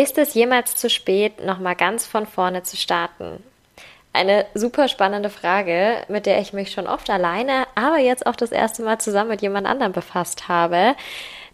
Ist 0.00 0.16
es 0.16 0.32
jemals 0.32 0.76
zu 0.76 0.88
spät, 0.88 1.44
nochmal 1.44 1.76
ganz 1.76 2.06
von 2.06 2.24
vorne 2.24 2.62
zu 2.62 2.78
starten? 2.78 3.44
Eine 4.14 4.46
super 4.54 4.88
spannende 4.88 5.28
Frage, 5.28 6.06
mit 6.08 6.24
der 6.24 6.40
ich 6.40 6.54
mich 6.54 6.72
schon 6.72 6.86
oft 6.86 7.10
alleine, 7.10 7.66
aber 7.74 7.98
jetzt 7.98 8.24
auch 8.24 8.34
das 8.34 8.50
erste 8.50 8.82
Mal 8.82 8.98
zusammen 8.98 9.28
mit 9.28 9.42
jemand 9.42 9.66
anderem 9.66 9.92
befasst 9.92 10.48
habe. 10.48 10.94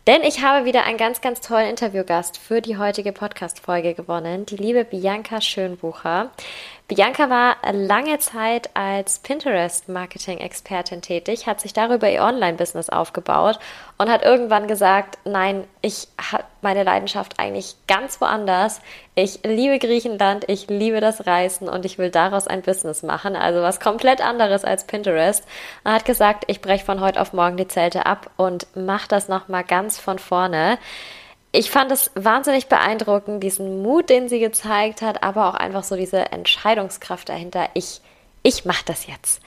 Denn 0.07 0.23
ich 0.23 0.45
habe 0.45 0.65
wieder 0.65 0.85
einen 0.85 0.97
ganz, 0.97 1.21
ganz 1.21 1.41
tollen 1.41 1.69
Interviewgast 1.69 2.39
für 2.39 2.63
die 2.63 2.77
heutige 2.79 3.11
Podcast-Folge 3.11 3.95
gewonnen, 3.95 4.47
die 4.47 4.57
liebe 4.57 4.85
Bianca 4.85 5.41
Schönbucher. 5.41 6.31
Bianca 6.89 7.29
war 7.29 7.57
lange 7.73 8.21
Zeit 8.21 8.71
als 8.75 9.19
Pinterest-Marketing-Expertin 9.19 11.03
tätig, 11.03 11.49
hat 11.49 11.61
sich 11.61 11.73
darüber 11.73 12.09
ihr 12.09 12.23
Online-Business 12.23 12.91
aufgebaut 12.91 13.59
und 13.99 14.09
hat 14.09 14.23
irgendwann 14.25 14.69
gesagt, 14.69 15.19
nein, 15.25 15.65
ich 15.83 16.07
habe 16.31 16.45
meine 16.63 16.85
Leidenschaft 16.85 17.41
eigentlich 17.41 17.75
ganz 17.89 18.21
woanders. 18.21 18.81
Ich 19.17 19.41
liebe 19.43 19.81
Griechenland, 19.81 20.45
ich 20.47 20.69
liebe 20.69 21.01
das 21.01 21.27
Reisen 21.27 21.69
und 21.69 21.85
ich 21.85 21.99
will 21.99 22.11
daraus 22.11 22.47
ein 22.47 22.63
Business 22.63 23.03
machen, 23.03 23.35
also 23.35 23.63
was 23.63 23.81
komplett 23.81 24.21
anderes 24.21 24.65
als 24.65 24.87
Pinterest. 24.87 25.45
Und 25.83 25.91
hat 25.91 26.05
gesagt, 26.05 26.45
ich 26.47 26.61
breche 26.61 26.85
von 26.85 27.01
heute 27.01 27.21
auf 27.21 27.33
morgen 27.33 27.57
die 27.57 27.67
Zelte 27.67 28.07
ab 28.07 28.31
und 28.37 28.69
mache 28.77 29.09
das 29.09 29.27
nochmal 29.27 29.65
ganz 29.65 29.99
von 29.99 30.21
vorne 30.21 30.79
ich 31.57 31.71
fand 31.71 31.91
es 31.91 32.11
wahnsinnig 32.15 32.67
beeindruckend, 32.67 33.43
diesen 33.43 33.83
Mut, 33.83 34.11
den 34.11 34.29
sie 34.29 34.41
gezeigt 34.41 35.01
hat, 35.01 35.23
aber 35.23 35.49
auch 35.49 35.55
einfach 35.55 35.85
so 35.85 35.97
diese 35.97 36.31
Entscheidungskraft 36.31 37.31
dahinter. 37.31 37.71
Ich, 37.73 38.03
ich 38.43 38.67
mache 38.67 38.85
das 38.85 39.07
jetzt. 39.07 39.41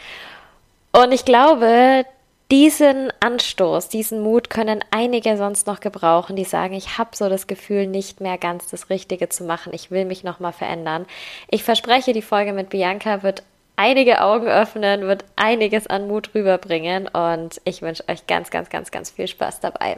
Und 0.92 1.12
ich 1.12 1.24
glaube, 1.24 2.06
diesen 2.50 3.14
Anstoß, 3.20 3.90
diesen 3.90 4.22
Mut 4.22 4.50
können 4.50 4.84
einige 4.90 5.38
sonst 5.38 5.68
noch 5.68 5.82
gebrauchen, 5.82 6.36
die 6.36 6.46
sagen, 6.46 6.74
ich 6.74 6.98
habe 6.98 7.12
so 7.14 7.30
das 7.30 7.46
Gefühl, 7.46 7.86
nicht 7.86 8.22
mehr 8.22 8.40
ganz 8.40 8.68
das 8.68 8.90
Richtige 8.90 9.30
zu 9.30 9.44
machen. 9.44 9.72
Ich 9.74 9.92
will 9.92 10.06
mich 10.06 10.24
nochmal 10.24 10.54
verändern. 10.54 11.06
Ich 11.52 11.64
verspreche, 11.64 12.12
die 12.12 12.24
Folge 12.24 12.54
mit 12.54 12.72
Bianca 12.72 13.22
wird 13.22 13.44
einige 13.76 14.22
Augen 14.22 14.48
öffnen, 14.48 15.02
wird 15.02 15.26
einiges 15.36 15.86
an 15.86 16.08
Mut 16.08 16.32
rüberbringen 16.34 17.08
und 17.08 17.62
ich 17.66 17.84
wünsche 17.84 18.04
euch 18.10 18.26
ganz, 18.26 18.50
ganz, 18.50 18.72
ganz, 18.72 18.90
ganz 18.90 19.12
viel 19.12 19.28
Spaß 19.28 19.60
dabei. 19.60 19.98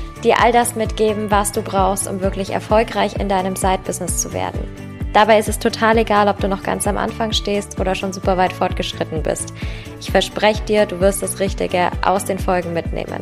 dir 0.21 0.41
all 0.41 0.51
das 0.51 0.75
mitgeben, 0.75 1.31
was 1.31 1.51
du 1.51 1.61
brauchst, 1.61 2.07
um 2.07 2.21
wirklich 2.21 2.51
erfolgreich 2.51 3.15
in 3.17 3.29
deinem 3.29 3.55
Side-Business 3.55 4.21
zu 4.21 4.33
werden. 4.33 4.59
Dabei 5.13 5.39
ist 5.39 5.49
es 5.49 5.59
total 5.59 5.97
egal, 5.97 6.27
ob 6.29 6.39
du 6.39 6.47
noch 6.47 6.63
ganz 6.63 6.87
am 6.87 6.97
Anfang 6.97 7.33
stehst 7.33 7.79
oder 7.79 7.95
schon 7.95 8.13
super 8.13 8.37
weit 8.37 8.53
fortgeschritten 8.53 9.23
bist. 9.23 9.53
Ich 9.99 10.11
verspreche 10.11 10.63
dir, 10.63 10.85
du 10.85 10.99
wirst 11.01 11.21
das 11.21 11.39
Richtige 11.39 11.91
aus 12.01 12.23
den 12.25 12.39
Folgen 12.39 12.73
mitnehmen. 12.73 13.21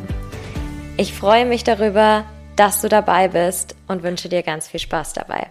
Ich 0.98 1.14
freue 1.14 1.46
mich 1.46 1.64
darüber, 1.64 2.26
dass 2.56 2.82
du 2.82 2.90
dabei 2.90 3.30
bist 3.30 3.76
und 3.88 4.04
wünsche 4.04 4.30
dir 4.30 4.44
ganz 4.44 4.68
viel 4.68 4.80
Spaß 4.80 5.14
dabei 5.14 5.48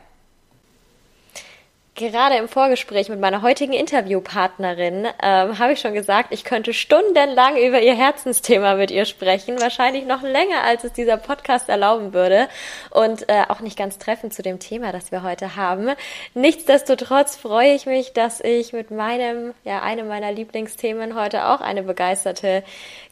gerade 1.99 2.37
im 2.37 2.49
Vorgespräch 2.49 3.09
mit 3.09 3.21
meiner 3.21 3.43
heutigen 3.43 3.73
Interviewpartnerin 3.73 5.07
ähm, 5.23 5.59
habe 5.59 5.73
ich 5.73 5.81
schon 5.81 5.93
gesagt, 5.93 6.33
ich 6.33 6.45
könnte 6.45 6.73
stundenlang 6.73 7.57
über 7.57 7.83
ihr 7.83 7.95
Herzensthema 7.95 8.77
mit 8.77 8.91
ihr 8.91 9.05
sprechen, 9.05 9.61
wahrscheinlich 9.61 10.07
noch 10.07 10.23
länger, 10.23 10.63
als 10.65 10.85
es 10.85 10.93
dieser 10.93 11.17
Podcast 11.17 11.69
erlauben 11.69 12.15
würde 12.15 12.49
und 12.91 13.29
äh, 13.29 13.43
auch 13.49 13.61
nicht 13.61 13.77
ganz 13.77 13.99
treffend 13.99 14.33
zu 14.33 14.43
dem 14.43 14.61
Thema, 14.61 14.93
das 14.93 15.11
wir 15.13 15.23
heute 15.23 15.57
haben. 15.57 15.91
Nichtsdestotrotz 16.35 17.37
freue 17.37 17.75
ich 17.75 17.87
mich, 17.87 18.13
dass 18.13 18.41
ich 18.41 18.73
mit 18.73 18.91
meinem, 18.91 19.53
ja, 19.65 19.83
einem 19.83 20.09
meiner 20.09 20.33
Lieblingsthemen 20.33 21.21
heute 21.21 21.47
auch 21.47 21.61
eine 21.61 21.83
begeisterte 21.83 22.63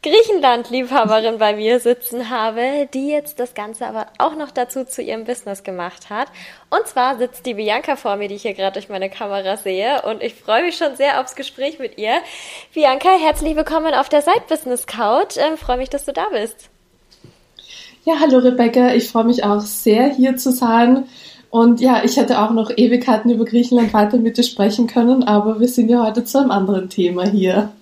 Griechenland-Liebhaberin 0.06 1.38
bei 1.38 1.56
mir 1.56 1.80
sitzen 1.80 2.30
habe, 2.30 2.88
die 2.94 3.08
jetzt 3.08 3.40
das 3.40 3.54
Ganze 3.54 3.88
aber 3.88 4.06
auch 4.18 4.36
noch 4.36 4.52
dazu 4.52 4.84
zu 4.84 5.02
ihrem 5.02 5.24
Business 5.24 5.64
gemacht 5.64 6.10
hat. 6.10 6.28
Und 6.70 6.86
zwar 6.86 7.18
sitzt 7.18 7.44
die 7.44 7.54
Bianca 7.54 7.96
vor 7.96 8.14
mir, 8.14 8.28
die 8.28 8.36
ich 8.36 8.42
hier 8.42 8.54
gerade 8.54 8.74
durch 8.74 8.88
meine 8.88 9.10
Kamera 9.10 9.56
sehe. 9.56 10.02
Und 10.02 10.22
ich 10.22 10.34
freue 10.34 10.62
mich 10.62 10.76
schon 10.76 10.94
sehr 10.94 11.20
aufs 11.20 11.34
Gespräch 11.34 11.80
mit 11.80 11.98
ihr. 11.98 12.18
Bianca, 12.72 13.08
herzlich 13.18 13.56
willkommen 13.56 13.94
auf 13.94 14.08
der 14.08 14.22
Side 14.22 14.42
Business 14.48 14.86
Couch. 14.86 15.38
Ähm, 15.38 15.56
freue 15.56 15.78
mich, 15.78 15.90
dass 15.90 16.04
du 16.04 16.12
da 16.12 16.26
bist. 16.30 16.70
Ja, 18.04 18.14
hallo 18.20 18.38
Rebecca. 18.38 18.94
Ich 18.94 19.08
freue 19.08 19.24
mich 19.24 19.42
auch 19.42 19.58
sehr, 19.58 20.14
hier 20.14 20.36
zu 20.36 20.52
sein. 20.52 21.08
Und 21.50 21.80
ja, 21.80 22.04
ich 22.04 22.16
hätte 22.16 22.40
auch 22.40 22.52
noch 22.52 22.70
Ewigkeiten 22.76 23.32
über 23.32 23.44
Griechenland 23.44 23.92
weiter 23.92 24.18
mit 24.18 24.38
dir 24.38 24.44
sprechen 24.44 24.86
können, 24.86 25.24
aber 25.24 25.58
wir 25.58 25.68
sind 25.68 25.88
ja 25.88 26.06
heute 26.06 26.22
zu 26.22 26.38
einem 26.38 26.52
anderen 26.52 26.90
Thema 26.90 27.28
hier. 27.28 27.72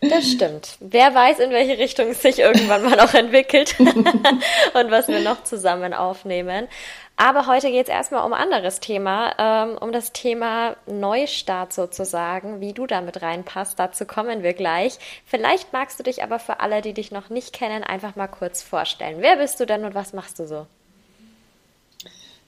Das 0.00 0.30
stimmt. 0.30 0.76
Wer 0.80 1.14
weiß, 1.14 1.38
in 1.38 1.50
welche 1.50 1.78
Richtung 1.78 2.08
es 2.10 2.22
sich 2.22 2.38
irgendwann 2.38 2.82
mal 2.82 2.96
noch 2.96 3.14
entwickelt 3.14 3.78
und 3.80 4.90
was 4.90 5.08
wir 5.08 5.20
noch 5.20 5.44
zusammen 5.44 5.94
aufnehmen. 5.94 6.68
Aber 7.16 7.46
heute 7.46 7.70
geht 7.70 7.88
es 7.88 7.92
erstmal 7.92 8.24
um 8.24 8.32
ein 8.32 8.42
anderes 8.42 8.80
Thema, 8.80 9.34
ähm, 9.38 9.78
um 9.78 9.92
das 9.92 10.12
Thema 10.12 10.76
Neustart 10.86 11.72
sozusagen, 11.72 12.60
wie 12.60 12.72
du 12.72 12.86
damit 12.86 13.22
reinpasst. 13.22 13.78
Dazu 13.78 14.06
kommen 14.06 14.42
wir 14.42 14.54
gleich. 14.54 14.98
Vielleicht 15.24 15.72
magst 15.72 15.98
du 15.98 16.02
dich 16.02 16.22
aber 16.22 16.38
für 16.38 16.60
alle, 16.60 16.82
die 16.82 16.94
dich 16.94 17.12
noch 17.12 17.30
nicht 17.30 17.52
kennen, 17.52 17.84
einfach 17.84 18.16
mal 18.16 18.28
kurz 18.28 18.62
vorstellen. 18.62 19.18
Wer 19.20 19.36
bist 19.36 19.60
du 19.60 19.66
denn 19.66 19.84
und 19.84 19.94
was 19.94 20.12
machst 20.12 20.38
du 20.38 20.46
so? 20.46 20.66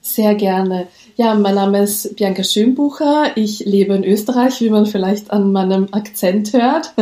Sehr 0.07 0.35
gerne. 0.35 0.89
Ja, 1.17 1.35
mein 1.35 1.55
Name 1.55 1.83
ist 1.83 2.17
Bianca 2.17 2.45
Schönbucher. 2.45 3.33
Ich 3.37 3.61
lebe 3.61 3.95
in 3.95 4.05
Österreich, 4.05 4.61
wie 4.61 4.69
man 4.69 4.85
vielleicht 4.85 5.31
an 5.31 5.51
meinem 5.51 5.89
Akzent 5.93 6.53
hört. 6.53 6.93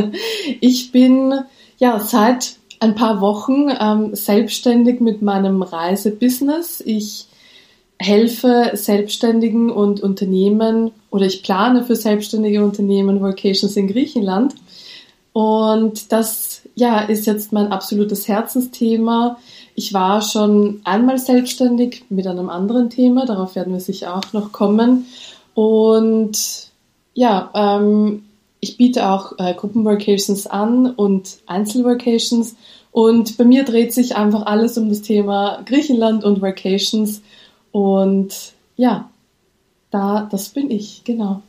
Ich 0.60 0.92
bin 0.92 1.34
ja 1.78 1.98
seit 1.98 2.54
ein 2.78 2.94
paar 2.94 3.20
Wochen 3.20 3.70
ähm, 3.80 4.14
selbstständig 4.14 5.00
mit 5.00 5.20
meinem 5.20 5.62
Reisebusiness. 5.62 6.80
Ich 6.86 7.26
helfe 7.98 8.70
Selbstständigen 8.74 9.70
und 9.70 10.00
Unternehmen 10.00 10.92
oder 11.10 11.26
ich 11.26 11.42
plane 11.42 11.82
für 11.82 11.96
selbstständige 11.96 12.64
Unternehmen 12.64 13.20
Vacations 13.20 13.76
in 13.76 13.88
Griechenland. 13.88 14.54
Und 15.32 16.12
das 16.12 16.62
ja, 16.74 17.00
ist 17.00 17.26
jetzt 17.26 17.52
mein 17.52 17.72
absolutes 17.72 18.28
Herzensthema. 18.28 19.38
Ich 19.74 19.94
war 19.94 20.20
schon 20.20 20.80
einmal 20.84 21.18
selbstständig 21.18 22.04
mit 22.10 22.26
einem 22.26 22.50
anderen 22.50 22.90
Thema, 22.90 23.24
darauf 23.24 23.54
werden 23.54 23.72
wir 23.72 23.80
sicher 23.80 24.16
auch 24.16 24.32
noch 24.32 24.52
kommen. 24.52 25.06
Und 25.54 26.70
ja, 27.14 27.50
ähm, 27.54 28.24
ich 28.60 28.76
biete 28.76 29.10
auch 29.10 29.38
äh, 29.38 29.54
Gruppenvacations 29.54 30.46
an 30.46 30.86
und 30.86 31.38
Einzelvacations. 31.46 32.54
Und 32.90 33.38
bei 33.38 33.44
mir 33.44 33.64
dreht 33.64 33.92
sich 33.92 34.16
einfach 34.16 34.46
alles 34.46 34.76
um 34.76 34.88
das 34.88 35.02
Thema 35.02 35.62
Griechenland 35.64 36.24
und 36.24 36.42
Vacations. 36.42 37.22
Und 37.72 38.52
ja, 38.76 39.10
da, 39.90 40.28
das 40.30 40.50
bin 40.50 40.70
ich, 40.70 41.02
genau. 41.04 41.42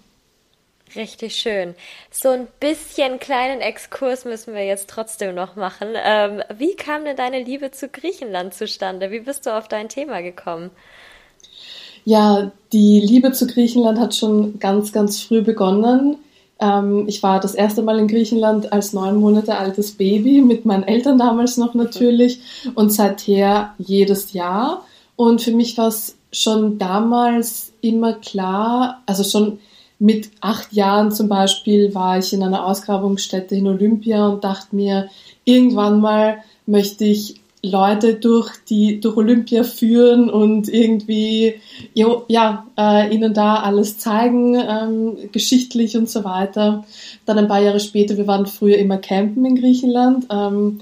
Richtig 0.96 1.36
schön. 1.36 1.74
So 2.12 2.30
ein 2.30 2.48
bisschen 2.60 3.20
kleinen 3.20 3.62
Exkurs 3.62 4.26
müssen 4.26 4.54
wir 4.54 4.66
jetzt 4.66 4.90
trotzdem 4.90 5.34
noch 5.34 5.56
machen. 5.56 5.90
Ähm, 5.96 6.42
wie 6.56 6.76
kam 6.76 7.06
denn 7.06 7.16
deine 7.16 7.44
Liebe 7.44 7.72
zu 7.72 7.88
Griechenland 7.88 8.54
zustande? 8.54 9.10
Wie 9.10 9.22
bist 9.22 9.46
du 9.46 9.58
auf 9.58 9.68
dein 9.68 9.90
Thema 9.90 10.22
gekommen? 10.22 10.70
Ja, 12.06 12.52
die 12.74 13.00
Liebe 13.00 13.32
zu 13.32 13.48
Griechenland 13.48 14.00
hat 14.00 14.16
schon 14.16 14.60
ganz, 14.60 14.92
ganz 14.92 15.22
früh 15.22 15.42
begonnen. 15.42 16.18
Ähm, 16.60 17.06
ich 17.08 17.24
war 17.24 17.40
das 17.40 17.56
erste 17.56 17.82
Mal 17.82 17.98
in 17.98 18.08
Griechenland 18.08 18.72
als 18.72 18.94
neun 18.94 19.16
Monate 19.18 19.58
altes 19.58 19.94
Baby, 19.94 20.42
mit 20.42 20.66
meinen 20.66 20.84
Eltern 20.84 21.18
damals 21.18 21.58
noch 21.58 21.74
natürlich 21.74 22.40
und 22.76 22.92
seither 22.92 23.74
jedes 23.80 24.34
Jahr. 24.34 24.86
Und 25.16 25.42
für 25.42 25.52
mich 25.52 25.78
war 25.78 25.88
es 25.88 26.18
schon 26.32 26.78
damals 26.78 27.72
immer 27.82 28.14
klar, 28.14 29.02
also 29.06 29.24
schon 29.24 29.60
mit 30.04 30.32
acht 30.42 30.74
Jahren 30.74 31.14
zum 31.14 31.30
Beispiel 31.30 31.96
war 31.96 32.18
ich 32.20 32.34
in 32.34 32.44
einer 32.44 32.66
Ausgrabungsstätte 32.66 33.56
in 33.56 33.68
Olympia 33.68 34.28
und 34.28 34.44
dachte 34.44 34.76
mir, 34.76 35.08
irgendwann 35.46 36.02
mal 36.02 36.40
möchte 36.66 37.06
ich 37.06 37.40
Leute 37.62 38.16
durch 38.16 38.52
die 38.70 39.00
durch 39.00 39.16
Olympia 39.16 39.64
führen 39.64 40.30
und 40.30 40.68
irgendwie 40.68 41.56
jo, 41.94 42.26
ja 42.28 42.68
äh, 42.78 43.16
ihnen 43.16 43.34
da 43.34 43.56
alles 43.56 43.98
zeigen 43.98 44.56
ähm, 44.56 45.32
geschichtlich 45.32 45.96
und 45.96 46.10
so 46.10 46.26
weiter. 46.26 46.84
Dann 47.26 47.38
ein 47.38 47.48
paar 47.48 47.62
Jahre 47.62 47.80
später, 47.80 48.18
wir 48.18 48.28
waren 48.28 48.46
früher 48.46 48.80
immer 48.80 48.98
campen 48.98 49.46
in 49.46 49.56
Griechenland. 49.56 50.26
Ähm, 50.30 50.82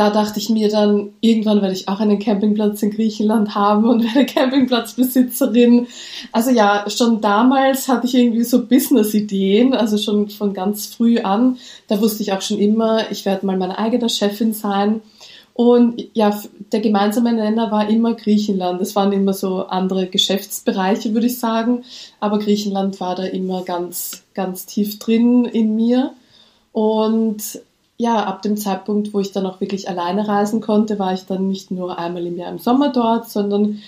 da 0.00 0.08
dachte 0.08 0.38
ich 0.38 0.48
mir 0.48 0.70
dann, 0.70 1.10
irgendwann 1.20 1.60
werde 1.60 1.74
ich 1.74 1.86
auch 1.86 2.00
einen 2.00 2.18
Campingplatz 2.18 2.82
in 2.82 2.90
Griechenland 2.90 3.54
haben 3.54 3.86
und 3.86 4.02
werde 4.14 4.24
Campingplatzbesitzerin. 4.24 5.88
Also 6.32 6.50
ja, 6.52 6.86
schon 6.88 7.20
damals 7.20 7.86
hatte 7.86 8.06
ich 8.06 8.14
irgendwie 8.14 8.44
so 8.44 8.64
Business-Ideen, 8.64 9.74
also 9.74 9.98
schon 9.98 10.30
von 10.30 10.54
ganz 10.54 10.86
früh 10.86 11.18
an. 11.18 11.58
Da 11.86 12.00
wusste 12.00 12.22
ich 12.22 12.32
auch 12.32 12.40
schon 12.40 12.58
immer, 12.58 13.10
ich 13.10 13.26
werde 13.26 13.44
mal 13.44 13.58
meine 13.58 13.78
eigene 13.78 14.08
Chefin 14.08 14.54
sein. 14.54 15.02
Und 15.52 16.02
ja, 16.14 16.40
der 16.72 16.80
gemeinsame 16.80 17.34
Nenner 17.34 17.70
war 17.70 17.90
immer 17.90 18.14
Griechenland. 18.14 18.80
Es 18.80 18.96
waren 18.96 19.12
immer 19.12 19.34
so 19.34 19.66
andere 19.66 20.06
Geschäftsbereiche, 20.06 21.12
würde 21.12 21.26
ich 21.26 21.38
sagen. 21.38 21.84
Aber 22.20 22.38
Griechenland 22.38 23.00
war 23.00 23.16
da 23.16 23.24
immer 23.24 23.64
ganz, 23.64 24.22
ganz 24.32 24.64
tief 24.64 24.98
drin 24.98 25.44
in 25.44 25.76
mir. 25.76 26.14
Und 26.72 27.60
ja, 28.00 28.24
ab 28.24 28.40
dem 28.40 28.56
Zeitpunkt, 28.56 29.12
wo 29.12 29.20
ich 29.20 29.30
dann 29.30 29.44
auch 29.44 29.60
wirklich 29.60 29.90
alleine 29.90 30.26
reisen 30.26 30.62
konnte, 30.62 30.98
war 30.98 31.12
ich 31.12 31.26
dann 31.26 31.48
nicht 31.48 31.70
nur 31.70 31.98
einmal 31.98 32.26
im 32.26 32.38
Jahr 32.38 32.50
im 32.50 32.58
Sommer 32.58 32.90
dort, 32.90 33.28
sondern 33.28 33.82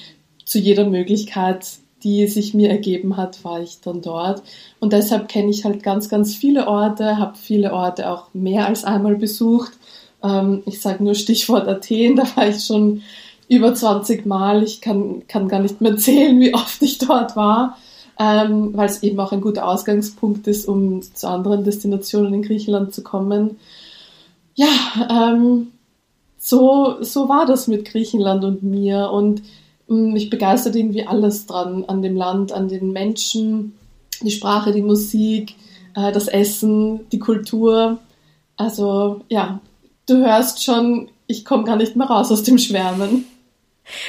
zu 0.44 0.58
jeder 0.58 0.84
Möglichkeit, 0.84 1.64
die 2.04 2.26
sich 2.26 2.52
mir 2.52 2.68
ergeben 2.68 3.16
hat, 3.16 3.42
war 3.42 3.62
ich 3.62 3.80
dann 3.80 4.02
dort. 4.02 4.42
Und 4.80 4.92
deshalb 4.92 5.28
kenne 5.28 5.48
ich 5.48 5.64
halt 5.64 5.82
ganz, 5.82 6.10
ganz 6.10 6.34
viele 6.34 6.68
Orte, 6.68 7.16
habe 7.16 7.38
viele 7.38 7.72
Orte 7.72 8.10
auch 8.10 8.26
mehr 8.34 8.66
als 8.66 8.84
einmal 8.84 9.16
besucht. 9.16 9.72
Ähm, 10.22 10.62
ich 10.66 10.82
sage 10.82 11.02
nur 11.02 11.14
Stichwort 11.14 11.66
Athen, 11.66 12.16
da 12.16 12.24
war 12.36 12.48
ich 12.48 12.62
schon 12.62 13.00
über 13.48 13.74
20 13.74 14.26
Mal. 14.26 14.62
Ich 14.62 14.82
kann, 14.82 15.26
kann 15.26 15.48
gar 15.48 15.60
nicht 15.60 15.80
mehr 15.80 15.96
zählen, 15.96 16.38
wie 16.38 16.52
oft 16.52 16.82
ich 16.82 16.98
dort 16.98 17.34
war, 17.34 17.78
ähm, 18.20 18.76
weil 18.76 18.90
es 18.90 19.02
eben 19.02 19.18
auch 19.20 19.32
ein 19.32 19.40
guter 19.40 19.66
Ausgangspunkt 19.66 20.46
ist, 20.48 20.68
um 20.68 21.00
zu 21.00 21.30
anderen 21.30 21.64
Destinationen 21.64 22.34
in 22.34 22.42
Griechenland 22.42 22.92
zu 22.92 23.02
kommen 23.02 23.56
ja, 24.54 24.68
ähm, 25.10 25.68
so, 26.38 26.96
so 27.00 27.28
war 27.28 27.46
das 27.46 27.68
mit 27.68 27.84
Griechenland 27.84 28.44
und 28.44 28.62
mir. 28.62 29.10
Und 29.10 29.42
ähm, 29.88 30.12
mich 30.12 30.30
begeistert 30.30 30.76
irgendwie 30.76 31.06
alles 31.06 31.46
dran, 31.46 31.84
an 31.86 32.02
dem 32.02 32.16
Land, 32.16 32.52
an 32.52 32.68
den 32.68 32.92
Menschen, 32.92 33.74
die 34.22 34.30
Sprache, 34.30 34.72
die 34.72 34.82
Musik, 34.82 35.54
äh, 35.94 36.12
das 36.12 36.28
Essen, 36.28 37.08
die 37.10 37.18
Kultur. 37.18 37.98
Also 38.56 39.20
ja, 39.28 39.60
du 40.06 40.16
hörst 40.16 40.62
schon, 40.64 41.08
ich 41.26 41.44
komme 41.44 41.64
gar 41.64 41.76
nicht 41.76 41.96
mehr 41.96 42.06
raus 42.06 42.30
aus 42.32 42.42
dem 42.42 42.58
Schwärmen. 42.58 43.24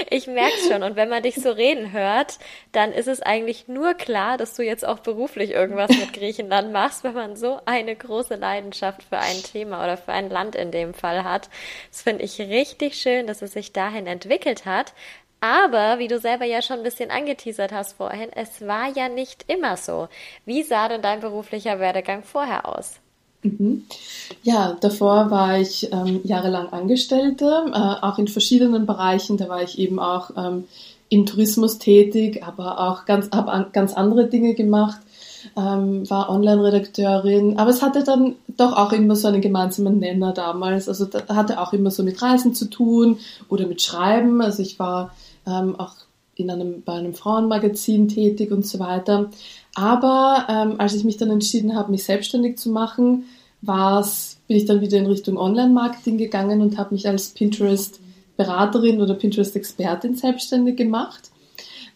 Ich 0.09 0.27
merke 0.27 0.55
schon. 0.67 0.83
Und 0.83 0.95
wenn 0.95 1.09
man 1.09 1.23
dich 1.23 1.35
so 1.35 1.51
reden 1.51 1.91
hört, 1.91 2.37
dann 2.71 2.91
ist 2.91 3.07
es 3.07 3.21
eigentlich 3.21 3.67
nur 3.67 3.93
klar, 3.95 4.37
dass 4.37 4.55
du 4.55 4.63
jetzt 4.63 4.85
auch 4.85 4.99
beruflich 4.99 5.51
irgendwas 5.51 5.89
mit 5.89 6.13
Griechenland 6.13 6.71
machst, 6.71 7.03
wenn 7.03 7.13
man 7.13 7.35
so 7.35 7.59
eine 7.65 7.95
große 7.95 8.35
Leidenschaft 8.35 9.03
für 9.03 9.17
ein 9.17 9.41
Thema 9.43 9.83
oder 9.83 9.97
für 9.97 10.13
ein 10.13 10.29
Land 10.29 10.55
in 10.55 10.71
dem 10.71 10.93
Fall 10.93 11.23
hat. 11.23 11.49
Das 11.89 12.01
finde 12.03 12.23
ich 12.23 12.39
richtig 12.39 12.95
schön, 12.95 13.27
dass 13.27 13.41
es 13.41 13.53
sich 13.53 13.73
dahin 13.73 14.07
entwickelt 14.07 14.65
hat. 14.65 14.93
Aber, 15.41 15.99
wie 15.99 16.07
du 16.07 16.19
selber 16.19 16.45
ja 16.45 16.61
schon 16.61 16.77
ein 16.77 16.83
bisschen 16.83 17.11
angeteasert 17.11 17.73
hast 17.73 17.97
vorhin, 17.97 18.31
es 18.33 18.65
war 18.65 18.87
ja 18.95 19.09
nicht 19.09 19.51
immer 19.51 19.75
so. 19.75 20.07
Wie 20.45 20.63
sah 20.63 20.87
denn 20.87 21.01
dein 21.01 21.19
beruflicher 21.19 21.79
Werdegang 21.79 22.23
vorher 22.23 22.65
aus? 22.65 23.02
Mhm. 23.43 23.83
Ja, 24.41 24.75
davor 24.79 25.29
war 25.31 25.59
ich 25.59 25.91
ähm, 25.91 26.21
jahrelang 26.23 26.69
Angestellte, 26.69 27.65
äh, 27.67 28.05
auch 28.05 28.17
in 28.17 28.27
verschiedenen 28.27 28.85
Bereichen. 28.85 29.37
Da 29.37 29.49
war 29.49 29.61
ich 29.61 29.77
eben 29.77 29.99
auch 29.99 30.31
ähm, 30.35 30.65
im 31.09 31.25
Tourismus 31.25 31.77
tätig, 31.77 32.43
aber 32.43 32.79
auch 32.79 33.05
ganz, 33.05 33.29
an, 33.29 33.67
ganz 33.71 33.93
andere 33.93 34.27
Dinge 34.27 34.53
gemacht, 34.53 34.99
ähm, 35.55 36.09
war 36.09 36.29
Online-Redakteurin. 36.29 37.59
Aber 37.59 37.69
es 37.69 37.81
hatte 37.81 38.03
dann 38.03 38.35
doch 38.47 38.75
auch 38.75 38.93
immer 38.93 39.15
so 39.15 39.27
einen 39.27 39.41
gemeinsamen 39.41 39.99
Nenner 39.99 40.33
damals. 40.33 40.87
Also 40.87 41.07
hatte 41.29 41.59
auch 41.61 41.73
immer 41.73 41.91
so 41.91 42.03
mit 42.03 42.21
Reisen 42.21 42.55
zu 42.55 42.69
tun 42.69 43.19
oder 43.49 43.67
mit 43.67 43.81
Schreiben. 43.81 44.41
Also 44.41 44.63
ich 44.63 44.79
war 44.79 45.13
ähm, 45.45 45.79
auch 45.79 45.93
in 46.35 46.50
einem, 46.50 46.83
bei 46.83 46.94
einem 46.94 47.13
Frauenmagazin 47.13 48.07
tätig 48.07 48.51
und 48.51 48.65
so 48.65 48.80
weiter. 48.80 49.30
Aber 49.75 50.47
ähm, 50.50 50.75
als 50.80 50.94
ich 50.94 51.03
mich 51.03 51.18
dann 51.18 51.30
entschieden 51.30 51.75
habe, 51.75 51.91
mich 51.91 52.03
selbstständig 52.03 52.57
zu 52.57 52.69
machen, 52.69 53.25
war's, 53.62 54.38
bin 54.47 54.57
ich 54.57 54.65
dann 54.65 54.81
wieder 54.81 54.97
in 54.97 55.06
Richtung 55.06 55.38
Online-Marketing 55.38 56.18
gegangen 56.18 56.62
und 56.62 56.77
habe 56.77 56.94
mich 56.94 57.07
als 57.07 57.30
Pinterest-Beraterin 57.30 59.01
oder 59.01 59.13
Pinterest-Expertin 59.13 60.15
selbstständig 60.15 60.75
gemacht. 60.75 61.31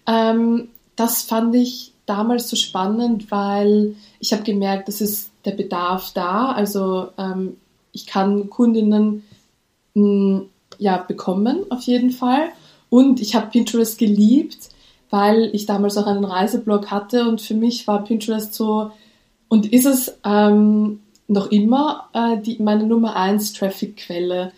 Ähm, 0.07 0.69
das 0.95 1.23
fand 1.23 1.55
ich 1.55 1.93
damals 2.05 2.49
so 2.49 2.55
spannend, 2.55 3.29
weil 3.29 3.95
ich 4.19 4.33
habe 4.33 4.43
gemerkt, 4.43 4.87
das 4.87 5.01
ist 5.01 5.31
der 5.45 5.51
Bedarf 5.51 6.11
da. 6.13 6.51
Also 6.51 7.09
ähm, 7.17 7.57
ich 7.91 8.07
kann 8.07 8.49
Kundinnen 8.49 9.23
mh, 9.93 10.03
hm, 10.03 10.49
ja 10.79 10.97
bekommen 10.97 11.65
auf 11.69 11.83
jeden 11.83 12.11
Fall. 12.11 12.49
Und 12.89 13.19
ich 13.21 13.35
habe 13.35 13.47
Pinterest 13.47 13.97
geliebt, 13.97 14.69
weil 15.09 15.49
ich 15.53 15.65
damals 15.65 15.97
auch 15.97 16.07
einen 16.07 16.25
Reiseblog 16.25 16.91
hatte 16.91 17.27
und 17.27 17.41
für 17.41 17.53
mich 17.53 17.87
war 17.87 18.03
Pinterest 18.03 18.53
so 18.53 18.91
und 19.49 19.71
ist 19.71 19.85
es 19.85 20.17
ähm, 20.25 20.99
noch 21.27 21.51
immer 21.51 22.09
äh, 22.13 22.37
die, 22.37 22.61
meine 22.61 22.85
Nummer 22.85 23.15
eins 23.15 23.53
Traffic-Quelle. 23.53 24.51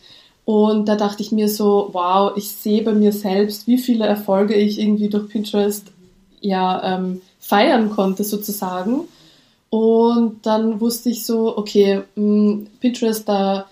Und 0.46 0.88
da 0.88 0.96
dachte 0.96 1.22
ich 1.22 1.32
mir 1.32 1.48
so, 1.48 1.90
wow, 1.92 2.32
ich 2.36 2.50
sehe 2.50 2.82
bei 2.82 2.94
mir 2.94 3.12
selbst, 3.12 3.68
wie 3.68 3.78
viele 3.78 4.06
Erfolge 4.06 4.56
ich 4.56 4.80
irgendwie 4.80 5.10
durch 5.10 5.30
Pinterest 5.30 5.92
ja 6.42 6.96
ähm, 6.96 7.22
feiern 7.40 7.92
konnte 7.92 8.24
sozusagen. 8.24 9.02
Und 9.70 10.46
dann 10.48 10.82
wusste 10.82 11.10
ich 11.10 11.24
so, 11.26 11.56
okay, 11.56 12.02
mh, 12.16 12.16
hm, 12.16 12.68
Pinterest, 12.80 13.30
da 13.30 13.69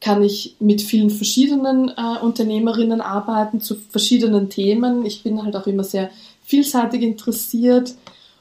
kann 0.00 0.22
ich 0.22 0.56
mit 0.60 0.80
vielen 0.80 1.10
verschiedenen 1.10 1.88
äh, 1.88 2.22
Unternehmerinnen 2.22 3.00
arbeiten 3.00 3.60
zu 3.60 3.74
verschiedenen 3.74 4.48
Themen. 4.48 5.04
Ich 5.04 5.22
bin 5.22 5.42
halt 5.42 5.56
auch 5.56 5.66
immer 5.66 5.84
sehr 5.84 6.10
vielseitig 6.44 7.02
interessiert 7.02 7.94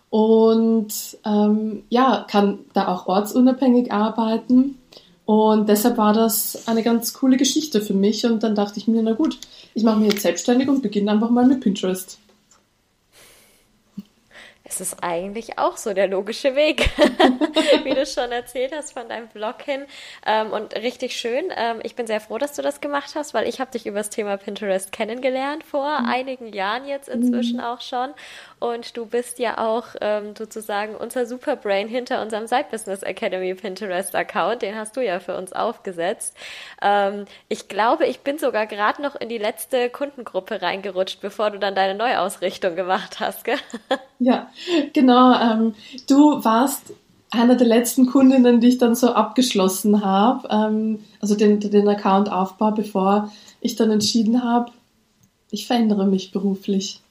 und 0.09 0.93
ähm, 1.25 1.83
ja, 1.89 2.25
kann 2.29 2.59
da 2.73 2.87
auch 2.87 3.07
ortsunabhängig 3.07 3.91
arbeiten. 3.91 4.77
Und 5.25 5.67
deshalb 5.67 5.97
war 5.97 6.13
das 6.13 6.67
eine 6.67 6.83
ganz 6.83 7.13
coole 7.13 7.35
Geschichte 7.35 7.81
für 7.81 7.93
mich. 7.93 8.25
Und 8.25 8.43
dann 8.43 8.55
dachte 8.55 8.79
ich 8.79 8.87
mir, 8.87 9.03
na 9.03 9.11
gut, 9.11 9.37
ich 9.73 9.83
mache 9.83 9.99
mich 9.99 10.13
jetzt 10.13 10.21
selbstständig 10.21 10.69
und 10.69 10.81
beginne 10.81 11.11
einfach 11.11 11.29
mal 11.29 11.45
mit 11.45 11.59
Pinterest 11.59 12.17
es 14.69 14.81
ist 14.81 14.97
eigentlich 15.01 15.57
auch 15.57 15.77
so 15.77 15.93
der 15.93 16.07
logische 16.07 16.55
Weg, 16.55 16.89
wie 17.83 17.93
du 17.93 18.05
schon 18.05 18.31
erzählt 18.31 18.73
hast 18.75 18.93
von 18.93 19.07
deinem 19.07 19.27
Blog 19.29 19.61
hin. 19.61 19.85
Ähm, 20.25 20.51
und 20.51 20.75
richtig 20.75 21.15
schön. 21.15 21.45
Ähm, 21.55 21.79
ich 21.83 21.95
bin 21.95 22.05
sehr 22.05 22.19
froh, 22.19 22.37
dass 22.37 22.53
du 22.53 22.61
das 22.61 22.81
gemacht 22.81 23.15
hast, 23.15 23.33
weil 23.33 23.47
ich 23.47 23.59
habe 23.61 23.71
dich 23.71 23.85
über 23.85 23.99
das 23.99 24.09
Thema 24.09 24.37
Pinterest 24.37 24.91
kennengelernt 24.91 25.63
vor 25.63 25.99
mhm. 25.99 26.05
einigen 26.07 26.53
Jahren 26.53 26.85
jetzt 26.85 27.07
inzwischen 27.07 27.57
mhm. 27.57 27.63
auch 27.63 27.81
schon. 27.81 28.13
Und 28.59 28.97
du 28.97 29.05
bist 29.05 29.39
ja 29.39 29.57
auch 29.57 29.87
ähm, 30.01 30.35
sozusagen 30.35 30.95
unser 30.95 31.25
Superbrain 31.25 31.87
hinter 31.87 32.21
unserem 32.21 32.47
Side 32.47 32.65
Business 32.71 33.03
Academy 33.03 33.53
Pinterest 33.53 34.15
Account. 34.15 34.63
Den 34.63 34.75
hast 34.75 34.97
du 34.97 35.01
ja 35.01 35.19
für 35.19 35.37
uns 35.37 35.53
aufgesetzt. 35.53 36.35
Ähm, 36.81 37.25
ich 37.47 37.67
glaube, 37.67 38.05
ich 38.05 38.21
bin 38.21 38.37
sogar 38.37 38.65
gerade 38.65 39.01
noch 39.01 39.15
in 39.15 39.29
die 39.29 39.37
letzte 39.37 39.89
Kundengruppe 39.89 40.61
reingerutscht, 40.61 41.21
bevor 41.21 41.51
du 41.51 41.59
dann 41.59 41.75
deine 41.75 41.95
Neuausrichtung 41.95 42.75
gemacht 42.75 43.19
hast. 43.19 43.45
Gell? 43.45 43.57
Ja, 44.19 44.49
genau. 44.93 45.33
Ähm, 45.39 45.75
du 46.07 46.43
warst 46.43 46.93
einer 47.29 47.55
der 47.55 47.67
letzten 47.67 48.07
Kundinnen, 48.07 48.59
die 48.59 48.69
ich 48.69 48.77
dann 48.77 48.95
so 48.95 49.13
abgeschlossen 49.13 50.03
habe, 50.03 50.47
ähm, 50.49 50.99
also 51.19 51.35
den, 51.35 51.59
den 51.59 51.87
Account-Aufbau, 51.87 52.71
bevor 52.71 53.31
ich 53.59 53.75
dann 53.75 53.91
entschieden 53.91 54.43
habe, 54.43 54.71
ich 55.51 55.67
verändere 55.67 56.05
mich 56.05 56.31
beruflich. 56.31 57.01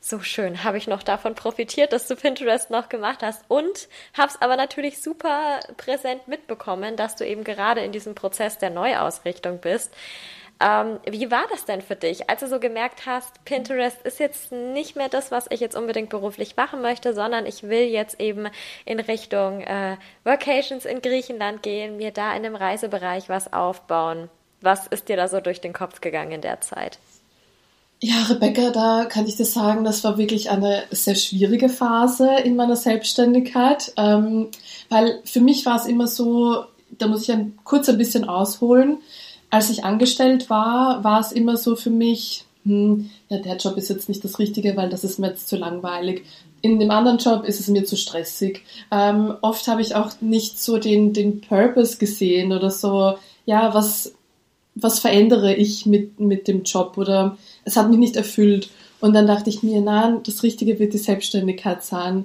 So 0.00 0.20
schön, 0.20 0.64
habe 0.64 0.78
ich 0.78 0.86
noch 0.86 1.02
davon 1.02 1.34
profitiert, 1.34 1.92
dass 1.92 2.06
du 2.06 2.16
Pinterest 2.16 2.70
noch 2.70 2.88
gemacht 2.88 3.18
hast 3.22 3.44
und 3.48 3.88
habe 4.16 4.28
es 4.28 4.40
aber 4.40 4.56
natürlich 4.56 5.02
super 5.02 5.60
präsent 5.76 6.28
mitbekommen, 6.28 6.96
dass 6.96 7.16
du 7.16 7.26
eben 7.26 7.44
gerade 7.44 7.82
in 7.82 7.92
diesem 7.92 8.14
Prozess 8.14 8.58
der 8.58 8.70
Neuausrichtung 8.70 9.58
bist. 9.58 9.92
Ähm, 10.60 10.98
wie 11.08 11.30
war 11.30 11.44
das 11.50 11.66
denn 11.66 11.82
für 11.82 11.94
dich, 11.94 12.28
als 12.28 12.40
du 12.40 12.48
so 12.48 12.58
gemerkt 12.58 13.06
hast, 13.06 13.44
Pinterest 13.44 14.02
ist 14.02 14.18
jetzt 14.18 14.50
nicht 14.50 14.96
mehr 14.96 15.08
das, 15.08 15.30
was 15.30 15.46
ich 15.50 15.60
jetzt 15.60 15.76
unbedingt 15.76 16.08
beruflich 16.08 16.56
machen 16.56 16.82
möchte, 16.82 17.14
sondern 17.14 17.46
ich 17.46 17.62
will 17.62 17.84
jetzt 17.84 18.20
eben 18.20 18.48
in 18.84 18.98
Richtung 18.98 19.60
äh, 19.60 19.96
Vacations 20.24 20.84
in 20.84 21.00
Griechenland 21.00 21.62
gehen, 21.62 21.96
mir 21.96 22.10
da 22.10 22.34
in 22.34 22.42
dem 22.42 22.56
Reisebereich 22.56 23.28
was 23.28 23.52
aufbauen. 23.52 24.28
Was 24.60 24.88
ist 24.88 25.08
dir 25.08 25.16
da 25.16 25.28
so 25.28 25.40
durch 25.40 25.60
den 25.60 25.72
Kopf 25.72 26.00
gegangen 26.00 26.32
in 26.32 26.40
der 26.40 26.60
Zeit? 26.60 26.98
Ja, 28.00 28.24
Rebecca, 28.28 28.70
da 28.70 29.06
kann 29.08 29.26
ich 29.26 29.36
dir 29.36 29.44
sagen, 29.44 29.84
das 29.84 30.02
war 30.02 30.18
wirklich 30.18 30.50
eine 30.50 30.84
sehr 30.90 31.16
schwierige 31.16 31.68
Phase 31.68 32.28
in 32.44 32.56
meiner 32.56 32.76
Selbstständigkeit, 32.76 33.92
ähm, 33.96 34.48
weil 34.88 35.20
für 35.24 35.40
mich 35.40 35.66
war 35.66 35.76
es 35.76 35.86
immer 35.86 36.06
so, 36.06 36.64
da 36.90 37.06
muss 37.06 37.22
ich 37.22 37.32
ein, 37.32 37.58
kurz 37.64 37.88
ein 37.88 37.98
bisschen 37.98 38.28
ausholen. 38.28 38.98
Als 39.50 39.70
ich 39.70 39.84
angestellt 39.84 40.50
war, 40.50 41.02
war 41.04 41.20
es 41.20 41.32
immer 41.32 41.56
so 41.56 41.76
für 41.76 41.90
mich, 41.90 42.44
hm, 42.64 43.10
ja, 43.28 43.38
der 43.38 43.56
Job 43.56 43.76
ist 43.76 43.88
jetzt 43.88 44.08
nicht 44.08 44.22
das 44.24 44.38
Richtige, 44.38 44.76
weil 44.76 44.90
das 44.90 45.04
ist 45.04 45.18
mir 45.18 45.28
jetzt 45.28 45.48
zu 45.48 45.56
langweilig. 45.56 46.24
In 46.60 46.78
dem 46.80 46.90
anderen 46.90 47.18
Job 47.18 47.44
ist 47.44 47.60
es 47.60 47.68
mir 47.68 47.84
zu 47.84 47.96
stressig. 47.96 48.62
Ähm, 48.90 49.34
oft 49.40 49.66
habe 49.68 49.80
ich 49.80 49.94
auch 49.94 50.10
nicht 50.20 50.60
so 50.60 50.76
den, 50.78 51.12
den 51.12 51.40
Purpose 51.40 51.98
gesehen 51.98 52.52
oder 52.52 52.70
so, 52.70 53.14
ja, 53.46 53.72
was, 53.72 54.12
was 54.74 54.98
verändere 54.98 55.54
ich 55.54 55.86
mit, 55.86 56.20
mit 56.20 56.48
dem 56.48 56.64
Job 56.64 56.98
oder 56.98 57.38
es 57.64 57.76
hat 57.76 57.88
mich 57.88 57.98
nicht 57.98 58.16
erfüllt. 58.16 58.68
Und 59.00 59.14
dann 59.14 59.26
dachte 59.26 59.48
ich 59.48 59.62
mir, 59.62 59.80
nein, 59.80 60.20
das 60.24 60.42
Richtige 60.42 60.78
wird 60.78 60.92
die 60.92 60.98
Selbstständigkeit 60.98 61.84
sein. 61.84 62.24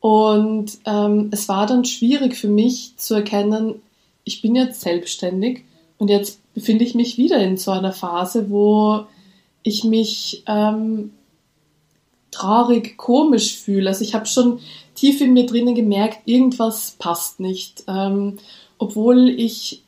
Und 0.00 0.78
ähm, 0.86 1.28
es 1.30 1.48
war 1.48 1.66
dann 1.66 1.84
schwierig 1.84 2.36
für 2.36 2.48
mich 2.48 2.96
zu 2.96 3.14
erkennen, 3.14 3.80
ich 4.24 4.40
bin 4.40 4.56
jetzt 4.56 4.80
selbstständig 4.80 5.64
und 5.98 6.08
jetzt 6.08 6.40
befinde 6.54 6.84
ich 6.84 6.94
mich 6.94 7.18
wieder 7.18 7.38
in 7.38 7.56
so 7.56 7.70
einer 7.70 7.92
Phase, 7.92 8.50
wo 8.50 9.06
ich 9.62 9.84
mich 9.84 10.42
ähm, 10.46 11.12
traurig, 12.30 12.96
komisch 12.96 13.56
fühle. 13.56 13.88
Also 13.88 14.04
ich 14.04 14.14
habe 14.14 14.26
schon 14.26 14.60
tief 14.94 15.20
in 15.20 15.32
mir 15.32 15.46
drinnen 15.46 15.74
gemerkt, 15.74 16.18
irgendwas 16.26 16.96
passt 16.98 17.40
nicht. 17.40 17.84
Ähm, 17.88 18.38
obwohl 18.78 19.28
ich 19.28 19.82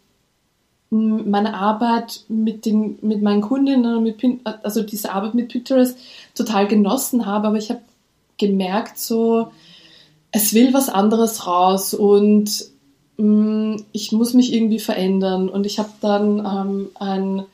meine 0.91 1.55
Arbeit 1.55 2.21
mit 2.29 2.65
den 2.65 2.99
mit 3.03 3.21
meinen 3.21 3.41
Kundinnen 3.43 4.03
mit 4.03 4.23
also 4.63 4.83
diese 4.83 5.13
Arbeit 5.13 5.35
mit 5.35 5.49
Pinterest 5.49 5.99
total 6.35 6.69
genossen 6.69 7.27
habe, 7.27 7.49
aber 7.49 7.59
ich 7.59 7.71
habe 7.71 7.83
gemerkt 8.39 8.99
so 8.99 9.51
es 10.31 10.55
will 10.55 10.73
was 10.73 10.89
anderes 10.89 11.47
raus 11.47 11.93
und 11.93 12.67
ich 13.19 14.13
muss 14.13 14.35
mich 14.35 14.53
irgendwie 14.53 14.79
verändern. 14.79 15.49
Und 15.49 15.67
ich 15.67 15.79
habe 15.79 15.91
dann 16.01 16.39
ähm, 16.39 16.89
ein 16.99 17.45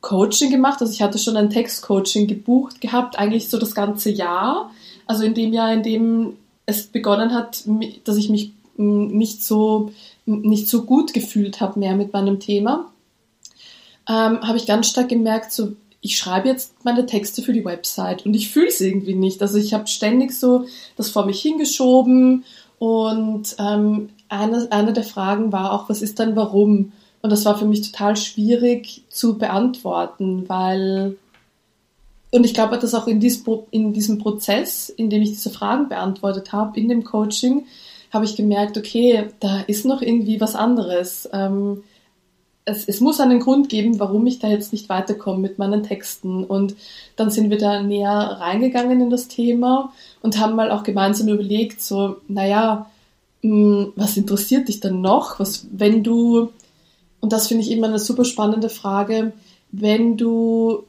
Coaching 0.00 0.50
gemacht, 0.50 0.80
also 0.80 0.92
ich 0.92 1.02
hatte 1.02 1.18
schon 1.18 1.36
ein 1.36 1.50
Textcoaching 1.50 2.28
gebucht 2.28 2.80
gehabt, 2.80 3.18
eigentlich 3.18 3.48
so 3.48 3.58
das 3.58 3.74
ganze 3.74 4.10
Jahr, 4.10 4.70
also 5.06 5.24
in 5.24 5.34
dem 5.34 5.52
Jahr, 5.52 5.72
in 5.72 5.82
dem 5.82 6.34
es 6.64 6.86
begonnen 6.86 7.34
hat, 7.34 7.64
dass 8.04 8.16
ich 8.16 8.28
mich 8.28 8.52
mm, 8.76 9.06
nicht 9.06 9.42
so 9.42 9.90
nicht 10.26 10.68
so 10.68 10.82
gut 10.82 11.12
gefühlt 11.12 11.60
habe 11.60 11.78
mehr 11.78 11.94
mit 11.94 12.12
meinem 12.12 12.40
Thema, 12.40 12.90
ähm, 14.08 14.40
habe 14.42 14.56
ich 14.56 14.66
ganz 14.66 14.88
stark 14.88 15.08
gemerkt, 15.08 15.52
so 15.52 15.72
ich 16.00 16.18
schreibe 16.18 16.48
jetzt 16.48 16.84
meine 16.84 17.06
Texte 17.06 17.42
für 17.42 17.52
die 17.52 17.64
Website 17.64 18.26
und 18.26 18.34
ich 18.34 18.50
fühle 18.50 18.68
es 18.68 18.80
irgendwie 18.80 19.14
nicht. 19.14 19.42
Also 19.42 19.58
ich 19.58 19.74
habe 19.74 19.88
ständig 19.88 20.32
so 20.32 20.66
das 20.96 21.10
vor 21.10 21.26
mich 21.26 21.40
hingeschoben 21.40 22.44
und 22.78 23.56
ähm, 23.58 24.10
eine, 24.28 24.68
eine 24.70 24.92
der 24.92 25.04
Fragen 25.04 25.52
war 25.52 25.72
auch, 25.72 25.88
was 25.88 26.02
ist 26.02 26.18
dann 26.18 26.36
warum? 26.36 26.92
Und 27.22 27.30
das 27.30 27.44
war 27.44 27.58
für 27.58 27.64
mich 27.64 27.90
total 27.90 28.16
schwierig 28.16 29.02
zu 29.08 29.38
beantworten, 29.38 30.48
weil 30.48 31.16
und 32.32 32.44
ich 32.44 32.54
glaube, 32.54 32.76
dass 32.78 32.94
auch 32.94 33.06
in, 33.06 33.20
dies, 33.20 33.44
in 33.70 33.92
diesem 33.92 34.18
Prozess, 34.18 34.88
in 34.88 35.10
dem 35.10 35.22
ich 35.22 35.30
diese 35.30 35.50
Fragen 35.50 35.88
beantwortet 35.88 36.52
habe, 36.52 36.78
in 36.78 36.88
dem 36.88 37.04
Coaching, 37.04 37.66
habe 38.12 38.24
ich 38.24 38.36
gemerkt, 38.36 38.76
okay, 38.76 39.28
da 39.40 39.60
ist 39.60 39.84
noch 39.84 40.02
irgendwie 40.02 40.40
was 40.40 40.54
anderes. 40.54 41.28
Ähm, 41.32 41.82
es, 42.64 42.86
es 42.86 43.00
muss 43.00 43.20
einen 43.20 43.40
Grund 43.40 43.68
geben, 43.68 44.00
warum 44.00 44.26
ich 44.26 44.38
da 44.38 44.48
jetzt 44.48 44.72
nicht 44.72 44.88
weiterkomme 44.88 45.38
mit 45.38 45.58
meinen 45.58 45.84
Texten. 45.84 46.44
Und 46.44 46.74
dann 47.14 47.30
sind 47.30 47.48
wir 47.48 47.58
da 47.58 47.80
näher 47.80 48.38
reingegangen 48.40 49.00
in 49.00 49.10
das 49.10 49.28
Thema 49.28 49.92
und 50.20 50.38
haben 50.38 50.56
mal 50.56 50.70
auch 50.72 50.82
gemeinsam 50.82 51.28
überlegt, 51.28 51.80
so, 51.80 52.16
naja, 52.28 52.90
hm, 53.42 53.92
was 53.96 54.16
interessiert 54.16 54.68
dich 54.68 54.80
dann 54.80 55.00
noch? 55.00 55.38
Was, 55.38 55.66
wenn 55.70 56.02
du, 56.02 56.50
und 57.20 57.32
das 57.32 57.48
finde 57.48 57.64
ich 57.64 57.70
immer 57.70 57.88
eine 57.88 57.98
super 57.98 58.24
spannende 58.24 58.68
Frage, 58.68 59.32
wenn 59.72 60.16
du 60.16 60.84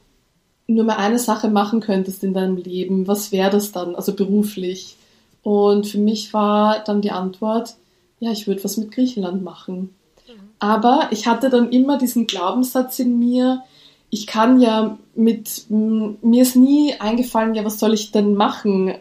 nur 0.66 0.84
mal 0.84 0.96
eine 0.96 1.18
Sache 1.18 1.48
machen 1.48 1.80
könntest 1.80 2.22
in 2.22 2.34
deinem 2.34 2.56
Leben, 2.56 3.06
was 3.06 3.32
wäre 3.32 3.50
das 3.50 3.72
dann, 3.72 3.94
also 3.96 4.14
beruflich? 4.14 4.96
Und 5.42 5.86
für 5.86 5.98
mich 5.98 6.34
war 6.34 6.84
dann 6.84 7.00
die 7.00 7.10
Antwort, 7.10 7.76
ja, 8.20 8.30
ich 8.32 8.46
würde 8.46 8.62
was 8.64 8.76
mit 8.76 8.90
Griechenland 8.90 9.42
machen. 9.42 9.94
Mhm. 10.26 10.32
Aber 10.58 11.08
ich 11.10 11.26
hatte 11.26 11.48
dann 11.48 11.70
immer 11.70 11.96
diesen 11.96 12.26
Glaubenssatz 12.26 12.98
in 12.98 13.18
mir, 13.18 13.62
ich 14.10 14.26
kann 14.26 14.60
ja 14.60 14.98
mit, 15.14 15.66
mir 15.68 16.42
ist 16.42 16.56
nie 16.56 16.94
eingefallen, 16.98 17.54
ja, 17.54 17.64
was 17.64 17.78
soll 17.78 17.94
ich 17.94 18.10
denn 18.10 18.34
machen 18.34 18.94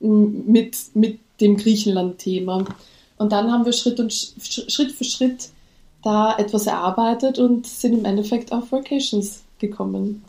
mit, 0.00 0.76
mit 0.94 1.18
dem 1.40 1.56
Griechenland-Thema. 1.56 2.64
Und 3.18 3.32
dann 3.32 3.52
haben 3.52 3.64
wir 3.64 3.72
Schritt, 3.72 4.00
und, 4.00 4.12
Schritt 4.12 4.92
für 4.92 5.04
Schritt 5.04 5.50
da 6.02 6.36
etwas 6.38 6.66
erarbeitet 6.66 7.38
und 7.38 7.66
sind 7.66 7.92
im 7.92 8.04
Endeffekt 8.04 8.52
auf 8.52 8.72
Vacations 8.72 9.42
gekommen. 9.58 10.24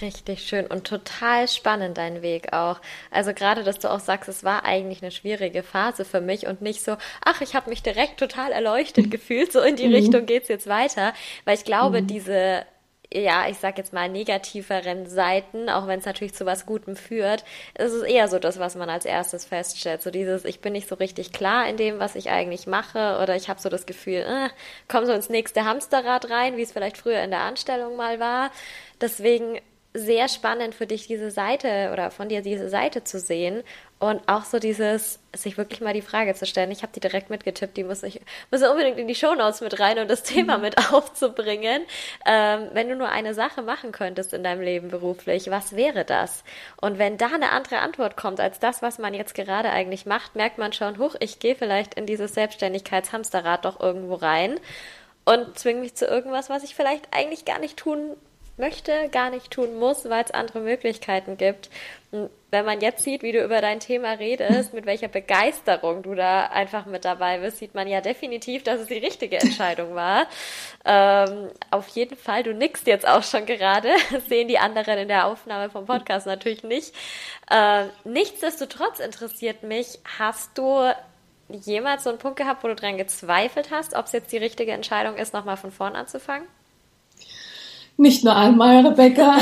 Richtig 0.00 0.42
schön 0.42 0.66
und 0.66 0.84
total 0.84 1.46
spannend 1.46 1.98
dein 1.98 2.20
Weg 2.20 2.52
auch. 2.52 2.80
Also 3.12 3.32
gerade, 3.32 3.62
dass 3.62 3.78
du 3.78 3.90
auch 3.90 4.00
sagst, 4.00 4.28
es 4.28 4.42
war 4.42 4.64
eigentlich 4.64 5.02
eine 5.02 5.12
schwierige 5.12 5.62
Phase 5.62 6.04
für 6.04 6.20
mich 6.20 6.48
und 6.48 6.60
nicht 6.62 6.82
so, 6.82 6.96
ach, 7.24 7.40
ich 7.40 7.54
habe 7.54 7.70
mich 7.70 7.82
direkt 7.82 8.18
total 8.18 8.50
erleuchtet 8.50 9.10
gefühlt, 9.10 9.52
so 9.52 9.60
in 9.60 9.76
die 9.76 9.86
mhm. 9.86 9.94
Richtung 9.94 10.26
geht's 10.26 10.48
jetzt 10.48 10.66
weiter, 10.66 11.14
weil 11.44 11.56
ich 11.56 11.64
glaube, 11.64 12.02
mhm. 12.02 12.08
diese 12.08 12.64
ja, 13.14 13.48
ich 13.48 13.58
sag 13.58 13.78
jetzt 13.78 13.92
mal 13.92 14.08
negativeren 14.08 15.06
Seiten, 15.06 15.68
auch 15.68 15.86
wenn 15.86 16.00
es 16.00 16.04
natürlich 16.04 16.34
zu 16.34 16.46
was 16.46 16.66
Gutem 16.66 16.96
führt, 16.96 17.44
ist 17.78 17.92
es 17.92 18.02
eher 18.02 18.28
so 18.28 18.38
das, 18.38 18.58
was 18.58 18.74
man 18.74 18.90
als 18.90 19.04
erstes 19.04 19.44
feststellt. 19.44 20.02
So 20.02 20.10
dieses, 20.10 20.44
ich 20.44 20.60
bin 20.60 20.72
nicht 20.72 20.88
so 20.88 20.96
richtig 20.96 21.32
klar 21.32 21.68
in 21.68 21.76
dem, 21.76 22.00
was 22.00 22.16
ich 22.16 22.30
eigentlich 22.30 22.66
mache, 22.66 23.20
oder 23.22 23.36
ich 23.36 23.48
habe 23.48 23.60
so 23.60 23.68
das 23.68 23.86
Gefühl, 23.86 24.24
äh, 24.26 24.48
komm 24.88 25.06
so 25.06 25.12
ins 25.12 25.28
nächste 25.28 25.64
Hamsterrad 25.64 26.30
rein, 26.30 26.56
wie 26.56 26.62
es 26.62 26.72
vielleicht 26.72 26.98
früher 26.98 27.22
in 27.22 27.30
der 27.30 27.40
Anstellung 27.40 27.96
mal 27.96 28.18
war. 28.18 28.50
Deswegen 29.00 29.60
sehr 29.96 30.28
spannend 30.28 30.74
für 30.74 30.88
dich, 30.88 31.06
diese 31.06 31.30
Seite 31.30 31.90
oder 31.92 32.10
von 32.10 32.28
dir 32.28 32.42
diese 32.42 32.68
Seite 32.68 33.04
zu 33.04 33.20
sehen 33.20 33.62
und 34.00 34.28
auch 34.28 34.44
so 34.44 34.58
dieses, 34.58 35.20
sich 35.32 35.56
wirklich 35.56 35.80
mal 35.80 35.94
die 35.94 36.02
Frage 36.02 36.34
zu 36.34 36.46
stellen. 36.46 36.72
Ich 36.72 36.82
habe 36.82 36.92
die 36.92 36.98
direkt 36.98 37.30
mitgetippt, 37.30 37.76
die 37.76 37.84
muss 37.84 38.02
ich 38.02 38.20
muss 38.50 38.60
unbedingt 38.62 38.98
in 38.98 39.06
die 39.06 39.14
Shownotes 39.14 39.60
mit 39.60 39.78
rein, 39.78 40.00
um 40.00 40.08
das 40.08 40.24
Thema 40.24 40.56
mhm. 40.56 40.64
mit 40.64 40.78
aufzubringen. 40.92 41.82
Ähm, 42.26 42.70
wenn 42.72 42.88
du 42.88 42.96
nur 42.96 43.08
eine 43.08 43.34
Sache 43.34 43.62
machen 43.62 43.92
könntest 43.92 44.34
in 44.34 44.42
deinem 44.42 44.62
Leben 44.62 44.88
beruflich, 44.88 45.48
was 45.48 45.76
wäre 45.76 46.04
das? 46.04 46.42
Und 46.80 46.98
wenn 46.98 47.16
da 47.16 47.26
eine 47.26 47.50
andere 47.50 47.78
Antwort 47.78 48.16
kommt 48.16 48.40
als 48.40 48.58
das, 48.58 48.82
was 48.82 48.98
man 48.98 49.14
jetzt 49.14 49.36
gerade 49.36 49.70
eigentlich 49.70 50.06
macht, 50.06 50.34
merkt 50.34 50.58
man 50.58 50.72
schon, 50.72 50.98
huch, 50.98 51.14
ich 51.20 51.38
gehe 51.38 51.54
vielleicht 51.54 51.94
in 51.94 52.04
dieses 52.04 52.34
Selbstständigkeitshamsterrad 52.34 53.64
doch 53.64 53.78
irgendwo 53.78 54.14
rein 54.14 54.58
und 55.24 55.56
zwinge 55.56 55.80
mich 55.80 55.94
zu 55.94 56.04
irgendwas, 56.06 56.50
was 56.50 56.64
ich 56.64 56.74
vielleicht 56.74 57.06
eigentlich 57.12 57.44
gar 57.44 57.60
nicht 57.60 57.76
tun 57.76 58.16
möchte, 58.56 59.08
gar 59.10 59.30
nicht 59.30 59.50
tun 59.50 59.78
muss, 59.78 60.08
weil 60.08 60.24
es 60.24 60.30
andere 60.30 60.60
Möglichkeiten 60.60 61.36
gibt. 61.36 61.70
Und 62.12 62.30
wenn 62.50 62.64
man 62.64 62.80
jetzt 62.80 63.02
sieht, 63.02 63.22
wie 63.22 63.32
du 63.32 63.42
über 63.42 63.60
dein 63.60 63.80
Thema 63.80 64.12
redest, 64.12 64.72
mit 64.74 64.86
welcher 64.86 65.08
Begeisterung 65.08 66.02
du 66.02 66.14
da 66.14 66.46
einfach 66.46 66.86
mit 66.86 67.04
dabei 67.04 67.38
bist, 67.38 67.58
sieht 67.58 67.74
man 67.74 67.88
ja 67.88 68.00
definitiv, 68.00 68.62
dass 68.62 68.80
es 68.80 68.86
die 68.86 68.98
richtige 68.98 69.38
Entscheidung 69.40 69.94
war. 69.94 70.26
Ähm, 70.84 71.50
auf 71.70 71.88
jeden 71.88 72.16
Fall, 72.16 72.44
du 72.44 72.54
nickst 72.54 72.86
jetzt 72.86 73.06
auch 73.06 73.22
schon 73.22 73.46
gerade, 73.46 73.90
das 74.12 74.26
sehen 74.28 74.48
die 74.48 74.58
anderen 74.58 74.98
in 74.98 75.08
der 75.08 75.26
Aufnahme 75.26 75.70
vom 75.70 75.86
Podcast 75.86 76.26
natürlich 76.26 76.62
nicht. 76.62 76.94
Ähm, 77.50 77.90
nichtsdestotrotz 78.04 79.00
interessiert 79.00 79.64
mich, 79.64 79.98
hast 80.18 80.56
du 80.56 80.92
jemals 81.48 82.04
so 82.04 82.10
einen 82.10 82.18
Punkt 82.18 82.38
gehabt, 82.38 82.62
wo 82.62 82.68
du 82.68 82.74
dran 82.74 82.96
gezweifelt 82.96 83.70
hast, 83.70 83.94
ob 83.94 84.06
es 84.06 84.12
jetzt 84.12 84.32
die 84.32 84.38
richtige 84.38 84.72
Entscheidung 84.72 85.16
ist, 85.16 85.34
nochmal 85.34 85.56
von 85.56 85.72
vorn 85.72 85.96
anzufangen? 85.96 86.46
Nicht 87.96 88.24
nur 88.24 88.34
einmal, 88.34 88.86
Rebecca. 88.86 89.38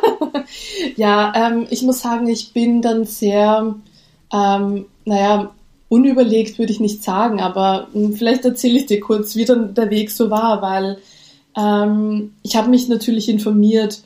ja, 0.96 1.32
ähm, 1.34 1.66
ich 1.70 1.82
muss 1.82 2.00
sagen, 2.00 2.28
ich 2.28 2.52
bin 2.52 2.82
dann 2.82 3.04
sehr, 3.04 3.74
ähm, 4.32 4.86
naja, 5.04 5.54
unüberlegt 5.88 6.58
würde 6.58 6.72
ich 6.72 6.80
nicht 6.80 7.02
sagen, 7.02 7.40
aber 7.40 7.88
hm, 7.92 8.14
vielleicht 8.14 8.44
erzähle 8.44 8.78
ich 8.78 8.86
dir 8.86 9.00
kurz, 9.00 9.36
wie 9.36 9.44
dann 9.44 9.74
der 9.74 9.90
Weg 9.90 10.10
so 10.10 10.30
war, 10.30 10.62
weil 10.62 10.98
ähm, 11.56 12.34
ich 12.42 12.56
habe 12.56 12.70
mich 12.70 12.88
natürlich 12.88 13.28
informiert, 13.28 14.02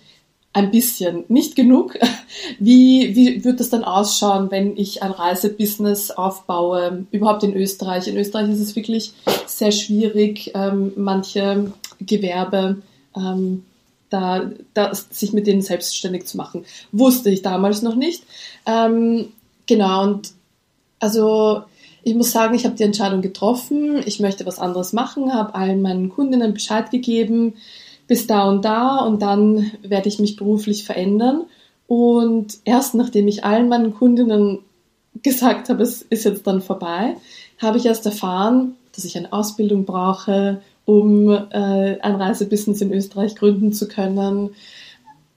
ein 0.56 0.70
bisschen, 0.70 1.24
nicht 1.28 1.54
genug. 1.54 1.98
Wie, 2.58 3.14
wie 3.14 3.44
wird 3.44 3.60
das 3.60 3.68
dann 3.68 3.84
ausschauen, 3.84 4.50
wenn 4.50 4.76
ich 4.76 5.02
ein 5.02 5.10
Reisebusiness 5.10 6.10
aufbaue, 6.10 7.06
überhaupt 7.10 7.42
in 7.42 7.54
Österreich? 7.54 8.08
In 8.08 8.16
Österreich 8.16 8.50
ist 8.50 8.60
es 8.60 8.74
wirklich 8.74 9.12
sehr 9.46 9.70
schwierig, 9.70 10.52
ähm, 10.54 10.92
manche 10.96 11.72
Gewerbe 12.00 12.82
ähm, 13.16 13.64
da, 14.10 14.50
da, 14.74 14.94
sich 14.94 15.32
mit 15.32 15.46
denen 15.46 15.62
selbstständig 15.62 16.26
zu 16.26 16.36
machen. 16.36 16.64
Wusste 16.92 17.30
ich 17.30 17.42
damals 17.42 17.82
noch 17.82 17.96
nicht. 17.96 18.24
Ähm, 18.66 19.28
genau, 19.66 20.04
und 20.04 20.32
also 21.00 21.62
ich 22.02 22.14
muss 22.14 22.30
sagen, 22.30 22.54
ich 22.54 22.64
habe 22.64 22.76
die 22.76 22.84
Entscheidung 22.84 23.20
getroffen, 23.20 24.00
ich 24.06 24.20
möchte 24.20 24.46
was 24.46 24.60
anderes 24.60 24.92
machen, 24.92 25.34
habe 25.34 25.54
allen 25.54 25.82
meinen 25.82 26.08
Kundinnen 26.08 26.54
Bescheid 26.54 26.90
gegeben, 26.90 27.54
bis 28.06 28.28
da 28.28 28.48
und 28.48 28.64
da 28.64 28.98
und 28.98 29.22
dann 29.22 29.72
werde 29.82 30.08
ich 30.08 30.20
mich 30.20 30.36
beruflich 30.36 30.84
verändern. 30.84 31.46
Und 31.88 32.58
erst 32.64 32.94
nachdem 32.94 33.26
ich 33.26 33.44
allen 33.44 33.68
meinen 33.68 33.92
Kundinnen 33.92 34.60
gesagt 35.22 35.68
habe, 35.68 35.82
es 35.82 36.02
ist 36.02 36.24
jetzt 36.24 36.46
dann 36.46 36.60
vorbei, 36.60 37.16
habe 37.58 37.78
ich 37.78 37.86
erst 37.86 38.06
erfahren, 38.06 38.76
dass 38.94 39.04
ich 39.04 39.16
eine 39.16 39.32
Ausbildung 39.32 39.84
brauche 39.84 40.62
um 40.86 41.28
äh, 41.30 42.00
ein 42.00 42.14
Reisebusiness 42.14 42.80
in 42.80 42.92
Österreich 42.92 43.34
gründen 43.34 43.74
zu 43.74 43.88
können. 43.88 44.50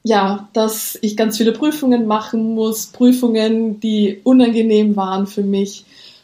Ja, 0.03 0.47
dass 0.53 0.97
ich 1.01 1.17
ganz 1.17 1.37
viele 1.37 1.51
Prüfungen 1.51 2.07
machen 2.07 2.55
muss, 2.55 2.87
Prüfungen, 2.87 3.81
die 3.81 4.21
unangenehm 4.23 4.95
waren 4.95 5.27
für 5.27 5.43
mich. 5.43 5.83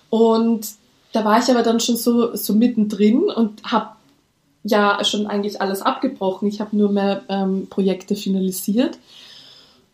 Und 0.10 0.67
da 1.12 1.25
war 1.25 1.39
ich 1.39 1.50
aber 1.50 1.63
dann 1.63 1.82
schon 1.82 1.98
so, 1.98 2.36
so 2.36 2.53
mittendrin 2.53 3.24
und 3.24 3.63
habe 3.63 3.89
ja 4.63 5.03
schon 5.03 5.27
eigentlich 5.27 5.62
alles 5.62 5.82
abgebrochen. 5.82 6.48
Ich 6.48 6.62
habe 6.62 6.77
nur 6.77 6.91
mehr 6.91 7.24
ähm, 7.27 7.67
Projekte 7.70 8.15
finalisiert. 8.15 8.98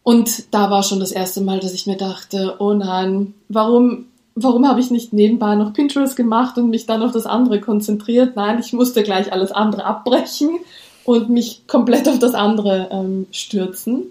Und 0.04 0.54
da 0.54 0.70
war 0.70 0.84
schon 0.84 1.00
das 1.00 1.12
erste 1.12 1.42
Mal, 1.42 1.60
dass 1.60 1.74
ich 1.74 1.88
mir 1.88 1.98
dachte, 1.98 2.56
oh 2.60 2.74
nein, 2.74 3.34
warum, 3.50 4.06
warum 4.36 4.68
habe 4.68 4.80
ich 4.80 4.92
nicht 4.92 5.14
nebenbei 5.14 5.56
noch 5.56 5.74
Pinterest 5.74 6.16
gemacht 6.16 6.58
und 6.58 6.70
mich 6.70 6.86
dann 6.86 7.04
auf 7.04 7.12
das 7.12 7.26
andere 7.26 7.60
konzentriert? 7.60 8.36
Nein, 8.36 8.60
ich 8.60 8.74
musste 8.74 9.04
gleich 9.04 9.32
alles 9.32 9.52
andere 9.52 9.86
abbrechen 9.86 10.60
und 11.04 11.30
mich 11.30 11.68
komplett 11.68 12.08
auf 12.08 12.20
das 12.20 12.34
andere 12.34 12.90
ähm, 12.92 13.28
stürzen. 13.32 14.04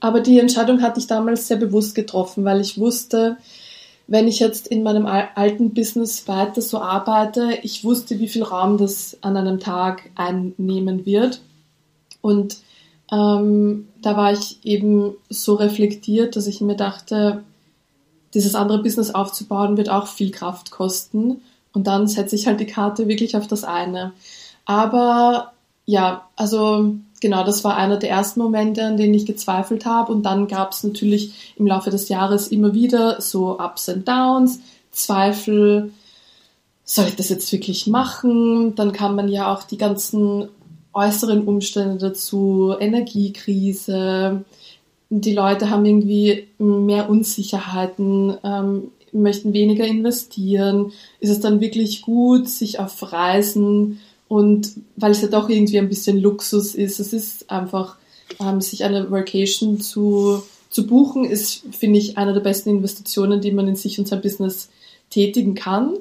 Aber 0.00 0.20
die 0.20 0.38
Entscheidung 0.38 0.82
hatte 0.82 1.00
ich 1.00 1.06
damals 1.06 1.46
sehr 1.46 1.58
bewusst 1.58 1.94
getroffen, 1.94 2.44
weil 2.44 2.60
ich 2.60 2.78
wusste, 2.78 3.36
wenn 4.06 4.26
ich 4.26 4.40
jetzt 4.40 4.66
in 4.66 4.82
meinem 4.82 5.06
alten 5.06 5.72
Business 5.72 6.26
weiter 6.26 6.62
so 6.62 6.78
arbeite, 6.78 7.58
ich 7.62 7.84
wusste, 7.84 8.18
wie 8.18 8.28
viel 8.28 8.42
Raum 8.42 8.76
das 8.76 9.18
an 9.20 9.36
einem 9.36 9.60
Tag 9.60 10.10
einnehmen 10.16 11.06
wird. 11.06 11.40
Und 12.20 12.56
ähm, 13.12 13.88
da 14.02 14.16
war 14.16 14.32
ich 14.32 14.58
eben 14.64 15.14
so 15.28 15.54
reflektiert, 15.54 16.34
dass 16.34 16.46
ich 16.46 16.60
mir 16.60 16.76
dachte, 16.76 17.44
dieses 18.34 18.54
andere 18.54 18.82
Business 18.82 19.10
aufzubauen 19.10 19.76
wird 19.76 19.88
auch 19.88 20.06
viel 20.06 20.30
Kraft 20.30 20.70
kosten. 20.70 21.42
Und 21.72 21.86
dann 21.86 22.08
setze 22.08 22.36
ich 22.36 22.46
halt 22.46 22.60
die 22.60 22.66
Karte 22.66 23.08
wirklich 23.08 23.36
auf 23.36 23.46
das 23.46 23.64
eine. 23.64 24.12
Aber 24.64 25.52
ja, 25.86 26.28
also 26.36 26.94
genau, 27.20 27.44
das 27.44 27.64
war 27.64 27.76
einer 27.76 27.96
der 27.96 28.10
ersten 28.10 28.40
Momente, 28.40 28.84
an 28.84 28.96
denen 28.96 29.14
ich 29.14 29.26
gezweifelt 29.26 29.86
habe. 29.86 30.12
Und 30.12 30.24
dann 30.24 30.48
gab 30.48 30.72
es 30.72 30.84
natürlich 30.84 31.54
im 31.56 31.66
Laufe 31.66 31.90
des 31.90 32.08
Jahres 32.08 32.48
immer 32.48 32.74
wieder 32.74 33.20
so 33.20 33.58
Ups 33.58 33.88
und 33.88 34.06
Downs, 34.06 34.60
Zweifel, 34.92 35.92
soll 36.84 37.06
ich 37.06 37.16
das 37.16 37.28
jetzt 37.28 37.52
wirklich 37.52 37.86
machen? 37.86 38.74
Dann 38.74 38.92
kann 38.92 39.14
man 39.14 39.28
ja 39.28 39.52
auch 39.52 39.62
die 39.62 39.78
ganzen 39.78 40.48
äußeren 40.92 41.44
Umstände 41.44 41.98
dazu, 41.98 42.74
Energiekrise. 42.78 44.44
Die 45.10 45.34
Leute 45.34 45.70
haben 45.70 45.84
irgendwie 45.84 46.46
mehr 46.58 47.10
Unsicherheiten, 47.10 48.36
ähm, 48.44 48.92
möchten 49.12 49.52
weniger 49.52 49.84
investieren. 49.84 50.92
Ist 51.18 51.30
es 51.30 51.40
dann 51.40 51.60
wirklich 51.60 52.02
gut, 52.02 52.48
sich 52.48 52.78
auf 52.78 53.12
Reisen 53.12 54.00
und 54.30 54.70
weil 54.94 55.10
es 55.10 55.22
ja 55.22 55.28
doch 55.28 55.48
irgendwie 55.48 55.80
ein 55.80 55.88
bisschen 55.88 56.16
Luxus 56.16 56.76
ist, 56.76 57.00
es 57.00 57.12
ist 57.12 57.50
einfach, 57.50 57.96
ähm, 58.38 58.60
sich 58.60 58.84
eine 58.84 59.10
Vacation 59.10 59.80
zu, 59.80 60.44
zu 60.68 60.86
buchen, 60.86 61.24
ist, 61.24 61.64
finde 61.72 61.98
ich, 61.98 62.16
eine 62.16 62.32
der 62.32 62.40
besten 62.40 62.70
Investitionen, 62.70 63.40
die 63.40 63.50
man 63.50 63.66
in 63.66 63.74
sich 63.74 63.98
und 63.98 64.06
sein 64.06 64.22
Business 64.22 64.68
tätigen 65.10 65.56
kann. 65.56 65.94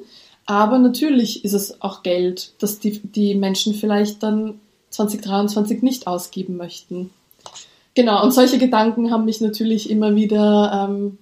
Aber 0.46 0.78
natürlich 0.78 1.44
ist 1.44 1.54
es 1.54 1.82
auch 1.82 2.04
Geld, 2.04 2.54
das 2.60 2.78
die, 2.78 3.00
die 3.00 3.34
Menschen 3.34 3.74
vielleicht 3.74 4.22
dann 4.22 4.60
2023 4.92 5.82
nicht 5.82 6.06
ausgeben 6.06 6.56
möchten. 6.56 7.10
Genau, 8.00 8.24
und 8.24 8.32
solche 8.32 8.58
Gedanken 8.60 9.12
haben 9.12 9.26
mich 9.26 9.42
natürlich 9.42 9.90
immer 9.90 10.16
wieder 10.16 10.88
ähm, 10.88 11.18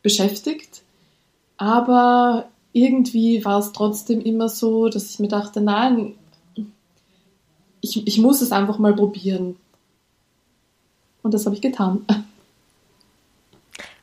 beschäftigt. 0.00 0.80
Aber 1.58 2.48
irgendwie 2.72 3.44
war 3.44 3.58
es 3.58 3.72
trotzdem 3.72 4.22
immer 4.22 4.48
so, 4.48 4.88
dass 4.88 5.10
ich 5.10 5.18
mir 5.18 5.28
dachte, 5.28 5.60
nein, 5.60 6.14
ich, 7.82 8.06
ich 8.06 8.16
muss 8.16 8.40
es 8.40 8.52
einfach 8.52 8.78
mal 8.78 8.96
probieren. 8.96 9.56
Und 11.22 11.34
das 11.34 11.44
habe 11.44 11.54
ich 11.54 11.60
getan. 11.60 12.06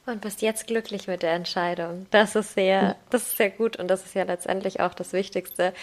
Und 0.06 0.22
bist 0.22 0.44
jetzt 0.44 0.68
glücklich 0.68 1.08
mit 1.08 1.24
der 1.24 1.34
Entscheidung. 1.34 2.06
Das 2.12 2.36
ist 2.36 2.54
sehr, 2.54 2.98
das 3.10 3.24
ist 3.24 3.38
sehr 3.38 3.50
gut 3.50 3.78
und 3.78 3.88
das 3.88 4.06
ist 4.06 4.14
ja 4.14 4.26
letztendlich 4.26 4.80
auch 4.80 4.94
das 4.94 5.12
Wichtigste. 5.12 5.74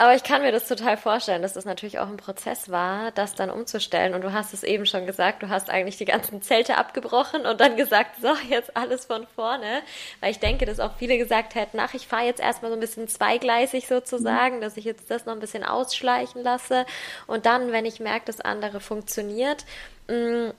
Aber 0.00 0.14
ich 0.14 0.22
kann 0.22 0.42
mir 0.42 0.52
das 0.52 0.68
total 0.68 0.96
vorstellen, 0.96 1.42
dass 1.42 1.54
das 1.54 1.64
natürlich 1.64 1.98
auch 1.98 2.06
ein 2.06 2.18
Prozess 2.18 2.70
war, 2.70 3.10
das 3.10 3.34
dann 3.34 3.50
umzustellen. 3.50 4.14
Und 4.14 4.22
du 4.22 4.32
hast 4.32 4.54
es 4.54 4.62
eben 4.62 4.86
schon 4.86 5.06
gesagt, 5.06 5.42
du 5.42 5.48
hast 5.48 5.70
eigentlich 5.70 5.96
die 5.96 6.04
ganzen 6.04 6.40
Zelte 6.40 6.76
abgebrochen 6.76 7.46
und 7.46 7.60
dann 7.60 7.76
gesagt, 7.76 8.20
so, 8.22 8.28
jetzt 8.48 8.76
alles 8.76 9.06
von 9.06 9.26
vorne. 9.26 9.82
Weil 10.20 10.30
ich 10.30 10.38
denke, 10.38 10.66
dass 10.66 10.78
auch 10.78 10.92
viele 10.96 11.18
gesagt 11.18 11.56
hätten, 11.56 11.80
ach, 11.80 11.94
ich 11.94 12.06
fahre 12.06 12.26
jetzt 12.26 12.38
erstmal 12.38 12.70
so 12.70 12.76
ein 12.76 12.80
bisschen 12.80 13.08
zweigleisig 13.08 13.88
sozusagen, 13.88 14.58
mhm. 14.58 14.60
dass 14.60 14.76
ich 14.76 14.84
jetzt 14.84 15.10
das 15.10 15.26
noch 15.26 15.32
ein 15.32 15.40
bisschen 15.40 15.64
ausschleichen 15.64 16.44
lasse. 16.44 16.86
Und 17.26 17.44
dann, 17.44 17.72
wenn 17.72 17.84
ich 17.84 17.98
merke, 17.98 18.26
dass 18.26 18.40
andere 18.40 18.78
funktioniert, 18.78 19.64
mm, 20.06 20.50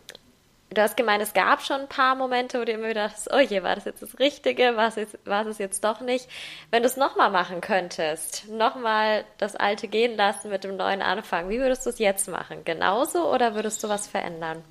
Du 0.72 0.82
hast 0.84 0.96
gemeint, 0.96 1.24
es 1.24 1.34
gab 1.34 1.64
schon 1.64 1.82
ein 1.82 1.88
paar 1.88 2.14
Momente, 2.16 2.60
wo 2.60 2.64
du 2.64 2.72
immer 2.72 2.90
wieder 2.90 3.08
dachtest, 3.08 3.30
oh 3.34 3.40
je, 3.40 3.64
war 3.64 3.74
das 3.74 3.86
jetzt 3.86 4.04
das 4.04 4.20
Richtige, 4.20 4.76
war 4.76 4.96
es, 4.96 5.08
war 5.26 5.46
es 5.48 5.58
jetzt 5.58 5.84
doch 5.84 6.00
nicht. 6.00 6.28
Wenn 6.70 6.84
du 6.84 6.88
es 6.88 6.96
nochmal 6.96 7.32
machen 7.32 7.60
könntest, 7.60 8.48
nochmal 8.50 9.26
das 9.40 9.56
Alte 9.56 9.88
gehen 9.88 10.16
lassen 10.16 10.52
mit 10.52 10.64
dem 10.64 10.78
Neuen 10.78 11.02
anfangen, 11.02 11.50
wie 11.50 11.58
würdest 11.58 11.88
du 11.88 11.90
es 11.90 11.98
jetzt 11.98 12.30
machen? 12.30 12.60
Genauso 12.66 13.34
oder 13.34 13.56
würdest 13.56 13.84
du 13.84 13.90
was 13.90 14.08
verändern? 14.08 14.62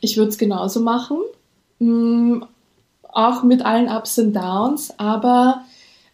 Ich 0.00 0.16
würde 0.16 0.30
es 0.30 0.38
genauso 0.38 0.80
machen, 0.80 1.18
mm, 1.78 2.42
auch 3.04 3.44
mit 3.44 3.64
allen 3.64 3.88
Ups 3.88 4.18
und 4.18 4.32
Downs, 4.32 4.92
aber 4.98 5.62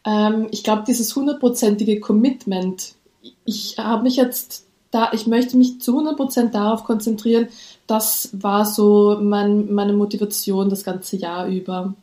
ähm, 0.05 0.49
ich 0.51 0.63
glaube, 0.63 0.85
dieses 0.87 1.17
hundertprozentige 1.17 1.99
Commitment, 1.99 2.93
ich 3.47 3.79
habe 3.79 4.03
mich 4.03 4.17
jetzt 4.17 4.68
da, 4.91 5.11
ich 5.13 5.27
möchte 5.27 5.57
mich 5.57 5.81
zu 5.81 5.99
100% 5.99 6.51
darauf 6.51 6.85
konzentrieren, 6.85 7.49
das 7.87 8.31
war 8.33 8.65
so 8.65 9.19
mein, 9.21 9.73
meine 9.73 9.93
Motivation 9.93 10.71
das 10.71 10.85
ganze 10.85 11.17
Jahr 11.17 11.47
über. 11.47 11.95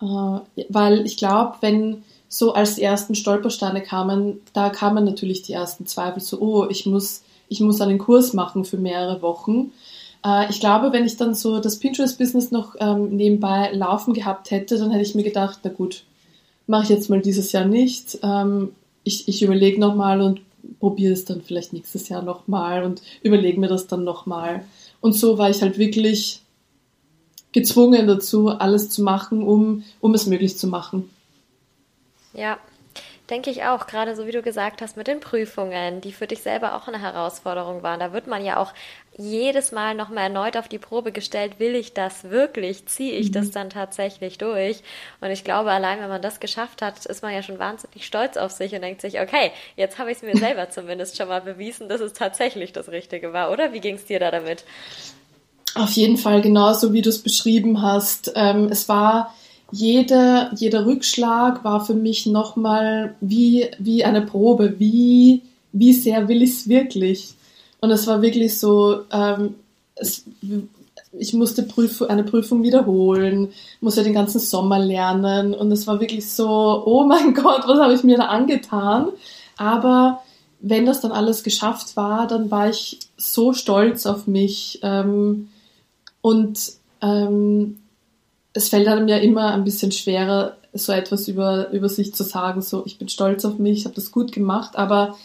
Äh, 0.00 0.64
weil 0.68 1.06
ich 1.06 1.16
glaube, 1.16 1.56
wenn 1.60 2.02
so 2.28 2.54
als 2.54 2.76
die 2.76 2.82
ersten 2.82 3.14
Stolpersteine 3.14 3.82
kamen, 3.82 4.40
da 4.52 4.70
kamen 4.70 5.04
natürlich 5.04 5.42
die 5.42 5.52
ersten 5.52 5.86
Zweifel, 5.86 6.22
so, 6.22 6.40
oh, 6.40 6.66
ich 6.68 6.86
muss, 6.86 7.22
ich 7.48 7.60
muss 7.60 7.80
einen 7.80 7.98
Kurs 7.98 8.32
machen 8.32 8.64
für 8.64 8.78
mehrere 8.78 9.22
Wochen. 9.22 9.70
Äh, 10.24 10.48
ich 10.50 10.58
glaube, 10.58 10.92
wenn 10.92 11.04
ich 11.04 11.16
dann 11.16 11.34
so 11.34 11.60
das 11.60 11.78
Pinterest-Business 11.78 12.50
noch 12.50 12.74
ähm, 12.80 13.16
nebenbei 13.16 13.70
laufen 13.72 14.14
gehabt 14.14 14.50
hätte, 14.50 14.78
dann 14.78 14.90
hätte 14.90 15.04
ich 15.04 15.14
mir 15.14 15.24
gedacht, 15.24 15.60
na 15.62 15.70
gut, 15.70 16.04
mache 16.66 16.84
ich 16.84 16.88
jetzt 16.88 17.10
mal 17.10 17.20
dieses 17.20 17.52
Jahr 17.52 17.66
nicht. 17.66 18.18
Ähm, 18.22 18.72
ich 19.04 19.28
ich 19.28 19.42
überlege 19.42 19.80
nochmal 19.80 20.20
und 20.20 20.40
probiere 20.80 21.12
es 21.12 21.24
dann 21.24 21.42
vielleicht 21.42 21.72
nächstes 21.72 22.08
Jahr 22.08 22.22
nochmal 22.22 22.84
und 22.84 23.02
überlege 23.22 23.60
mir 23.60 23.68
das 23.68 23.86
dann 23.86 24.04
nochmal. 24.04 24.64
Und 25.00 25.14
so 25.14 25.38
war 25.38 25.50
ich 25.50 25.62
halt 25.62 25.78
wirklich 25.78 26.42
gezwungen 27.52 28.06
dazu, 28.06 28.48
alles 28.48 28.88
zu 28.88 29.02
machen, 29.02 29.42
um, 29.42 29.84
um 30.00 30.14
es 30.14 30.26
möglich 30.26 30.56
zu 30.56 30.66
machen. 30.66 31.10
Ja, 32.34 32.58
denke 33.30 33.50
ich 33.50 33.64
auch, 33.64 33.86
gerade 33.86 34.16
so 34.16 34.26
wie 34.26 34.32
du 34.32 34.42
gesagt 34.42 34.82
hast, 34.82 34.96
mit 34.96 35.06
den 35.06 35.20
Prüfungen, 35.20 36.00
die 36.00 36.12
für 36.12 36.26
dich 36.26 36.42
selber 36.42 36.74
auch 36.74 36.88
eine 36.88 37.00
Herausforderung 37.00 37.82
waren. 37.82 38.00
Da 38.00 38.12
wird 38.12 38.26
man 38.26 38.44
ja 38.44 38.56
auch 38.56 38.72
jedes 39.16 39.72
Mal 39.72 39.94
nochmal 39.94 40.24
erneut 40.24 40.56
auf 40.56 40.68
die 40.68 40.78
Probe 40.78 41.12
gestellt, 41.12 41.58
will 41.58 41.74
ich 41.74 41.92
das 41.92 42.24
wirklich? 42.24 42.86
Ziehe 42.86 43.12
ich 43.12 43.28
mhm. 43.28 43.32
das 43.32 43.50
dann 43.50 43.70
tatsächlich 43.70 44.38
durch? 44.38 44.82
Und 45.20 45.30
ich 45.30 45.44
glaube, 45.44 45.70
allein 45.70 46.00
wenn 46.00 46.08
man 46.08 46.22
das 46.22 46.40
geschafft 46.40 46.82
hat, 46.82 47.04
ist 47.06 47.22
man 47.22 47.32
ja 47.32 47.42
schon 47.42 47.58
wahnsinnig 47.58 48.06
stolz 48.06 48.36
auf 48.36 48.50
sich 48.52 48.74
und 48.74 48.82
denkt 48.82 49.00
sich, 49.00 49.20
okay, 49.20 49.52
jetzt 49.76 49.98
habe 49.98 50.10
ich 50.10 50.18
es 50.18 50.22
mir 50.22 50.36
selber 50.36 50.70
zumindest 50.70 51.16
schon 51.16 51.28
mal 51.28 51.42
bewiesen, 51.42 51.88
dass 51.88 52.00
es 52.00 52.14
tatsächlich 52.14 52.72
das 52.72 52.88
Richtige 52.88 53.32
war, 53.32 53.50
oder? 53.50 53.72
Wie 53.72 53.80
ging 53.80 53.96
es 53.96 54.04
dir 54.04 54.18
da 54.18 54.30
damit? 54.30 54.64
Auf 55.74 55.92
jeden 55.92 56.18
Fall 56.18 56.42
genauso, 56.42 56.92
wie 56.92 57.02
du 57.02 57.08
es 57.08 57.22
beschrieben 57.22 57.82
hast. 57.82 58.32
Ähm, 58.34 58.68
es 58.70 58.88
war 58.88 59.34
jeder, 59.72 60.52
jeder 60.54 60.86
Rückschlag 60.86 61.64
war 61.64 61.84
für 61.84 61.94
mich 61.94 62.26
nochmal 62.26 63.16
wie, 63.20 63.68
wie 63.78 64.04
eine 64.04 64.20
Probe. 64.20 64.78
Wie, 64.78 65.42
wie 65.72 65.94
sehr 65.94 66.28
will 66.28 66.42
ich 66.42 66.50
es 66.50 66.68
wirklich? 66.68 67.34
Und 67.80 67.90
es 67.90 68.06
war 68.06 68.20
wirklich 68.20 68.58
so, 68.58 69.00
ähm, 69.10 69.54
es, 69.94 70.24
ich 71.12 71.32
musste 71.32 71.62
Prüf 71.62 72.02
eine 72.02 72.22
Prüfung 72.22 72.62
wiederholen, 72.62 73.48
musste 73.80 74.04
den 74.04 74.14
ganzen 74.14 74.40
Sommer 74.40 74.78
lernen 74.78 75.54
und 75.54 75.72
es 75.72 75.86
war 75.86 76.00
wirklich 76.00 76.30
so, 76.30 76.82
oh 76.84 77.04
mein 77.04 77.34
Gott, 77.34 77.62
was 77.66 77.80
habe 77.80 77.94
ich 77.94 78.04
mir 78.04 78.18
da 78.18 78.26
angetan? 78.26 79.08
Aber 79.56 80.22
wenn 80.60 80.86
das 80.86 81.00
dann 81.00 81.12
alles 81.12 81.42
geschafft 81.42 81.96
war, 81.96 82.26
dann 82.26 82.50
war 82.50 82.68
ich 82.68 83.00
so 83.16 83.54
stolz 83.54 84.04
auf 84.04 84.26
mich 84.26 84.80
ähm, 84.82 85.48
und 86.20 86.58
ähm, 87.00 87.78
es 88.52 88.68
fällt 88.68 88.88
einem 88.88 89.08
ja 89.08 89.16
immer 89.16 89.52
ein 89.52 89.64
bisschen 89.64 89.92
schwerer, 89.92 90.56
so 90.72 90.92
etwas 90.92 91.28
über, 91.28 91.70
über 91.70 91.88
sich 91.88 92.14
zu 92.14 92.22
sagen, 92.22 92.62
so 92.62 92.82
ich 92.86 92.98
bin 92.98 93.08
stolz 93.08 93.44
auf 93.44 93.58
mich, 93.58 93.78
ich 93.78 93.84
habe 93.84 93.94
das 93.94 94.10
gut 94.10 94.32
gemacht, 94.32 94.76
aber 94.76 95.16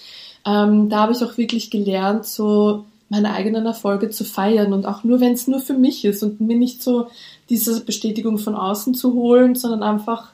ähm, 0.45 0.89
da 0.89 1.01
habe 1.01 1.13
ich 1.13 1.23
auch 1.23 1.37
wirklich 1.37 1.69
gelernt, 1.69 2.25
so 2.25 2.85
meine 3.09 3.33
eigenen 3.33 3.65
Erfolge 3.65 4.09
zu 4.09 4.25
feiern 4.25 4.73
und 4.73 4.85
auch 4.85 5.03
nur, 5.03 5.19
wenn 5.19 5.33
es 5.33 5.47
nur 5.47 5.59
für 5.59 5.73
mich 5.73 6.03
ist 6.03 6.23
und 6.23 6.41
mir 6.41 6.57
nicht 6.57 6.83
so 6.83 7.07
diese 7.49 7.81
Bestätigung 7.81 8.37
von 8.37 8.55
außen 8.55 8.93
zu 8.93 9.13
holen, 9.13 9.55
sondern 9.55 9.83
einfach, 9.83 10.31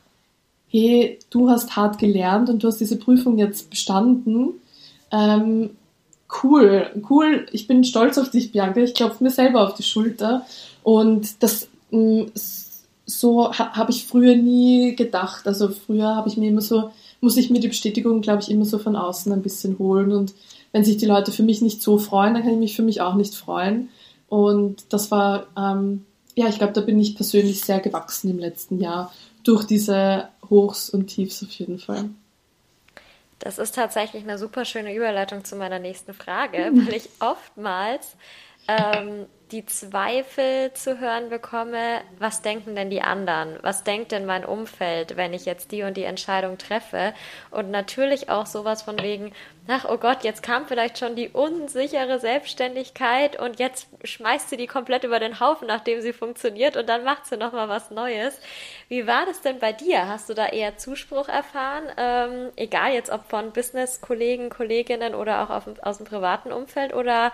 hey, 0.70 1.20
du 1.30 1.50
hast 1.50 1.76
hart 1.76 2.00
gelernt 2.00 2.50
und 2.50 2.64
du 2.64 2.68
hast 2.68 2.80
diese 2.80 2.98
Prüfung 2.98 3.38
jetzt 3.38 3.70
bestanden. 3.70 4.54
Ähm, 5.12 5.72
cool, 6.44 6.90
cool, 7.10 7.46
ich 7.52 7.68
bin 7.68 7.84
stolz 7.84 8.18
auf 8.18 8.32
dich, 8.32 8.52
Bianca, 8.52 8.80
ich 8.80 8.96
klopfe 8.96 9.24
mir 9.24 9.30
selber 9.30 9.68
auf 9.68 9.76
die 9.76 9.84
Schulter. 9.84 10.46
Und 10.82 11.44
das 11.44 11.68
mm, 11.92 12.24
so 13.06 13.52
ha, 13.52 13.76
habe 13.76 13.92
ich 13.92 14.06
früher 14.06 14.36
nie 14.36 14.96
gedacht. 14.96 15.48
Also 15.48 15.70
früher 15.70 16.16
habe 16.16 16.30
ich 16.30 16.38
mir 16.38 16.50
immer 16.50 16.62
so 16.62 16.92
muss 17.24 17.38
ich 17.38 17.50
mir 17.50 17.62
die 17.62 17.70
Bestätigung, 17.70 18.22
glaube 18.22 18.42
ich, 18.42 18.52
immer 18.52 18.66
so 18.66 18.78
von 18.78 18.98
außen 18.98 19.32
ein 19.32 19.42
bisschen 19.42 19.80
holen. 19.80 20.12
Und 20.12 20.34
wenn 20.74 20.84
sich 20.84 20.98
die 20.98 21.06
Leute 21.06 21.32
für 21.32 21.42
mich 21.42 21.62
nicht 21.62 21.82
so 21.82 21.98
freuen, 21.98 22.34
dann 22.34 22.44
kann 22.44 22.52
ich 22.52 22.60
mich 22.60 22.76
für 22.76 22.84
mich 22.84 23.00
auch 23.00 23.16
nicht 23.16 23.34
freuen. 23.34 23.90
Und 24.28 24.92
das 24.92 25.10
war, 25.10 25.48
ähm, 25.58 26.06
ja, 26.36 26.50
ich 26.50 26.58
glaube, 26.58 26.74
da 26.74 26.82
bin 26.82 27.00
ich 27.00 27.16
persönlich 27.16 27.62
sehr 27.62 27.80
gewachsen 27.80 28.30
im 28.30 28.40
letzten 28.40 28.82
Jahr 28.82 29.14
durch 29.46 29.64
diese 29.64 30.28
Hochs 30.50 30.90
und 30.90 31.08
Tiefs 31.08 31.42
auf 31.44 31.52
jeden 31.52 31.80
Fall. 31.80 32.10
Das 33.40 33.58
ist 33.58 33.76
tatsächlich 33.76 34.24
eine 34.24 34.38
super 34.38 34.66
schöne 34.66 34.94
Überleitung 34.94 35.46
zu 35.46 35.56
meiner 35.56 35.80
nächsten 35.80 36.14
Frage, 36.14 36.72
weil 36.74 36.94
ich 36.96 37.10
oftmals 37.22 38.16
ähm, 38.68 39.28
die 39.54 39.66
Zweifel 39.68 40.74
zu 40.74 41.00
hören 41.00 41.30
bekomme, 41.30 42.02
was 42.18 42.42
denken 42.42 42.76
denn 42.76 42.90
die 42.90 43.04
anderen? 43.04 43.60
Was 43.62 43.84
denkt 43.84 44.12
denn 44.12 44.26
mein 44.26 44.44
Umfeld, 44.44 45.16
wenn 45.16 45.32
ich 45.34 45.46
jetzt 45.46 45.72
die 45.72 45.84
und 45.84 45.96
die 45.96 46.06
Entscheidung 46.06 46.58
treffe? 46.58 47.14
Und 47.52 47.70
natürlich 47.70 48.30
auch 48.30 48.48
sowas 48.48 48.82
von 48.82 49.00
wegen, 49.00 49.32
ach 49.68 49.86
oh 49.88 49.98
Gott, 49.98 50.24
jetzt 50.24 50.42
kam 50.42 50.66
vielleicht 50.66 50.98
schon 50.98 51.16
die 51.16 51.30
unsichere 51.30 52.20
Selbstständigkeit 52.20 53.40
und 53.40 53.60
jetzt 53.60 53.88
schmeißt 54.04 54.50
sie 54.50 54.58
die 54.58 54.66
komplett 54.66 55.04
über 55.04 55.20
den 55.20 55.40
Haufen, 55.40 55.68
nachdem 55.68 56.02
sie 56.02 56.14
funktioniert 56.14 56.76
und 56.76 56.90
dann 56.90 57.04
macht 57.04 57.28
sie 57.28 57.38
nochmal 57.38 57.70
was 57.70 57.92
Neues. 57.92 58.40
Wie 58.90 59.06
war 59.06 59.26
das 59.28 59.42
denn 59.42 59.60
bei 59.60 59.72
dir? 59.72 60.08
Hast 60.08 60.30
du 60.30 60.34
da 60.34 60.48
eher 60.48 60.78
Zuspruch 60.78 61.30
erfahren? 61.30 61.84
Ähm, 61.98 62.50
egal 62.56 62.94
jetzt 62.94 63.12
ob 63.12 63.30
von 63.30 63.52
Business-Kollegen, 63.52 64.50
Kolleginnen 64.50 65.14
oder 65.14 65.44
auch 65.44 65.52
auf, 65.52 65.70
aus 65.84 65.98
dem 65.98 66.08
privaten 66.08 66.52
Umfeld 66.52 66.94
oder 66.94 67.32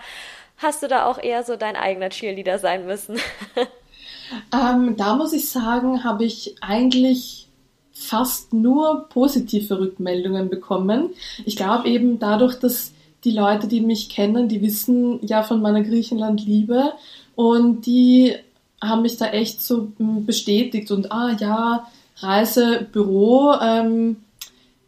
hast 0.60 0.82
du 0.82 0.88
da 0.88 1.06
auch 1.06 1.18
eher 1.18 1.42
so 1.42 1.56
dein 1.56 1.76
eigener 1.76 2.10
Cheerleader 2.10 2.58
sein 2.58 2.86
müssen? 2.86 3.18
ähm, 4.52 4.96
da 4.96 5.16
muss 5.16 5.32
ich 5.32 5.48
sagen, 5.48 6.04
habe 6.04 6.24
ich 6.24 6.56
eigentlich 6.60 7.48
fast 7.92 8.52
nur 8.52 9.08
positive 9.08 9.78
Rückmeldungen 9.78 10.48
bekommen. 10.48 11.10
Ich 11.44 11.56
glaube 11.56 11.88
eben 11.88 12.18
dadurch, 12.18 12.58
dass 12.58 12.92
die 13.24 13.32
Leute, 13.32 13.68
die 13.68 13.80
mich 13.80 14.08
kennen, 14.08 14.48
die 14.48 14.62
wissen 14.62 15.18
ja 15.26 15.42
von 15.42 15.60
meiner 15.60 15.82
Griechenland-Liebe 15.82 16.92
und 17.34 17.84
die 17.84 18.36
haben 18.82 19.02
mich 19.02 19.18
da 19.18 19.26
echt 19.26 19.60
so 19.60 19.92
hm, 19.98 20.24
bestätigt 20.24 20.90
und 20.90 21.12
ah 21.12 21.36
ja, 21.38 21.86
Reisebüro, 22.16 23.54
ähm, 23.60 24.16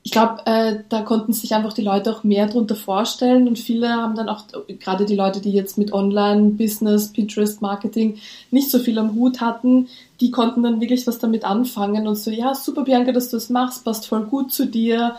ich 0.04 0.10
glaube, 0.10 0.44
äh, 0.46 0.80
da 0.88 1.02
konnten 1.02 1.32
sich 1.32 1.54
einfach 1.54 1.72
die 1.72 1.82
Leute 1.82 2.12
auch 2.12 2.24
mehr 2.24 2.46
darunter 2.46 2.74
vorstellen 2.74 3.46
und 3.46 3.58
viele 3.58 3.88
haben 3.88 4.16
dann 4.16 4.28
auch, 4.28 4.44
gerade 4.80 5.04
die 5.04 5.14
Leute, 5.14 5.40
die 5.40 5.52
jetzt 5.52 5.78
mit 5.78 5.92
Online-Business, 5.92 7.12
Pinterest-Marketing 7.12 8.18
nicht 8.50 8.70
so 8.70 8.80
viel 8.80 8.98
am 8.98 9.14
Hut 9.14 9.40
hatten, 9.40 9.88
die 10.20 10.32
konnten 10.32 10.64
dann 10.64 10.80
wirklich 10.80 11.06
was 11.06 11.18
damit 11.18 11.44
anfangen 11.44 12.08
und 12.08 12.16
so, 12.16 12.32
ja, 12.32 12.54
super 12.54 12.82
Bianca, 12.82 13.12
dass 13.12 13.30
du 13.30 13.36
das 13.36 13.48
machst, 13.48 13.84
passt 13.84 14.06
voll 14.06 14.24
gut 14.24 14.52
zu 14.52 14.66
dir. 14.66 15.14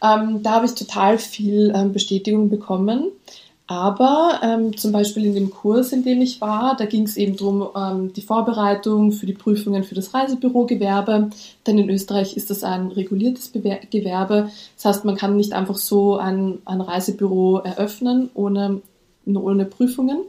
Ähm, 0.00 0.42
da 0.44 0.52
habe 0.52 0.66
ich 0.66 0.74
total 0.74 1.18
viel 1.18 1.72
ähm, 1.74 1.92
Bestätigung 1.92 2.48
bekommen. 2.48 3.10
Aber 3.70 4.40
ähm, 4.42 4.78
zum 4.78 4.92
Beispiel 4.92 5.26
in 5.26 5.34
dem 5.34 5.50
Kurs, 5.50 5.92
in 5.92 6.02
dem 6.02 6.22
ich 6.22 6.40
war, 6.40 6.74
da 6.74 6.86
ging 6.86 7.02
es 7.02 7.18
eben 7.18 7.36
darum, 7.36 7.68
ähm, 7.76 8.12
die 8.14 8.22
Vorbereitung 8.22 9.12
für 9.12 9.26
die 9.26 9.34
Prüfungen 9.34 9.84
für 9.84 9.94
das 9.94 10.14
Reisebürogewerbe. 10.14 11.28
Denn 11.66 11.78
in 11.78 11.90
Österreich 11.90 12.34
ist 12.34 12.48
das 12.48 12.64
ein 12.64 12.88
reguliertes 12.88 13.48
Bewer 13.48 13.78
Gewerbe. 13.90 14.50
Das 14.76 14.86
heißt, 14.86 15.04
man 15.04 15.16
kann 15.16 15.36
nicht 15.36 15.52
einfach 15.52 15.76
so 15.76 16.16
ein, 16.16 16.60
ein 16.64 16.80
Reisebüro 16.80 17.58
eröffnen 17.58 18.30
ohne, 18.32 18.80
ohne 19.26 19.66
Prüfungen. 19.66 20.22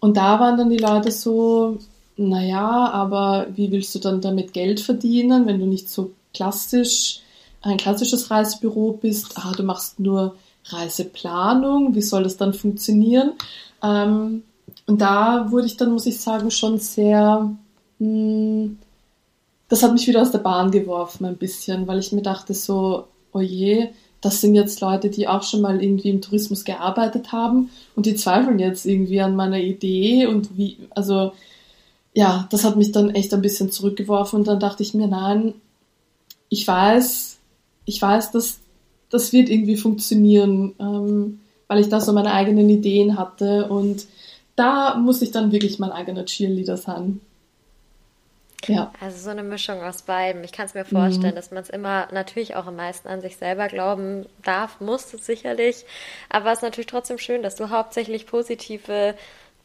Und 0.00 0.16
da 0.16 0.40
waren 0.40 0.58
dann 0.58 0.70
die 0.70 0.78
Leute 0.78 1.12
so, 1.12 1.78
naja, 2.16 2.90
aber 2.92 3.46
wie 3.54 3.70
willst 3.70 3.94
du 3.94 4.00
dann 4.00 4.20
damit 4.20 4.52
Geld 4.52 4.80
verdienen, 4.80 5.46
wenn 5.46 5.60
du 5.60 5.66
nicht 5.66 5.88
so 5.88 6.10
klassisch 6.34 7.20
ein 7.62 7.76
klassisches 7.76 8.32
Reisebüro 8.32 8.98
bist? 9.00 9.34
Ah, 9.36 9.52
du 9.56 9.62
machst 9.62 10.00
nur 10.00 10.34
Reiseplanung, 10.66 11.94
wie 11.94 12.02
soll 12.02 12.22
das 12.24 12.36
dann 12.36 12.54
funktionieren? 12.54 13.32
Ähm, 13.82 14.42
und 14.86 15.00
da 15.00 15.50
wurde 15.50 15.66
ich 15.66 15.76
dann, 15.76 15.92
muss 15.92 16.06
ich 16.06 16.20
sagen, 16.20 16.50
schon 16.50 16.78
sehr, 16.78 17.50
mh, 17.98 18.06
hm, 18.06 18.78
das 19.68 19.82
hat 19.82 19.92
mich 19.92 20.06
wieder 20.06 20.22
aus 20.22 20.30
der 20.30 20.38
Bahn 20.38 20.70
geworfen 20.70 21.24
ein 21.24 21.36
bisschen, 21.36 21.86
weil 21.86 21.98
ich 21.98 22.12
mir 22.12 22.22
dachte 22.22 22.54
so, 22.54 23.08
oh 23.32 23.40
je, 23.40 23.88
das 24.20 24.40
sind 24.40 24.54
jetzt 24.54 24.80
Leute, 24.80 25.10
die 25.10 25.26
auch 25.26 25.42
schon 25.42 25.60
mal 25.60 25.82
irgendwie 25.82 26.10
im 26.10 26.22
Tourismus 26.22 26.64
gearbeitet 26.64 27.32
haben 27.32 27.70
und 27.96 28.06
die 28.06 28.14
zweifeln 28.14 28.58
jetzt 28.58 28.86
irgendwie 28.86 29.20
an 29.20 29.36
meiner 29.36 29.58
Idee 29.58 30.26
und 30.26 30.56
wie, 30.56 30.78
also 30.90 31.32
ja, 32.14 32.46
das 32.50 32.64
hat 32.64 32.76
mich 32.76 32.92
dann 32.92 33.10
echt 33.10 33.34
ein 33.34 33.42
bisschen 33.42 33.70
zurückgeworfen 33.70 34.38
und 34.38 34.48
dann 34.48 34.60
dachte 34.60 34.82
ich 34.82 34.94
mir, 34.94 35.08
nein, 35.08 35.54
ich 36.48 36.66
weiß, 36.66 37.36
ich 37.84 38.00
weiß, 38.00 38.30
dass 38.30 38.60
das 39.14 39.32
wird 39.32 39.48
irgendwie 39.48 39.76
funktionieren, 39.76 40.74
ähm, 40.80 41.40
weil 41.68 41.78
ich 41.78 41.88
da 41.88 42.00
so 42.00 42.12
meine 42.12 42.32
eigenen 42.32 42.68
Ideen 42.68 43.16
hatte 43.16 43.68
und 43.68 44.06
da 44.56 44.96
muss 44.96 45.22
ich 45.22 45.30
dann 45.30 45.52
wirklich 45.52 45.78
mein 45.78 45.92
eigener 45.92 46.24
Cheerleader 46.24 46.76
sein. 46.76 47.20
Ja. 48.66 48.92
Also 49.00 49.18
so 49.18 49.30
eine 49.30 49.42
Mischung 49.42 49.82
aus 49.82 50.02
beiden. 50.02 50.42
Ich 50.42 50.52
kann 50.52 50.66
es 50.66 50.74
mir 50.74 50.84
vorstellen, 50.84 51.32
mhm. 51.32 51.36
dass 51.36 51.50
man 51.50 51.62
es 51.62 51.70
immer 51.70 52.08
natürlich 52.12 52.56
auch 52.56 52.66
am 52.66 52.76
meisten 52.76 53.08
an 53.08 53.20
sich 53.20 53.36
selber 53.36 53.68
glauben 53.68 54.26
darf, 54.42 54.80
muss 54.80 55.12
es 55.14 55.26
sicherlich. 55.26 55.84
Aber 56.28 56.50
es 56.50 56.58
ist 56.58 56.62
natürlich 56.62 56.86
trotzdem 56.86 57.18
schön, 57.18 57.42
dass 57.42 57.56
du 57.56 57.70
hauptsächlich 57.70 58.26
positive, 58.26 59.14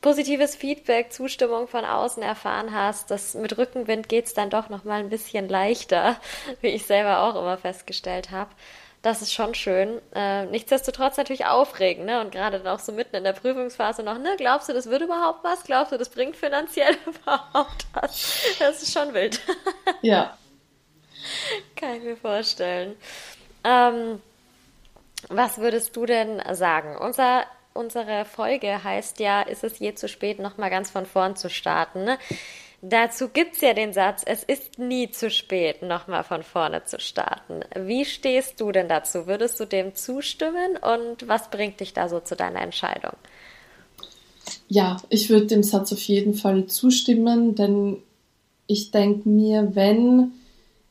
positives 0.01 0.55
Feedback, 0.55 1.11
Zustimmung 1.11 1.67
von 1.67 1.85
außen 1.85 2.21
erfahren 2.21 2.73
hast. 2.73 3.09
Das 3.09 3.33
mit 3.35 3.57
Rückenwind 3.57 4.09
geht 4.09 4.25
es 4.25 4.33
dann 4.33 4.49
doch 4.49 4.69
nochmal 4.69 4.99
ein 4.99 5.09
bisschen 5.09 5.49
leichter, 5.49 6.17
wie 6.61 6.67
ich 6.67 6.85
selber 6.85 7.21
auch 7.23 7.35
immer 7.35 7.57
festgestellt 7.57 8.31
habe. 8.31 8.51
Das 9.01 9.21
ist 9.21 9.33
schon 9.33 9.55
schön. 9.55 10.01
Äh, 10.13 10.45
nichtsdestotrotz 10.47 11.15
natürlich 11.15 11.45
aufregend, 11.45 12.05
ne? 12.05 12.19
Und 12.19 12.31
gerade 12.31 12.59
dann 12.59 12.67
auch 12.67 12.79
so 12.79 12.91
mitten 12.91 13.15
in 13.15 13.23
der 13.23 13.31
Prüfungsphase 13.31 14.03
noch, 14.03 14.17
ne? 14.17 14.35
Glaubst 14.37 14.67
du, 14.67 14.73
das 14.73 14.89
wird 14.89 15.01
überhaupt 15.01 15.43
was? 15.43 15.63
Glaubst 15.63 15.93
du, 15.93 15.97
das 15.97 16.09
bringt 16.09 16.35
finanziell 16.35 16.97
überhaupt 17.05 17.85
was? 17.93 18.57
Das 18.59 18.83
ist 18.83 18.93
schon 18.93 19.13
wild. 19.13 19.39
Ja. 20.01 20.37
Kann 21.75 21.95
ich 21.95 22.03
mir 22.03 22.15
vorstellen. 22.15 22.95
Ähm, 23.65 24.21
was 25.27 25.57
würdest 25.57 25.93
du 25.97 26.05
denn 26.05 26.41
sagen? 26.55 26.95
Unser, 26.97 27.45
unsere 27.73 28.23
Folge 28.23 28.81
heißt 28.81 29.19
ja, 29.19 29.41
ist 29.41 29.65
es 29.65 29.79
je 29.79 29.93
zu 29.95 30.07
spät, 30.07 30.39
nochmal 30.39 30.69
ganz 30.69 30.89
von 30.89 31.05
vorn 31.05 31.35
zu 31.35 31.49
starten. 31.49 32.05
Ne? 32.05 32.17
Dazu 32.81 33.27
gibt 33.27 33.55
es 33.55 33.61
ja 33.61 33.73
den 33.73 33.91
Satz, 33.91 34.23
es 34.25 34.43
ist 34.43 34.79
nie 34.79 35.11
zu 35.11 35.29
spät, 35.29 35.81
nochmal 35.81 36.23
von 36.23 36.43
vorne 36.43 36.85
zu 36.85 36.97
starten. 36.99 37.61
Wie 37.75 38.05
stehst 38.05 38.61
du 38.61 38.71
denn 38.71 38.87
dazu? 38.87 39.27
Würdest 39.27 39.59
du 39.59 39.65
dem 39.65 39.95
zustimmen 39.95 40.77
und 40.77 41.27
was 41.27 41.49
bringt 41.49 41.81
dich 41.81 41.93
da 41.93 42.07
so 42.07 42.21
zu 42.21 42.37
deiner 42.37 42.61
Entscheidung? 42.61 43.13
Ja, 44.69 44.97
ich 45.09 45.29
würde 45.29 45.47
dem 45.47 45.63
Satz 45.63 45.91
auf 45.91 46.01
jeden 46.01 46.33
Fall 46.33 46.67
zustimmen, 46.67 47.55
denn 47.55 47.97
ich 48.65 48.91
denke 48.91 49.27
mir, 49.27 49.75
wenn, 49.75 50.31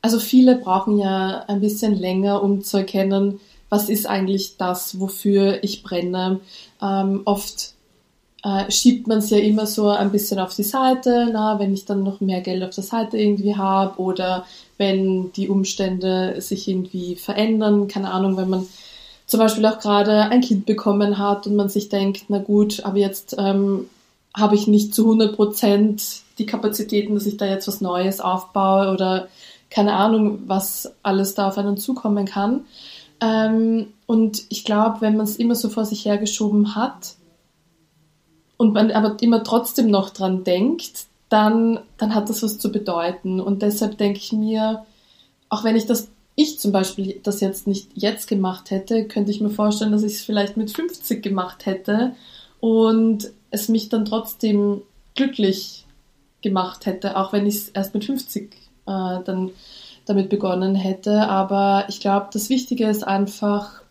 also 0.03 0.18
viele 0.18 0.57
brauchen 0.57 0.98
ja 0.98 1.44
ein 1.48 1.61
bisschen 1.61 1.94
länger, 1.94 2.42
um 2.42 2.62
zu 2.62 2.79
erkennen, 2.79 3.40
was 3.70 3.88
ist 3.88 4.07
eigentlich 4.07 4.57
das, 4.59 5.01
wofür 5.01 5.62
ich 5.62 5.83
brenne. 5.83 6.40
Ähm, 6.83 7.22
oft 7.24 7.74
äh, 8.44 8.70
schiebt 8.70 9.07
man 9.07 9.18
es 9.18 9.31
ja 9.31 9.38
immer 9.38 9.66
so 9.66 9.88
ein 9.88 10.12
bisschen 10.12 10.38
auf 10.38 10.55
die 10.55 10.62
Seite, 10.62 11.29
na, 11.33 11.59
wenn 11.59 11.74
ich 11.74 11.85
dann 11.85 12.03
noch 12.03 12.20
mehr 12.20 12.40
Geld 12.40 12.62
auf 12.62 12.74
der 12.74 12.85
Seite 12.85 13.18
irgendwie 13.18 13.57
habe 13.57 14.01
oder 14.01 14.44
wenn 14.77 15.33
die 15.33 15.48
Umstände 15.48 16.40
sich 16.40 16.68
irgendwie 16.68 17.16
verändern, 17.16 17.88
keine 17.88 18.12
Ahnung, 18.12 18.37
wenn 18.37 18.48
man 18.48 18.66
zum 19.27 19.40
Beispiel 19.40 19.66
auch 19.66 19.81
gerade 19.81 20.22
ein 20.22 20.40
Kind 20.40 20.66
bekommen 20.66 21.18
hat 21.18 21.46
und 21.46 21.57
man 21.57 21.68
sich 21.68 21.88
denkt, 21.88 22.27
na 22.29 22.38
gut, 22.38 22.85
aber 22.85 22.98
jetzt 22.98 23.35
ähm, 23.38 23.90
habe 24.35 24.55
ich 24.55 24.66
nicht 24.66 24.94
zu 24.94 25.05
100 25.05 25.35
Prozent 25.35 26.03
die 26.38 26.46
Kapazitäten, 26.46 27.14
dass 27.14 27.27
ich 27.27 27.37
da 27.37 27.46
jetzt 27.46 27.66
was 27.66 27.81
Neues 27.81 28.20
aufbaue 28.20 28.92
oder 28.92 29.29
keine 29.70 29.94
Ahnung, 29.94 30.44
was 30.46 30.92
alles 31.03 31.35
da 31.35 31.48
auf 31.48 31.59
einen 31.59 31.77
zukommen 31.77 32.24
kann. 32.24 32.64
Ähm, 33.20 33.88
und 34.07 34.44
ich 34.48 34.64
glaube, 34.64 35.01
wenn 35.01 35.16
man 35.16 35.27
es 35.27 35.37
immer 35.37 35.57
so 35.57 35.68
vor 35.68 35.85
sich 35.85 36.05
hergeschoben 36.05 36.74
hat, 36.77 37.16
und 38.58 38.74
man 38.74 38.90
aber 38.90 39.16
immer 39.22 39.42
trotzdem 39.42 39.88
noch 39.88 40.10
dran 40.10 40.44
denkt, 40.44 41.06
dann, 41.30 41.80
dann 41.96 42.14
hat 42.14 42.28
das 42.28 42.42
was 42.42 42.58
zu 42.58 42.70
bedeuten. 42.70 43.40
Und 43.40 43.62
deshalb 43.62 43.96
denke 43.96 44.18
ich 44.18 44.32
mir, 44.32 44.84
auch 45.48 45.64
wenn 45.64 45.76
ich 45.76 45.86
das, 45.86 46.10
ich 46.34 46.58
zum 46.58 46.72
Beispiel 46.72 47.20
das 47.22 47.40
jetzt 47.40 47.66
nicht 47.66 47.90
jetzt 47.94 48.28
gemacht 48.28 48.70
hätte, 48.70 49.06
könnte 49.06 49.30
ich 49.30 49.40
mir 49.40 49.50
vorstellen, 49.50 49.92
dass 49.92 50.02
ich 50.02 50.14
es 50.14 50.24
vielleicht 50.24 50.56
mit 50.56 50.70
50 50.70 51.22
gemacht 51.22 51.66
hätte 51.66 52.14
und 52.60 53.30
es 53.50 53.68
mich 53.68 53.88
dann 53.88 54.04
trotzdem 54.04 54.82
glücklich 55.14 55.86
gemacht 56.42 56.86
hätte, 56.86 57.16
auch 57.16 57.32
wenn 57.32 57.46
ich 57.46 57.54
es 57.54 57.68
erst 57.70 57.94
mit 57.94 58.04
50 58.04 58.52
äh, 58.52 58.56
dann 58.86 59.50
damit 60.04 60.30
begonnen 60.30 60.74
hätte. 60.74 61.28
Aber 61.28 61.84
ich 61.88 62.00
glaube, 62.00 62.28
das 62.32 62.50
Wichtige 62.50 62.88
ist 62.88 63.06
einfach, 63.06 63.82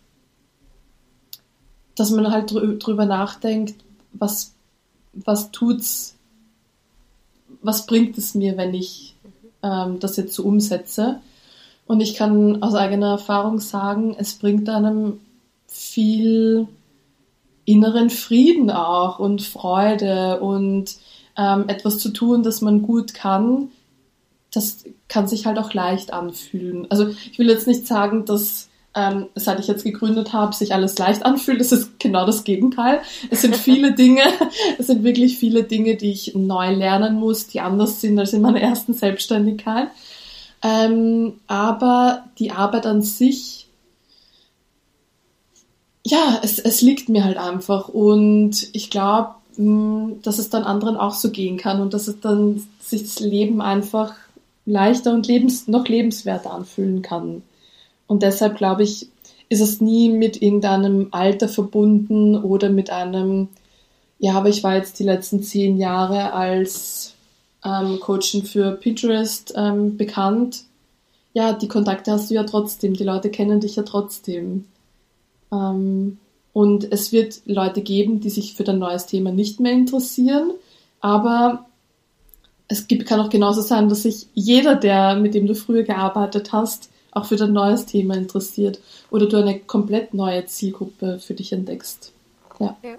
dass 1.94 2.10
man 2.10 2.30
halt 2.30 2.52
drüber 2.52 3.06
nachdenkt, 3.06 3.74
was 4.12 4.54
was 5.12 5.50
tut's, 5.50 6.16
was 7.62 7.86
bringt 7.86 8.18
es 8.18 8.34
mir, 8.34 8.56
wenn 8.56 8.74
ich 8.74 9.16
ähm, 9.62 10.00
das 10.00 10.16
jetzt 10.16 10.34
so 10.34 10.44
umsetze? 10.44 11.20
Und 11.86 12.00
ich 12.00 12.14
kann 12.14 12.62
aus 12.62 12.74
eigener 12.74 13.12
Erfahrung 13.12 13.60
sagen, 13.60 14.14
es 14.18 14.34
bringt 14.34 14.68
einem 14.68 15.20
viel 15.66 16.68
inneren 17.64 18.10
Frieden 18.10 18.70
auch 18.70 19.18
und 19.18 19.42
Freude 19.42 20.40
und 20.40 20.96
ähm, 21.36 21.68
etwas 21.68 21.98
zu 21.98 22.10
tun, 22.10 22.42
das 22.42 22.60
man 22.60 22.82
gut 22.82 23.14
kann, 23.14 23.68
das 24.52 24.84
kann 25.08 25.28
sich 25.28 25.46
halt 25.46 25.58
auch 25.58 25.72
leicht 25.74 26.12
anfühlen. 26.12 26.86
Also 26.90 27.08
ich 27.08 27.38
will 27.38 27.48
jetzt 27.48 27.66
nicht 27.66 27.86
sagen, 27.86 28.24
dass 28.24 28.67
ähm, 28.98 29.26
seit 29.36 29.60
ich 29.60 29.68
jetzt 29.68 29.84
gegründet 29.84 30.32
habe, 30.32 30.54
sich 30.54 30.74
alles 30.74 30.98
leicht 30.98 31.24
anfühlt. 31.24 31.60
Das 31.60 31.70
ist 31.70 32.00
genau 32.00 32.26
das 32.26 32.42
Gegenteil. 32.42 33.00
Es 33.30 33.42
sind 33.42 33.54
viele 33.54 33.92
Dinge, 33.94 34.22
es 34.78 34.88
sind 34.88 35.04
wirklich 35.04 35.38
viele 35.38 35.62
Dinge, 35.62 35.94
die 35.96 36.10
ich 36.10 36.34
neu 36.34 36.74
lernen 36.74 37.14
muss, 37.14 37.46
die 37.46 37.60
anders 37.60 38.00
sind 38.00 38.18
als 38.18 38.32
in 38.32 38.42
meiner 38.42 38.60
ersten 38.60 38.94
Selbstständigkeit. 38.94 39.88
Ähm, 40.62 41.34
aber 41.46 42.24
die 42.40 42.50
Arbeit 42.50 42.86
an 42.86 43.02
sich 43.02 43.68
ja, 46.04 46.40
es, 46.42 46.58
es 46.58 46.80
liegt 46.80 47.08
mir 47.08 47.24
halt 47.24 47.36
einfach 47.36 47.88
und 47.88 48.68
ich 48.72 48.88
glaube, 48.88 49.34
hm, 49.56 50.20
dass 50.22 50.38
es 50.38 50.48
dann 50.48 50.64
anderen 50.64 50.96
auch 50.96 51.14
so 51.14 51.30
gehen 51.30 51.58
kann 51.58 51.80
und 51.82 51.92
dass 51.92 52.08
es 52.08 52.20
dann 52.20 52.66
sich 52.80 53.02
das 53.02 53.20
Leben 53.20 53.60
einfach 53.60 54.14
leichter 54.64 55.12
und 55.12 55.26
lebens, 55.26 55.68
noch 55.68 55.86
lebenswerter 55.86 56.52
anfühlen 56.52 57.02
kann. 57.02 57.42
Und 58.08 58.24
deshalb 58.24 58.56
glaube 58.56 58.82
ich, 58.82 59.08
ist 59.48 59.60
es 59.60 59.80
nie 59.80 60.08
mit 60.08 60.42
irgendeinem 60.42 61.08
Alter 61.12 61.48
verbunden 61.48 62.36
oder 62.36 62.68
mit 62.70 62.90
einem, 62.90 63.48
ja, 64.18 64.34
aber 64.34 64.48
ich 64.48 64.64
war 64.64 64.74
jetzt 64.74 64.98
die 64.98 65.04
letzten 65.04 65.42
zehn 65.42 65.78
Jahre 65.78 66.32
als 66.32 67.14
ähm, 67.64 68.00
Coachin 68.00 68.44
für 68.44 68.72
Pinterest 68.72 69.54
ähm, 69.56 69.96
bekannt. 69.96 70.64
Ja, 71.34 71.52
die 71.52 71.68
Kontakte 71.68 72.10
hast 72.10 72.30
du 72.30 72.34
ja 72.34 72.44
trotzdem, 72.44 72.94
die 72.94 73.04
Leute 73.04 73.30
kennen 73.30 73.60
dich 73.60 73.76
ja 73.76 73.84
trotzdem. 73.84 74.64
Ähm, 75.52 76.18
und 76.52 76.90
es 76.90 77.12
wird 77.12 77.42
Leute 77.44 77.82
geben, 77.82 78.20
die 78.20 78.30
sich 78.30 78.54
für 78.54 78.64
dein 78.64 78.78
neues 78.78 79.06
Thema 79.06 79.30
nicht 79.30 79.60
mehr 79.60 79.72
interessieren, 79.72 80.50
aber 81.00 81.66
es 82.66 82.86
gibt, 82.86 83.06
kann 83.06 83.20
auch 83.20 83.30
genauso 83.30 83.62
sein, 83.62 83.88
dass 83.88 84.02
sich 84.02 84.26
jeder, 84.34 84.74
der, 84.74 85.16
mit 85.16 85.34
dem 85.34 85.46
du 85.46 85.54
früher 85.54 85.84
gearbeitet 85.84 86.52
hast, 86.52 86.90
auch 87.18 87.26
für 87.26 87.36
dein 87.36 87.52
neues 87.52 87.86
Thema 87.86 88.14
interessiert 88.14 88.80
oder 89.10 89.26
du 89.26 89.36
eine 89.36 89.58
komplett 89.58 90.14
neue 90.14 90.46
Zielgruppe 90.46 91.18
für 91.18 91.34
dich 91.34 91.52
entdeckst. 91.52 92.12
Ja. 92.58 92.76
ja. 92.82 92.98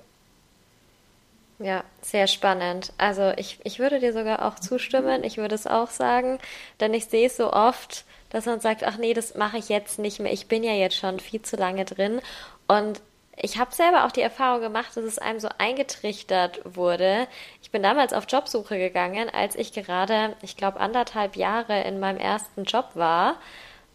Ja, 1.61 1.83
sehr 2.01 2.27
spannend. 2.27 2.93
Also 2.97 3.33
ich, 3.35 3.59
ich 3.65 3.79
würde 3.79 3.99
dir 3.99 4.13
sogar 4.13 4.45
auch 4.47 4.59
zustimmen. 4.59 5.25
Ich 5.25 5.35
würde 5.35 5.55
es 5.55 5.67
auch 5.67 5.89
sagen, 5.89 6.39
denn 6.79 6.93
ich 6.93 7.07
sehe 7.07 7.27
es 7.27 7.35
so 7.35 7.51
oft, 7.51 8.05
dass 8.29 8.45
man 8.45 8.61
sagt, 8.61 8.85
ach 8.85 8.97
nee, 8.97 9.13
das 9.13 9.35
mache 9.35 9.57
ich 9.57 9.67
jetzt 9.67 9.99
nicht 9.99 10.21
mehr. 10.21 10.31
Ich 10.31 10.47
bin 10.47 10.63
ja 10.63 10.71
jetzt 10.71 10.95
schon 10.95 11.19
viel 11.19 11.41
zu 11.41 11.57
lange 11.57 11.83
drin. 11.83 12.21
Und 12.69 13.01
ich 13.35 13.57
habe 13.57 13.73
selber 13.73 14.05
auch 14.05 14.11
die 14.11 14.21
Erfahrung 14.21 14.61
gemacht, 14.61 14.95
dass 14.95 15.03
es 15.03 15.17
einem 15.17 15.39
so 15.39 15.49
eingetrichtert 15.57 16.61
wurde. 16.63 17.27
Ich 17.61 17.71
bin 17.71 17.83
damals 17.83 18.13
auf 18.13 18.25
Jobsuche 18.29 18.77
gegangen, 18.77 19.29
als 19.29 19.55
ich 19.55 19.73
gerade, 19.73 20.35
ich 20.41 20.55
glaube, 20.55 20.79
anderthalb 20.79 21.35
Jahre 21.35 21.81
in 21.83 21.99
meinem 21.99 22.19
ersten 22.19 22.63
Job 22.63 22.91
war. 22.95 23.35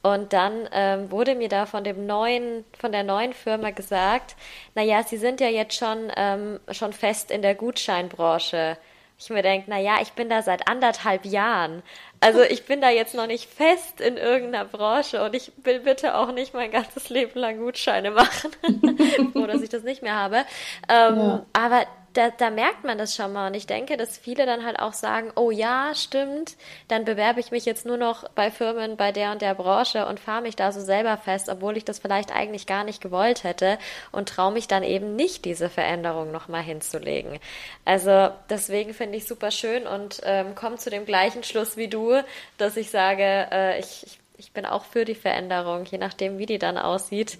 Und 0.04 0.34
dann 0.34 0.68
ähm, 0.72 1.10
wurde 1.10 1.34
mir 1.34 1.48
da 1.48 1.64
von 1.64 1.82
dem 1.82 2.04
neuen, 2.04 2.66
von 2.78 2.92
der 2.92 3.04
neuen 3.04 3.32
Firma 3.32 3.70
gesagt, 3.70 4.36
na 4.74 4.82
ja, 4.82 5.02
Sie 5.02 5.16
sind 5.16 5.40
ja 5.40 5.48
jetzt 5.48 5.78
schon, 5.78 6.12
ähm, 6.14 6.60
schon 6.72 6.92
fest 6.92 7.30
in 7.30 7.40
der 7.40 7.54
Gutscheinbranche. 7.54 8.76
Ich 9.18 9.30
mir 9.30 9.42
denke, 9.42 9.70
na 9.70 9.78
ja, 9.78 10.02
ich 10.02 10.12
bin 10.12 10.28
da 10.28 10.42
seit 10.42 10.68
anderthalb 10.68 11.24
Jahren. 11.24 11.82
Also 12.20 12.42
ich 12.42 12.66
bin 12.66 12.82
da 12.82 12.90
jetzt 12.90 13.14
noch 13.14 13.26
nicht 13.26 13.48
fest 13.48 14.02
in 14.02 14.18
irgendeiner 14.18 14.66
Branche 14.66 15.24
und 15.24 15.34
ich 15.34 15.52
will 15.62 15.80
bitte 15.80 16.16
auch 16.16 16.32
nicht 16.32 16.52
mein 16.52 16.70
ganzes 16.70 17.08
Leben 17.08 17.40
lang 17.40 17.56
Gutscheine 17.56 18.10
machen, 18.10 18.50
so 19.32 19.46
dass 19.46 19.62
ich 19.62 19.70
das 19.70 19.84
nicht 19.84 20.02
mehr 20.02 20.16
habe. 20.16 20.44
Ähm, 20.90 21.16
ja. 21.16 21.46
Aber 21.54 21.86
da, 22.14 22.30
da 22.30 22.50
merkt 22.50 22.84
man 22.84 22.96
das 22.96 23.14
schon 23.14 23.32
mal. 23.32 23.48
Und 23.48 23.54
ich 23.54 23.66
denke, 23.66 23.96
dass 23.96 24.16
viele 24.16 24.46
dann 24.46 24.64
halt 24.64 24.78
auch 24.78 24.92
sagen, 24.92 25.32
oh 25.36 25.50
ja, 25.50 25.94
stimmt, 25.94 26.56
dann 26.88 27.04
bewerbe 27.04 27.40
ich 27.40 27.50
mich 27.50 27.64
jetzt 27.64 27.84
nur 27.84 27.96
noch 27.96 28.28
bei 28.30 28.50
Firmen 28.50 28.96
bei 28.96 29.12
der 29.12 29.32
und 29.32 29.42
der 29.42 29.54
Branche 29.54 30.06
und 30.06 30.20
fahre 30.20 30.42
mich 30.42 30.56
da 30.56 30.72
so 30.72 30.80
selber 30.80 31.16
fest, 31.16 31.48
obwohl 31.48 31.76
ich 31.76 31.84
das 31.84 31.98
vielleicht 31.98 32.34
eigentlich 32.34 32.66
gar 32.66 32.84
nicht 32.84 33.02
gewollt 33.02 33.44
hätte 33.44 33.78
und 34.12 34.28
traue 34.28 34.52
mich 34.52 34.68
dann 34.68 34.84
eben 34.84 35.16
nicht, 35.16 35.44
diese 35.44 35.68
Veränderung 35.68 36.30
nochmal 36.30 36.62
hinzulegen. 36.62 37.38
Also 37.84 38.30
deswegen 38.48 38.94
finde 38.94 39.18
ich 39.18 39.26
super 39.26 39.50
schön 39.50 39.86
und 39.86 40.20
ähm, 40.24 40.54
komme 40.54 40.76
zu 40.76 40.90
dem 40.90 41.04
gleichen 41.04 41.42
Schluss 41.42 41.76
wie 41.76 41.88
du, 41.88 42.22
dass 42.58 42.76
ich 42.76 42.90
sage, 42.90 43.48
äh, 43.50 43.80
ich, 43.80 44.06
ich, 44.06 44.18
ich 44.36 44.52
bin 44.52 44.66
auch 44.66 44.84
für 44.84 45.04
die 45.04 45.14
Veränderung, 45.14 45.84
je 45.84 45.98
nachdem, 45.98 46.38
wie 46.38 46.46
die 46.46 46.58
dann 46.58 46.76
aussieht. 46.78 47.38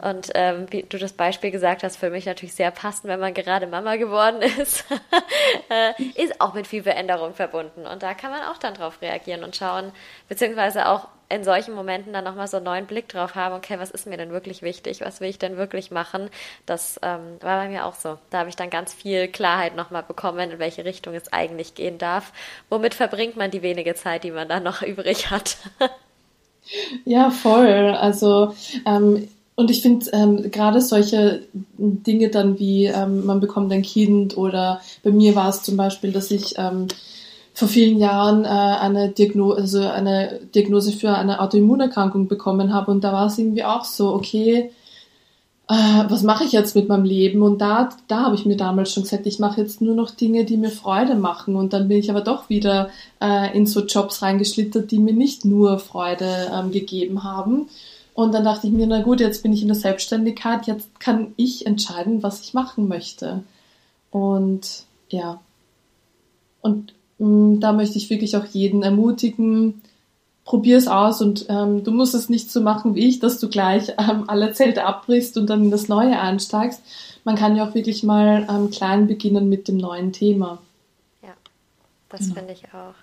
Und 0.00 0.30
ähm, 0.34 0.66
wie 0.70 0.84
du 0.84 0.96
das 0.96 1.12
Beispiel 1.12 1.50
gesagt 1.50 1.82
hast, 1.82 1.96
für 1.96 2.10
mich 2.10 2.24
natürlich 2.24 2.54
sehr 2.54 2.70
passend, 2.70 3.10
wenn 3.10 3.18
man 3.18 3.34
gerade 3.34 3.66
Mama 3.66 3.96
geworden 3.96 4.42
ist, 4.60 4.84
äh, 5.70 5.92
ist 6.14 6.40
auch 6.40 6.54
mit 6.54 6.68
viel 6.68 6.84
Veränderung 6.84 7.34
verbunden. 7.34 7.84
Und 7.86 8.04
da 8.04 8.14
kann 8.14 8.30
man 8.30 8.44
auch 8.44 8.58
dann 8.58 8.74
drauf 8.74 9.02
reagieren 9.02 9.42
und 9.42 9.56
schauen, 9.56 9.90
beziehungsweise 10.28 10.86
auch 10.88 11.08
in 11.28 11.44
solchen 11.44 11.74
Momenten 11.74 12.12
dann 12.12 12.24
nochmal 12.24 12.46
so 12.46 12.56
einen 12.56 12.64
neuen 12.64 12.86
Blick 12.86 13.08
drauf 13.08 13.34
haben, 13.34 13.54
okay, 13.54 13.78
was 13.78 13.90
ist 13.90 14.06
mir 14.06 14.16
denn 14.16 14.30
wirklich 14.30 14.62
wichtig, 14.62 15.00
was 15.02 15.20
will 15.20 15.28
ich 15.28 15.38
denn 15.38 15.56
wirklich 15.56 15.90
machen? 15.90 16.30
Das 16.64 16.98
ähm, 17.02 17.36
war 17.40 17.58
bei 17.58 17.68
mir 17.68 17.84
auch 17.84 17.94
so. 17.94 18.18
Da 18.30 18.38
habe 18.38 18.48
ich 18.48 18.56
dann 18.56 18.70
ganz 18.70 18.94
viel 18.94 19.28
Klarheit 19.28 19.76
nochmal 19.76 20.04
bekommen, 20.04 20.52
in 20.52 20.58
welche 20.58 20.84
Richtung 20.84 21.14
es 21.14 21.32
eigentlich 21.32 21.74
gehen 21.74 21.98
darf. 21.98 22.32
Womit 22.70 22.94
verbringt 22.94 23.36
man 23.36 23.50
die 23.50 23.62
wenige 23.62 23.94
Zeit, 23.94 24.24
die 24.24 24.30
man 24.30 24.48
dann 24.48 24.62
noch 24.62 24.80
übrig 24.82 25.30
hat? 25.30 25.58
Ja, 27.04 27.30
voll. 27.30 27.96
Also 27.98 28.54
ähm, 28.86 29.28
und 29.58 29.72
ich 29.72 29.82
finde 29.82 30.06
ähm, 30.12 30.52
gerade 30.52 30.80
solche 30.80 31.42
Dinge 31.78 32.28
dann 32.28 32.60
wie 32.60 32.86
ähm, 32.86 33.26
man 33.26 33.40
bekommt 33.40 33.72
ein 33.72 33.82
Kind 33.82 34.36
oder 34.36 34.80
bei 35.02 35.10
mir 35.10 35.34
war 35.34 35.48
es 35.48 35.64
zum 35.64 35.76
Beispiel, 35.76 36.12
dass 36.12 36.30
ich 36.30 36.54
ähm, 36.58 36.86
vor 37.54 37.66
vielen 37.66 37.98
Jahren 37.98 38.44
äh, 38.44 38.48
eine, 38.48 39.08
Diagnose, 39.08 39.56
also 39.60 39.80
eine 39.80 40.38
Diagnose 40.54 40.92
für 40.92 41.10
eine 41.10 41.40
Autoimmunerkrankung 41.40 42.28
bekommen 42.28 42.72
habe 42.72 42.92
und 42.92 43.02
da 43.02 43.12
war 43.12 43.26
es 43.26 43.36
irgendwie 43.36 43.64
auch 43.64 43.84
so, 43.84 44.14
okay, 44.14 44.70
was 45.68 46.22
mache 46.22 46.44
ich 46.44 46.52
jetzt 46.52 46.74
mit 46.74 46.88
meinem 46.88 47.04
Leben? 47.04 47.42
Und 47.42 47.58
da, 47.58 47.90
da 48.08 48.22
habe 48.24 48.34
ich 48.34 48.46
mir 48.46 48.56
damals 48.56 48.92
schon 48.92 49.02
gesagt, 49.02 49.26
ich 49.26 49.38
mache 49.38 49.60
jetzt 49.60 49.82
nur 49.82 49.94
noch 49.94 50.10
Dinge, 50.10 50.46
die 50.46 50.56
mir 50.56 50.70
Freude 50.70 51.14
machen. 51.14 51.56
Und 51.56 51.74
dann 51.74 51.88
bin 51.88 51.98
ich 51.98 52.10
aber 52.10 52.22
doch 52.22 52.48
wieder 52.48 52.88
äh, 53.20 53.54
in 53.54 53.66
so 53.66 53.84
Jobs 53.84 54.22
reingeschlittert, 54.22 54.90
die 54.90 54.98
mir 54.98 55.12
nicht 55.12 55.44
nur 55.44 55.78
Freude 55.78 56.50
ähm, 56.54 56.70
gegeben 56.70 57.22
haben. 57.22 57.68
Und 58.14 58.32
dann 58.32 58.44
dachte 58.44 58.66
ich 58.66 58.72
mir, 58.72 58.86
na 58.86 59.02
gut, 59.02 59.20
jetzt 59.20 59.42
bin 59.42 59.52
ich 59.52 59.60
in 59.60 59.68
der 59.68 59.76
Selbstständigkeit, 59.76 60.66
jetzt 60.66 60.98
kann 60.98 61.34
ich 61.36 61.66
entscheiden, 61.66 62.22
was 62.22 62.40
ich 62.40 62.54
machen 62.54 62.88
möchte. 62.88 63.42
Und 64.10 64.84
ja. 65.10 65.40
Und 66.62 66.94
mh, 67.18 67.28
mm, 67.28 67.60
da 67.60 67.72
möchte 67.72 67.98
ich 67.98 68.08
wirklich 68.08 68.36
auch 68.38 68.46
jeden 68.46 68.82
ermutigen, 68.82 69.82
probier 70.48 70.78
es 70.78 70.88
aus 70.88 71.20
und 71.20 71.44
ähm, 71.50 71.84
du 71.84 71.90
musst 71.90 72.14
es 72.14 72.30
nicht 72.30 72.50
so 72.50 72.62
machen 72.62 72.94
wie 72.94 73.06
ich, 73.06 73.18
dass 73.18 73.38
du 73.38 73.50
gleich 73.50 73.90
ähm, 73.98 74.24
alle 74.28 74.54
Zelte 74.54 74.86
abbrichst 74.86 75.36
und 75.36 75.46
dann 75.50 75.64
in 75.64 75.70
das 75.70 75.88
Neue 75.88 76.18
einsteigst. 76.18 76.80
Man 77.24 77.36
kann 77.36 77.54
ja 77.54 77.68
auch 77.68 77.74
wirklich 77.74 78.02
mal 78.02 78.48
ähm, 78.48 78.70
klein 78.70 79.06
beginnen 79.06 79.50
mit 79.50 79.68
dem 79.68 79.76
neuen 79.76 80.10
Thema. 80.14 80.56
Ja, 81.22 81.34
das 82.08 82.20
genau. 82.20 82.34
finde 82.36 82.54
ich 82.54 82.64
auch. 82.72 82.94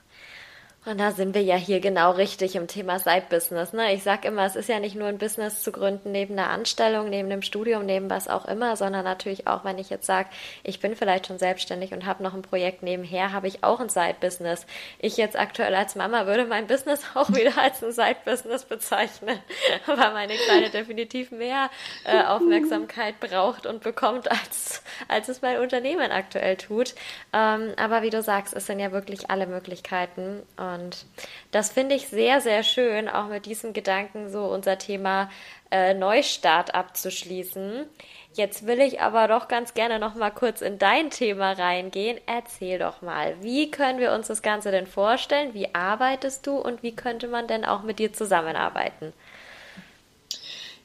Und 0.85 0.99
da 0.99 1.11
sind 1.11 1.33
wir 1.33 1.41
ja 1.41 1.55
hier 1.55 1.79
genau 1.79 2.11
richtig 2.11 2.55
im 2.55 2.67
Thema 2.67 2.99
Side-Business. 2.99 3.73
Ne? 3.73 3.93
Ich 3.93 4.03
sag 4.03 4.23
immer, 4.23 4.45
es 4.45 4.55
ist 4.55 4.69
ja 4.69 4.79
nicht 4.79 4.95
nur 4.95 5.07
ein 5.07 5.17
Business 5.17 5.63
zu 5.63 5.71
gründen 5.71 6.11
neben 6.11 6.37
einer 6.37 6.51
Anstellung, 6.51 7.09
neben 7.09 7.27
dem 7.27 7.41
Studium, 7.41 7.87
neben 7.87 8.07
was 8.07 8.27
auch 8.27 8.45
immer, 8.45 8.75
sondern 8.75 9.03
natürlich 9.03 9.47
auch, 9.47 9.65
wenn 9.65 9.79
ich 9.79 9.89
jetzt 9.89 10.05
sage, 10.05 10.29
ich 10.63 10.79
bin 10.79 10.95
vielleicht 10.95 11.25
schon 11.25 11.39
selbstständig 11.39 11.91
und 11.91 12.05
habe 12.05 12.21
noch 12.21 12.35
ein 12.35 12.43
Projekt 12.43 12.83
nebenher, 12.83 13.31
habe 13.31 13.47
ich 13.47 13.63
auch 13.63 13.79
ein 13.79 13.89
Side-Business. 13.89 14.67
Ich 14.99 15.17
jetzt 15.17 15.39
aktuell 15.39 15.73
als 15.73 15.95
Mama 15.95 16.27
würde 16.27 16.45
mein 16.45 16.67
Business 16.67 17.01
auch 17.15 17.29
wieder 17.29 17.57
als 17.57 17.83
ein 17.83 17.91
Side-Business 17.91 18.65
bezeichnen, 18.65 19.39
weil 19.87 20.13
meine 20.13 20.35
Kleine 20.35 20.69
definitiv 20.69 21.31
mehr 21.31 21.71
äh, 22.03 22.25
Aufmerksamkeit 22.25 23.19
braucht 23.19 23.65
und 23.65 23.81
bekommt, 23.81 24.29
als, 24.29 24.83
als 25.07 25.29
es 25.29 25.41
mein 25.41 25.57
Unternehmen 25.57 26.11
aktuell 26.11 26.57
tut. 26.57 26.93
Ähm, 27.33 27.73
aber 27.77 28.03
wie 28.03 28.11
du 28.11 28.21
sagst, 28.21 28.53
es 28.55 28.67
sind 28.67 28.79
ja 28.79 28.91
wirklich 28.91 29.31
alle 29.31 29.47
Möglichkeiten. 29.47 30.43
Und 30.57 30.74
und 30.75 31.05
das 31.51 31.71
finde 31.71 31.95
ich 31.95 32.07
sehr, 32.07 32.41
sehr 32.41 32.61
schön, 32.63 33.09
auch 33.09 33.27
mit 33.27 33.45
diesem 33.45 33.73
Gedanken 33.73 34.29
so 34.29 34.45
unser 34.45 34.77
Thema 34.77 35.29
äh, 35.71 35.93
Neustart 35.93 36.75
abzuschließen. 36.75 37.85
Jetzt 38.33 38.67
will 38.67 38.81
ich 38.81 39.01
aber 39.01 39.27
doch 39.29 39.47
ganz 39.47 39.73
gerne 39.73 39.97
noch 39.97 40.13
mal 40.13 40.29
kurz 40.29 40.61
in 40.61 40.77
dein 40.77 41.09
Thema 41.09 41.53
reingehen. 41.53 42.19
Erzähl 42.25 42.77
doch 42.79 43.01
mal, 43.01 43.35
wie 43.41 43.71
können 43.71 43.99
wir 43.99 44.11
uns 44.11 44.27
das 44.27 44.41
Ganze 44.41 44.71
denn 44.71 44.87
vorstellen? 44.87 45.53
Wie 45.53 45.73
arbeitest 45.73 46.45
du 46.45 46.57
und 46.57 46.83
wie 46.83 46.95
könnte 46.95 47.29
man 47.29 47.47
denn 47.47 47.63
auch 47.63 47.83
mit 47.83 47.97
dir 47.97 48.11
zusammenarbeiten? 48.11 49.13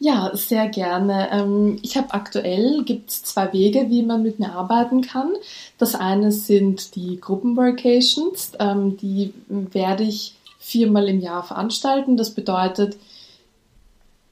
Ja, 0.02 0.30
sehr 0.34 0.66
gerne. 0.68 1.28
Ähm, 1.30 1.78
ich 1.82 1.98
habe 1.98 2.14
aktuell 2.14 2.84
gibt's 2.84 3.22
zwei 3.22 3.52
Wege, 3.52 3.90
wie 3.90 4.02
man 4.02 4.22
mit 4.22 4.38
mir 4.38 4.50
arbeiten 4.54 5.02
kann. 5.02 5.34
Das 5.76 5.94
eine 5.94 6.32
sind 6.32 6.96
die 6.96 7.20
Gruppenworkations. 7.20 8.52
Ähm, 8.58 8.96
die 8.96 9.34
werde 9.48 10.04
ich 10.04 10.36
viermal 10.58 11.06
im 11.06 11.20
Jahr 11.20 11.42
veranstalten. 11.42 12.16
Das 12.16 12.30
bedeutet, 12.30 12.96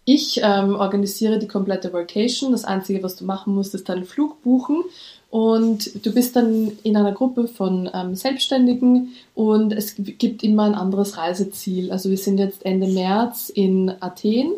ich 0.06 0.40
ähm, 0.42 0.74
organisiere 0.74 1.38
die 1.38 1.48
komplette 1.48 1.92
Vacation. 1.92 2.52
Das 2.52 2.64
Einzige, 2.64 3.02
was 3.02 3.16
du 3.16 3.26
machen 3.26 3.54
musst, 3.54 3.74
ist 3.74 3.90
deinen 3.90 4.06
Flug 4.06 4.42
buchen. 4.42 4.84
Und 5.28 6.06
du 6.06 6.14
bist 6.14 6.34
dann 6.34 6.78
in 6.82 6.96
einer 6.96 7.12
Gruppe 7.12 7.46
von 7.46 7.90
ähm, 7.92 8.14
Selbstständigen 8.14 9.12
und 9.34 9.74
es 9.74 9.96
gibt 9.96 10.42
immer 10.42 10.62
ein 10.62 10.74
anderes 10.74 11.18
Reiseziel. 11.18 11.92
Also 11.92 12.08
wir 12.08 12.16
sind 12.16 12.38
jetzt 12.38 12.64
Ende 12.64 12.86
März 12.86 13.50
in 13.50 13.92
Athen 14.00 14.52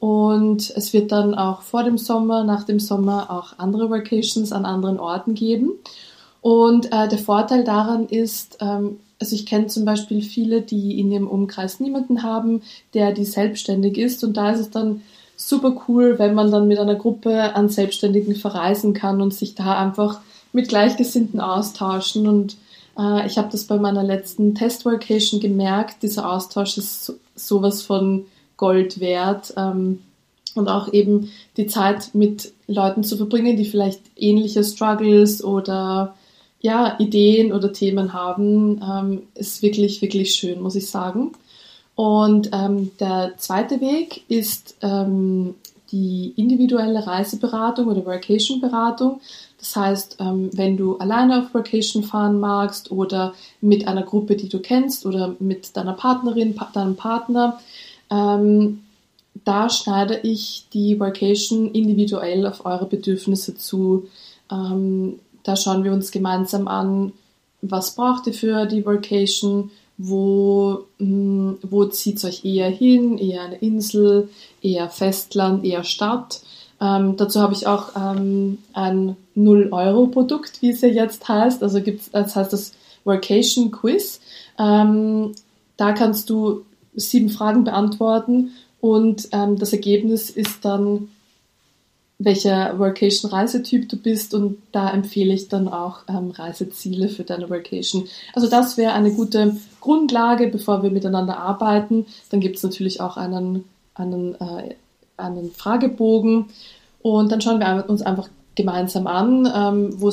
und 0.00 0.70
es 0.76 0.92
wird 0.92 1.10
dann 1.10 1.34
auch 1.34 1.62
vor 1.62 1.82
dem 1.82 1.98
Sommer, 1.98 2.44
nach 2.44 2.64
dem 2.64 2.78
Sommer 2.78 3.30
auch 3.30 3.58
andere 3.58 3.90
Vacations 3.90 4.52
an 4.52 4.64
anderen 4.64 5.00
Orten 5.00 5.34
geben. 5.34 5.72
Und 6.40 6.92
äh, 6.92 7.08
der 7.08 7.18
Vorteil 7.18 7.64
daran 7.64 8.06
ist, 8.06 8.58
ähm, 8.60 9.00
also 9.20 9.34
ich 9.34 9.46
kenne 9.46 9.66
zum 9.66 9.84
Beispiel 9.84 10.22
viele, 10.22 10.62
die 10.62 11.00
in 11.00 11.10
ihrem 11.10 11.26
Umkreis 11.26 11.80
niemanden 11.80 12.22
haben, 12.22 12.62
der 12.94 13.12
die 13.12 13.24
selbstständig 13.24 13.98
ist. 13.98 14.22
Und 14.22 14.36
da 14.36 14.50
ist 14.52 14.60
es 14.60 14.70
dann 14.70 15.02
super 15.36 15.82
cool, 15.88 16.18
wenn 16.18 16.34
man 16.34 16.52
dann 16.52 16.68
mit 16.68 16.78
einer 16.78 16.94
Gruppe 16.94 17.56
an 17.56 17.68
Selbstständigen 17.68 18.36
verreisen 18.36 18.94
kann 18.94 19.20
und 19.20 19.34
sich 19.34 19.56
da 19.56 19.76
einfach 19.78 20.20
mit 20.52 20.68
Gleichgesinnten 20.68 21.40
austauschen. 21.40 22.28
Und 22.28 22.56
äh, 22.96 23.26
ich 23.26 23.36
habe 23.36 23.48
das 23.50 23.64
bei 23.64 23.78
meiner 23.78 24.04
letzten 24.04 24.54
Test-Vacation 24.54 25.40
gemerkt. 25.40 26.04
Dieser 26.04 26.30
Austausch 26.30 26.78
ist 26.78 27.04
so, 27.04 27.14
sowas 27.34 27.82
von 27.82 28.26
Gold 28.58 29.00
wert. 29.00 29.54
Ähm, 29.56 30.00
und 30.54 30.68
auch 30.68 30.92
eben 30.92 31.30
die 31.56 31.66
Zeit 31.66 32.14
mit 32.14 32.52
Leuten 32.66 33.04
zu 33.04 33.16
verbringen, 33.16 33.56
die 33.56 33.64
vielleicht 33.64 34.00
ähnliche 34.16 34.62
Struggles 34.64 35.42
oder 35.42 36.14
ja, 36.60 36.96
Ideen 36.98 37.52
oder 37.52 37.72
Themen 37.72 38.12
haben, 38.12 38.82
ähm, 38.82 39.22
ist 39.34 39.62
wirklich, 39.62 40.02
wirklich 40.02 40.34
schön, 40.34 40.60
muss 40.60 40.74
ich 40.74 40.90
sagen. 40.90 41.32
Und 41.94 42.50
ähm, 42.52 42.90
der 43.00 43.34
zweite 43.38 43.80
Weg 43.80 44.22
ist 44.28 44.76
ähm, 44.82 45.54
die 45.90 46.32
individuelle 46.36 47.06
Reiseberatung 47.06 47.86
oder 47.86 48.04
Vacation-Beratung. 48.04 49.20
Das 49.58 49.74
heißt, 49.74 50.16
ähm, 50.20 50.50
wenn 50.52 50.76
du 50.76 50.98
alleine 50.98 51.40
auf 51.40 51.54
Vacation 51.54 52.02
fahren 52.02 52.38
magst 52.38 52.92
oder 52.92 53.34
mit 53.60 53.88
einer 53.88 54.02
Gruppe, 54.02 54.36
die 54.36 54.48
du 54.48 54.60
kennst 54.60 55.06
oder 55.06 55.34
mit 55.38 55.76
deiner 55.76 55.94
Partnerin, 55.94 56.54
deinem 56.72 56.96
Partner, 56.96 57.58
ähm, 58.10 58.80
da 59.44 59.70
schneide 59.70 60.20
ich 60.22 60.66
die 60.72 60.98
Vacation 60.98 61.72
individuell 61.72 62.46
auf 62.46 62.66
eure 62.66 62.86
Bedürfnisse 62.86 63.56
zu. 63.56 64.08
Ähm, 64.50 65.20
da 65.42 65.56
schauen 65.56 65.84
wir 65.84 65.92
uns 65.92 66.10
gemeinsam 66.10 66.68
an, 66.68 67.12
was 67.62 67.94
braucht 67.94 68.26
ihr 68.26 68.34
für 68.34 68.66
die 68.66 68.84
Vacation, 68.84 69.70
wo, 69.96 70.84
hm, 70.98 71.58
wo 71.62 71.84
zieht 71.86 72.18
es 72.18 72.24
euch 72.24 72.44
eher 72.44 72.70
hin, 72.70 73.18
eher 73.18 73.42
eine 73.42 73.56
Insel, 73.56 74.28
eher 74.62 74.88
Festland, 74.88 75.64
eher 75.64 75.84
Stadt. 75.84 76.40
Ähm, 76.80 77.16
dazu 77.16 77.40
habe 77.40 77.54
ich 77.54 77.66
auch 77.66 77.96
ähm, 77.96 78.58
ein 78.72 79.16
0-Euro-Produkt, 79.36 80.62
wie 80.62 80.70
es 80.70 80.80
ja 80.80 80.88
jetzt 80.88 81.26
heißt. 81.26 81.62
Also 81.62 81.80
gibt's, 81.80 82.10
das 82.10 82.36
heißt 82.36 82.52
das 82.52 82.72
Vacation 83.04 83.72
Quiz. 83.72 84.20
Ähm, 84.58 85.32
da 85.76 85.92
kannst 85.92 86.30
du 86.30 86.64
sieben 86.98 87.30
Fragen 87.30 87.64
beantworten 87.64 88.52
und 88.80 89.28
ähm, 89.32 89.58
das 89.58 89.72
Ergebnis 89.72 90.30
ist 90.30 90.64
dann, 90.64 91.08
welcher 92.18 92.78
Workation-Reisetyp 92.78 93.88
du 93.88 93.96
bist 93.96 94.34
und 94.34 94.58
da 94.72 94.90
empfehle 94.90 95.32
ich 95.32 95.48
dann 95.48 95.68
auch 95.68 96.00
ähm, 96.08 96.30
Reiseziele 96.30 97.08
für 97.08 97.22
deine 97.22 97.48
Workation. 97.48 98.08
Also 98.34 98.48
das 98.48 98.76
wäre 98.76 98.92
eine 98.92 99.12
gute 99.12 99.56
Grundlage, 99.80 100.48
bevor 100.48 100.82
wir 100.82 100.90
miteinander 100.90 101.38
arbeiten. 101.38 102.06
Dann 102.30 102.40
gibt 102.40 102.56
es 102.56 102.62
natürlich 102.64 103.00
auch 103.00 103.16
einen, 103.16 103.64
einen, 103.94 104.34
äh, 104.34 104.74
einen 105.16 105.52
Fragebogen 105.52 106.46
und 107.02 107.30
dann 107.30 107.40
schauen 107.40 107.60
wir 107.60 107.84
uns 107.88 108.02
einfach 108.02 108.28
gemeinsam 108.56 109.06
an, 109.06 109.48
ähm, 109.54 110.00
wo 110.00 110.08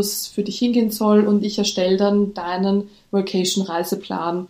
es 0.00 0.26
für 0.26 0.42
dich 0.42 0.58
hingehen 0.58 0.90
soll 0.90 1.26
und 1.26 1.44
ich 1.44 1.58
erstelle 1.58 1.98
dann 1.98 2.32
deinen 2.32 2.88
Workation-Reiseplan. 3.10 4.48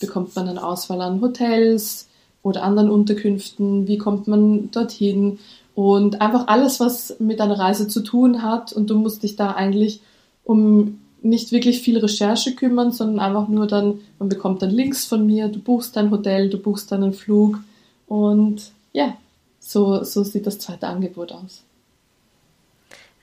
Bekommt 0.00 0.36
man 0.36 0.48
eine 0.48 0.64
Auswahl 0.64 1.00
an 1.00 1.20
Hotels, 1.20 2.08
oder 2.46 2.62
anderen 2.62 2.90
Unterkünften, 2.90 3.88
wie 3.88 3.98
kommt 3.98 4.28
man 4.28 4.70
dorthin? 4.70 5.40
Und 5.74 6.20
einfach 6.20 6.46
alles, 6.46 6.78
was 6.78 7.16
mit 7.18 7.40
einer 7.40 7.58
Reise 7.58 7.88
zu 7.88 8.02
tun 8.02 8.42
hat. 8.42 8.72
Und 8.72 8.88
du 8.88 8.96
musst 8.96 9.24
dich 9.24 9.34
da 9.34 9.50
eigentlich 9.50 10.00
um 10.44 11.00
nicht 11.22 11.50
wirklich 11.50 11.80
viel 11.80 11.98
Recherche 11.98 12.54
kümmern, 12.54 12.92
sondern 12.92 13.18
einfach 13.18 13.48
nur 13.48 13.66
dann, 13.66 13.98
man 14.20 14.28
bekommt 14.28 14.62
dann 14.62 14.70
Links 14.70 15.04
von 15.04 15.26
mir, 15.26 15.48
du 15.48 15.58
buchst 15.58 15.96
dein 15.96 16.12
Hotel, 16.12 16.48
du 16.48 16.58
buchst 16.58 16.92
deinen 16.92 17.12
Flug. 17.12 17.58
Und 18.06 18.70
ja, 18.92 19.16
so, 19.58 20.04
so 20.04 20.22
sieht 20.22 20.46
das 20.46 20.60
zweite 20.60 20.86
Angebot 20.86 21.32
aus. 21.32 21.64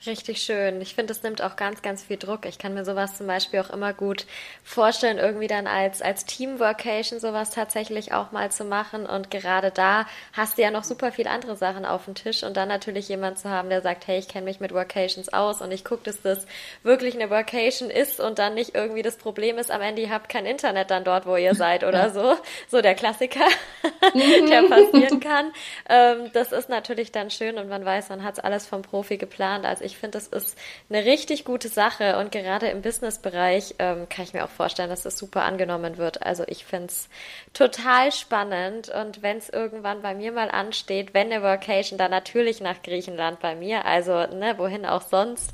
Richtig 0.06 0.42
schön. 0.42 0.82
Ich 0.82 0.96
finde, 0.96 1.14
es 1.14 1.24
nimmt 1.24 1.42
auch 1.42 1.56
ganz, 1.56 1.82
ganz 1.82 2.04
viel 2.04 2.18
Druck. 2.18 2.46
Ich 2.46 2.58
kann 2.58 2.74
mir 2.74 2.84
sowas 2.84 3.18
zum 3.18 3.26
Beispiel 3.26 3.62
auch 3.62 3.70
immer 3.70 3.94
gut 3.94 4.26
vorstellen, 4.62 5.18
irgendwie 5.18 5.48
dann 5.48 5.66
als, 5.66 6.02
als 6.02 6.26
Team-Workation 6.26 7.22
sowas 7.22 7.52
tatsächlich 7.52 8.12
auch 8.12 8.34
mal 8.34 8.52
zu 8.52 8.66
machen. 8.66 9.06
Und 9.06 9.32
gerade 9.32 9.72
da 9.72 10.06
hast 10.34 10.58
du 10.58 10.62
ja 10.62 10.72
noch 10.72 10.84
super 10.84 11.14
viele 11.14 11.30
andere 11.30 11.56
Sachen 11.56 11.86
auf 11.86 12.04
dem 12.04 12.16
Tisch 12.16 12.44
und 12.44 12.58
dann 12.58 12.68
natürlich 12.68 13.08
jemand 13.08 13.40
zu 13.40 13.50
haben, 13.50 13.70
der 13.70 13.82
sagt, 13.82 14.06
hey, 14.08 14.20
ich 14.20 14.28
kenne 14.28 14.44
mich 14.44 14.60
mit 14.60 14.74
Workations 14.74 15.32
aus 15.32 15.62
und 15.62 15.72
ich 15.72 15.86
gucke, 15.86 16.04
dass 16.04 16.22
das 16.22 16.46
wirklich 16.84 17.16
eine 17.16 17.30
Workation 17.30 17.90
ist 17.90 18.20
und 18.20 18.40
dann 18.40 18.56
nicht 18.56 18.76
irgendwie 18.76 19.04
das 19.04 19.16
Problem 19.16 19.58
ist, 19.58 19.72
am 19.72 19.82
Ende 19.82 20.02
ihr 20.02 20.10
habt 20.10 20.28
kein 20.28 20.46
Internet 20.46 20.92
dann 20.92 21.06
dort, 21.06 21.26
wo 21.26 21.38
ihr 21.38 21.56
seid 21.56 21.86
oder 21.86 22.10
so. 22.10 22.36
So 22.70 22.82
der 22.82 22.96
Klassiker, 22.96 23.46
der 24.14 24.64
passieren 24.64 25.22
kann. 25.22 25.54
Ähm, 25.88 26.30
das 26.34 26.52
ist 26.52 26.68
natürlich 26.68 27.14
dann 27.14 27.32
schön 27.32 27.58
und 27.58 27.70
man 27.70 27.86
weiß, 27.86 28.10
man 28.10 28.24
hat 28.24 28.34
es 28.34 28.40
alles 28.44 28.68
vom 28.68 28.82
Profi 28.82 29.18
geplant. 29.18 29.66
Also 29.66 29.86
ich 29.86 29.93
ich 29.94 30.00
finde, 30.00 30.18
das 30.18 30.28
ist 30.28 30.58
eine 30.90 31.06
richtig 31.06 31.46
gute 31.46 31.70
Sache 31.70 32.18
und 32.18 32.32
gerade 32.32 32.68
im 32.68 32.82
Businessbereich 32.82 33.76
ähm, 33.78 34.10
kann 34.10 34.26
ich 34.26 34.34
mir 34.34 34.44
auch 34.44 34.50
vorstellen, 34.50 34.90
dass 34.90 35.04
das 35.04 35.18
super 35.18 35.44
angenommen 35.44 35.98
wird. 35.98 36.24
Also 36.24 36.44
ich 36.48 36.66
finde 36.66 36.88
es 36.88 37.10
total 37.54 38.12
spannend 38.12 38.90
und 38.90 39.22
wenn 39.22 39.38
es 39.38 39.50
irgendwann 39.50 40.02
bei 40.02 40.16
mir 40.16 40.32
mal 40.32 40.50
ansteht, 40.50 41.14
wenn 41.14 41.32
eine 41.32 41.44
Vacation, 41.44 42.00
dann 42.00 42.10
natürlich 42.10 42.60
nach 42.60 42.82
Griechenland 42.82 43.40
bei 43.40 43.56
mir, 43.56 43.86
also 43.86 44.14
ne, 44.14 44.56
wohin 44.58 44.86
auch 44.86 45.04
sonst, 45.04 45.54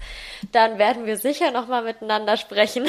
dann 0.53 0.77
werden 0.79 1.05
wir 1.05 1.17
sicher 1.17 1.51
nochmal 1.51 1.83
miteinander 1.83 2.37
sprechen. 2.37 2.87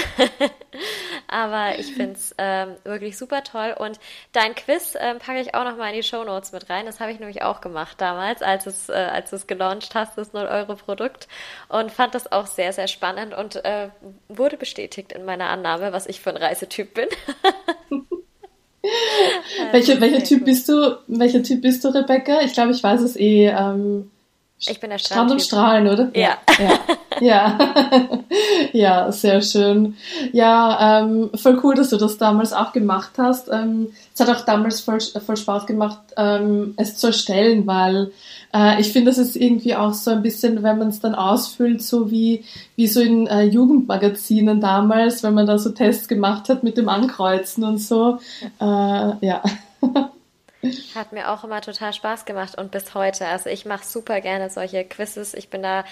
Aber 1.28 1.78
ich 1.78 1.94
finde 1.94 2.12
es 2.12 2.34
ähm, 2.38 2.76
wirklich 2.84 3.18
super 3.18 3.42
toll 3.42 3.74
und 3.78 3.98
dein 4.32 4.54
Quiz 4.54 4.96
ähm, 4.98 5.18
packe 5.18 5.40
ich 5.40 5.54
auch 5.54 5.64
nochmal 5.64 5.90
in 5.90 5.96
die 5.96 6.02
Show 6.02 6.24
Notes 6.24 6.52
mit 6.52 6.70
rein. 6.70 6.86
Das 6.86 7.00
habe 7.00 7.12
ich 7.12 7.18
nämlich 7.18 7.42
auch 7.42 7.60
gemacht 7.60 8.00
damals, 8.00 8.42
als 8.42 8.66
es, 8.66 8.88
äh, 8.88 8.92
als 8.92 9.32
es 9.32 9.46
gelauncht 9.46 9.94
hast, 9.94 10.16
das 10.16 10.32
0-Euro-Produkt 10.32 11.28
und 11.68 11.90
fand 11.90 12.14
das 12.14 12.30
auch 12.30 12.46
sehr, 12.46 12.72
sehr 12.72 12.88
spannend 12.88 13.34
und 13.34 13.64
äh, 13.64 13.88
wurde 14.28 14.56
bestätigt 14.56 15.12
in 15.12 15.24
meiner 15.24 15.48
Annahme, 15.48 15.92
was 15.92 16.06
ich 16.06 16.20
für 16.20 16.30
ein 16.30 16.36
Reisetyp 16.36 16.94
bin. 16.94 17.08
welcher, 19.72 20.00
welcher 20.00 20.24
Typ 20.24 20.44
bist 20.44 20.68
du? 20.68 20.98
Welcher 21.06 21.42
Typ 21.42 21.62
bist 21.62 21.84
du, 21.84 21.88
Rebecca? 21.88 22.40
Ich 22.42 22.52
glaube, 22.52 22.72
ich 22.72 22.82
weiß 22.82 23.00
es 23.02 23.16
eh. 23.16 23.48
Ähm, 23.48 24.10
ich 24.68 24.80
bin 24.80 24.90
der 24.90 24.98
Strand 24.98 25.30
und 25.30 25.40
Strahlen, 25.40 25.86
oder? 25.86 26.10
Ja. 26.14 26.36
Ja, 26.58 26.78
ja. 27.20 27.58
ja 28.72 29.12
sehr 29.12 29.40
schön. 29.40 29.96
Ja, 30.32 31.00
ähm, 31.00 31.30
voll 31.34 31.58
cool, 31.62 31.74
dass 31.74 31.90
du 31.90 31.96
das 31.96 32.18
damals 32.18 32.52
auch 32.52 32.72
gemacht 32.72 33.12
hast. 33.16 33.48
Ähm, 33.50 33.88
es 34.12 34.20
hat 34.20 34.28
auch 34.28 34.44
damals 34.44 34.80
voll, 34.80 35.00
voll 35.00 35.36
Spaß 35.36 35.66
gemacht, 35.66 36.00
ähm, 36.16 36.74
es 36.76 36.96
zu 36.96 37.08
erstellen, 37.08 37.66
weil 37.66 38.12
äh, 38.52 38.80
ich 38.80 38.92
finde, 38.92 39.10
das 39.10 39.18
ist 39.18 39.36
irgendwie 39.36 39.74
auch 39.74 39.94
so 39.94 40.10
ein 40.10 40.22
bisschen, 40.22 40.62
wenn 40.62 40.78
man 40.78 40.88
es 40.88 41.00
dann 41.00 41.14
ausfüllt, 41.14 41.82
so 41.82 42.10
wie, 42.10 42.44
wie 42.76 42.86
so 42.86 43.00
in 43.00 43.26
äh, 43.28 43.44
Jugendmagazinen 43.44 44.60
damals, 44.60 45.22
wenn 45.22 45.34
man 45.34 45.46
da 45.46 45.58
so 45.58 45.70
Tests 45.70 46.06
gemacht 46.06 46.50
hat 46.50 46.62
mit 46.62 46.76
dem 46.76 46.88
Ankreuzen 46.88 47.64
und 47.64 47.78
so. 47.78 48.18
Äh, 48.60 48.64
ja. 48.64 49.42
Hat 50.94 51.12
mir 51.12 51.30
auch 51.30 51.42
immer 51.44 51.62
total 51.62 51.92
Spaß 51.92 52.26
gemacht 52.26 52.58
und 52.58 52.70
bis 52.70 52.94
heute. 52.94 53.26
Also 53.26 53.48
ich 53.48 53.64
mache 53.64 53.84
super 53.84 54.20
gerne 54.20 54.50
solche 54.50 54.84
Quizzes. 54.84 55.32
Ich 55.34 55.48
bin 55.48 55.62
da 55.62 55.84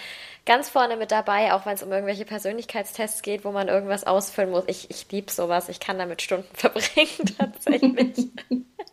ganz 0.49 0.71
vorne 0.71 0.97
mit 0.97 1.13
dabei, 1.13 1.53
auch 1.53 1.67
wenn 1.67 1.75
es 1.75 1.83
um 1.83 1.92
irgendwelche 1.92 2.25
Persönlichkeitstests 2.25 3.21
geht, 3.23 3.44
wo 3.44 3.53
man 3.53 3.69
irgendwas 3.69 4.05
ausfüllen 4.05 4.51
muss. 4.51 4.65
Ich, 4.67 4.90
ich 4.90 5.07
liebe 5.13 5.31
sowas. 5.31 5.69
Ich 5.69 5.79
kann 5.79 5.99
damit 5.99 6.23
Stunden 6.23 6.49
verbringen 6.55 7.37
tatsächlich. 7.38 8.29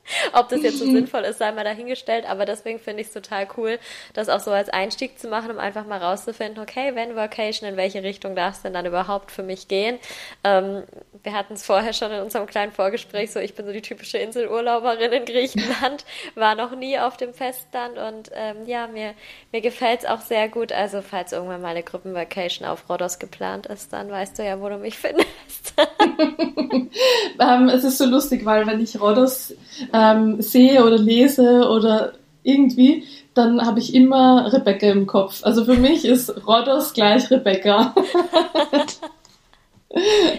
Ob 0.33 0.49
das 0.49 0.61
jetzt 0.61 0.79
so 0.79 0.85
sinnvoll 0.85 1.21
ist, 1.21 1.39
sei 1.39 1.51
mal 1.51 1.63
dahingestellt, 1.63 2.29
aber 2.29 2.45
deswegen 2.45 2.79
finde 2.79 3.01
ich 3.01 3.07
es 3.07 3.13
total 3.13 3.47
cool, 3.57 3.79
das 4.13 4.29
auch 4.29 4.39
so 4.39 4.51
als 4.51 4.69
Einstieg 4.69 5.17
zu 5.17 5.27
machen, 5.27 5.51
um 5.51 5.57
einfach 5.57 5.87
mal 5.87 5.97
rauszufinden, 5.97 6.61
okay, 6.61 6.93
wenn 6.93 7.15
Vacation, 7.15 7.67
in 7.67 7.77
welche 7.77 8.03
Richtung 8.03 8.35
darf 8.35 8.55
es 8.55 8.61
denn 8.61 8.73
dann 8.73 8.85
überhaupt 8.85 9.31
für 9.31 9.41
mich 9.41 9.67
gehen? 9.67 9.97
Ähm, 10.43 10.83
wir 11.23 11.33
hatten 11.33 11.53
es 11.53 11.65
vorher 11.65 11.93
schon 11.93 12.11
in 12.11 12.21
unserem 12.21 12.45
kleinen 12.45 12.71
Vorgespräch, 12.71 13.31
so 13.31 13.39
ich 13.39 13.55
bin 13.55 13.65
so 13.65 13.71
die 13.71 13.81
typische 13.81 14.19
Inselurlauberin 14.19 15.11
in 15.11 15.25
Griechenland, 15.25 16.05
war 16.35 16.53
noch 16.53 16.75
nie 16.75 16.99
auf 16.99 17.17
dem 17.17 17.33
Festland 17.33 17.97
und 17.97 18.29
ähm, 18.35 18.67
ja, 18.67 18.85
mir, 18.87 19.15
mir 19.51 19.61
gefällt 19.61 20.01
es 20.01 20.05
auch 20.05 20.21
sehr 20.21 20.49
gut. 20.49 20.71
Also 20.71 21.01
falls 21.01 21.33
irgendwann 21.45 21.61
mal 21.61 21.69
eine 21.69 21.83
Gruppenvacation 21.83 22.67
auf 22.67 22.89
Rhodos 22.89 23.19
geplant 23.19 23.67
ist, 23.67 23.93
dann 23.93 24.09
weißt 24.09 24.39
du 24.39 24.45
ja, 24.45 24.59
wo 24.59 24.67
du 24.67 24.77
mich 24.77 24.97
findest. 24.97 25.73
ähm, 27.39 27.69
es 27.69 27.83
ist 27.83 27.97
so 27.97 28.05
lustig, 28.05 28.45
weil 28.45 28.65
wenn 28.65 28.81
ich 28.81 28.99
Rhodos 28.99 29.53
ähm, 29.93 30.41
sehe 30.41 30.83
oder 30.83 30.97
lese 30.97 31.69
oder 31.69 32.13
irgendwie, 32.43 33.03
dann 33.33 33.65
habe 33.65 33.79
ich 33.79 33.93
immer 33.93 34.51
Rebecca 34.51 34.87
im 34.87 35.07
Kopf. 35.07 35.43
Also 35.43 35.65
für 35.65 35.75
mich 35.75 36.05
ist 36.05 36.47
Rhodos 36.47 36.93
gleich 36.93 37.29
Rebecca. 37.29 37.93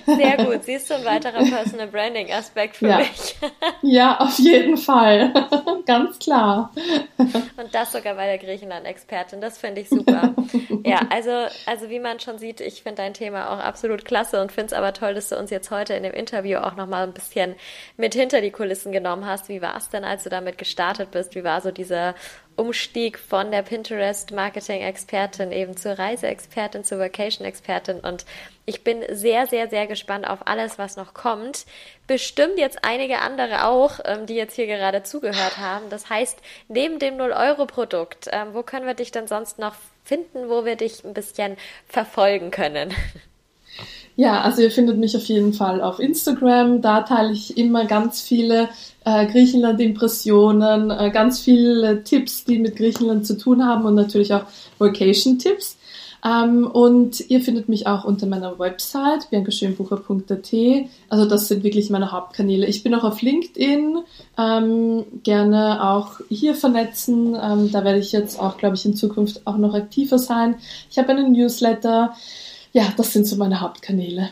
Sehr 0.07 0.37
gut. 0.37 0.65
Siehst 0.65 0.89
du 0.89 0.95
ein 0.95 1.05
weiterer 1.05 1.45
Personal 1.45 1.89
Branding 1.89 2.33
Aspekt 2.33 2.77
für 2.77 2.89
ja. 2.89 2.99
mich? 2.99 3.37
ja, 3.83 4.19
auf 4.19 4.39
jeden 4.39 4.77
Fall. 4.77 5.33
Ganz 5.87 6.19
klar. 6.19 6.73
Und 7.19 7.75
das 7.75 7.93
sogar 7.93 8.15
bei 8.15 8.27
der 8.27 8.39
Griechenland-Expertin. 8.39 9.41
Das 9.41 9.59
finde 9.59 9.81
ich 9.81 9.89
super. 9.89 10.35
ja, 10.85 11.01
also, 11.11 11.47
also 11.67 11.91
wie 11.91 11.99
man 11.99 12.21
schon 12.21 12.39
sieht, 12.39 12.61
ich 12.61 12.83
finde 12.83 13.03
dein 13.03 13.15
Thema 13.15 13.51
auch 13.51 13.59
absolut 13.59 14.05
klasse 14.05 14.41
und 14.41 14.53
finde 14.53 14.67
es 14.67 14.73
aber 14.73 14.93
toll, 14.93 15.15
dass 15.15 15.29
du 15.29 15.37
uns 15.37 15.51
jetzt 15.51 15.71
heute 15.71 15.95
in 15.95 16.03
dem 16.03 16.15
Interview 16.15 16.59
auch 16.59 16.77
nochmal 16.77 17.05
ein 17.05 17.13
bisschen 17.13 17.57
mit 17.97 18.15
hinter 18.15 18.41
die 18.41 18.51
Kulissen 18.51 18.93
genommen 18.93 19.27
hast. 19.27 19.49
Wie 19.49 19.63
war 19.63 19.77
es 19.77 19.91
denn, 19.91 20.05
als 20.05 20.25
du 20.25 20.31
damit 20.31 20.59
gestartet 20.59 21.11
bist? 21.11 21.35
Wie 21.35 21.45
war 21.45 21.61
so 21.61 21.71
dieser 21.71 22.15
Umstieg 22.57 23.19
von 23.19 23.51
der 23.51 23.63
Pinterest-Marketing-Expertin 23.63 25.53
eben 25.53 25.77
zur 25.77 25.99
Reiseexpertin, 25.99 26.85
zur 26.85 26.99
Vacation-Expertin. 26.99 28.01
Und 28.01 28.25
ich 28.67 28.83
bin 28.83 29.03
sehr, 29.13 29.47
sehr, 29.47 29.71
sehr 29.71 29.87
gespannt 29.87 30.29
auf 30.29 30.41
alles, 30.47 30.77
was 30.77 30.97
noch 30.97 31.15
kommt. 31.15 31.67
Bestimmt 32.09 32.59
jetzt 32.59 32.79
einige 32.83 33.21
andere 33.21 33.65
auch, 33.65 34.01
ähm, 34.05 34.27
die 34.27 34.35
jetzt 34.35 34.57
hier 34.57 34.67
gerade 34.67 35.05
zugehört 35.05 35.59
haben. 35.59 35.89
Das 35.89 36.11
heißt, 36.11 36.39
neben 36.69 36.99
dem 36.99 37.15
0-Euro-Produkt, 37.15 38.29
ähm, 38.33 38.49
wo 38.53 38.63
können 38.63 38.87
wir 38.87 38.95
dich 38.95 39.13
denn 39.13 39.29
sonst 39.29 39.61
noch 39.61 39.77
finden, 40.05 40.49
wo 40.49 40.65
wir 40.65 40.75
dich 40.75 41.05
ein 41.05 41.15
bisschen 41.15 41.57
verfolgen 41.89 42.51
können? 42.51 42.93
Ja, 44.19 44.41
also 44.41 44.63
ihr 44.63 44.71
findet 44.71 44.97
mich 44.97 45.15
auf 45.15 45.27
jeden 45.27 45.53
Fall 45.53 45.83
auf 45.83 46.01
Instagram. 46.01 46.81
Da 46.81 47.03
teile 47.03 47.33
ich 47.33 47.59
immer 47.59 47.85
ganz 47.85 48.23
viele 48.23 48.71
äh, 49.05 49.27
Griechenland-Impressionen, 49.27 50.91
äh, 50.91 51.11
ganz 51.11 51.41
viele 51.41 52.03
Tipps, 52.03 52.45
die 52.47 52.59
mit 52.59 52.77
Griechenland 52.77 53.27
zu 53.27 53.37
tun 53.37 53.65
haben 53.65 53.85
und 53.85 53.95
natürlich 53.95 54.33
auch 54.33 54.45
Vacation-Tipps. 54.79 55.77
Ähm, 56.25 56.67
und 56.67 57.29
ihr 57.31 57.41
findet 57.41 57.69
mich 57.69 57.87
auch 57.87 58.05
unter 58.05 58.27
meiner 58.27 58.59
Website 58.59 59.31
biancaschönbucher.at. 59.31 60.53
Also 61.09 61.27
das 61.27 61.49
sind 61.49 61.65
wirklich 61.65 61.91
meine 61.91 62.13
Hauptkanäle. 62.13 62.67
Ich 62.67 62.83
bin 62.83 62.95
auch 62.95 63.05
auf 63.05 63.23
LinkedIn, 63.23 63.99
ähm, 64.39 65.05
gerne 65.23 65.91
auch 65.91 66.21
hier 66.29 66.55
vernetzen. 66.55 67.37
Ähm, 67.41 67.71
da 67.73 67.85
werde 67.85 67.99
ich 67.99 68.13
jetzt 68.13 68.41
auch, 68.41 68.57
glaube 68.59 68.77
ich, 68.77 68.85
in 68.85 68.95
Zukunft 68.95 69.47
auch 69.47 69.57
noch 69.57 69.75
aktiver 69.75 70.19
sein. 70.19 70.57
Ich 70.91 70.99
habe 70.99 71.11
einen 71.11 71.33
Newsletter 71.33 72.15
ja, 72.77 72.93
das 72.95 73.15
sind 73.15 73.25
so 73.27 73.37
meine 73.37 73.63
Hauptkanäle. 73.63 74.29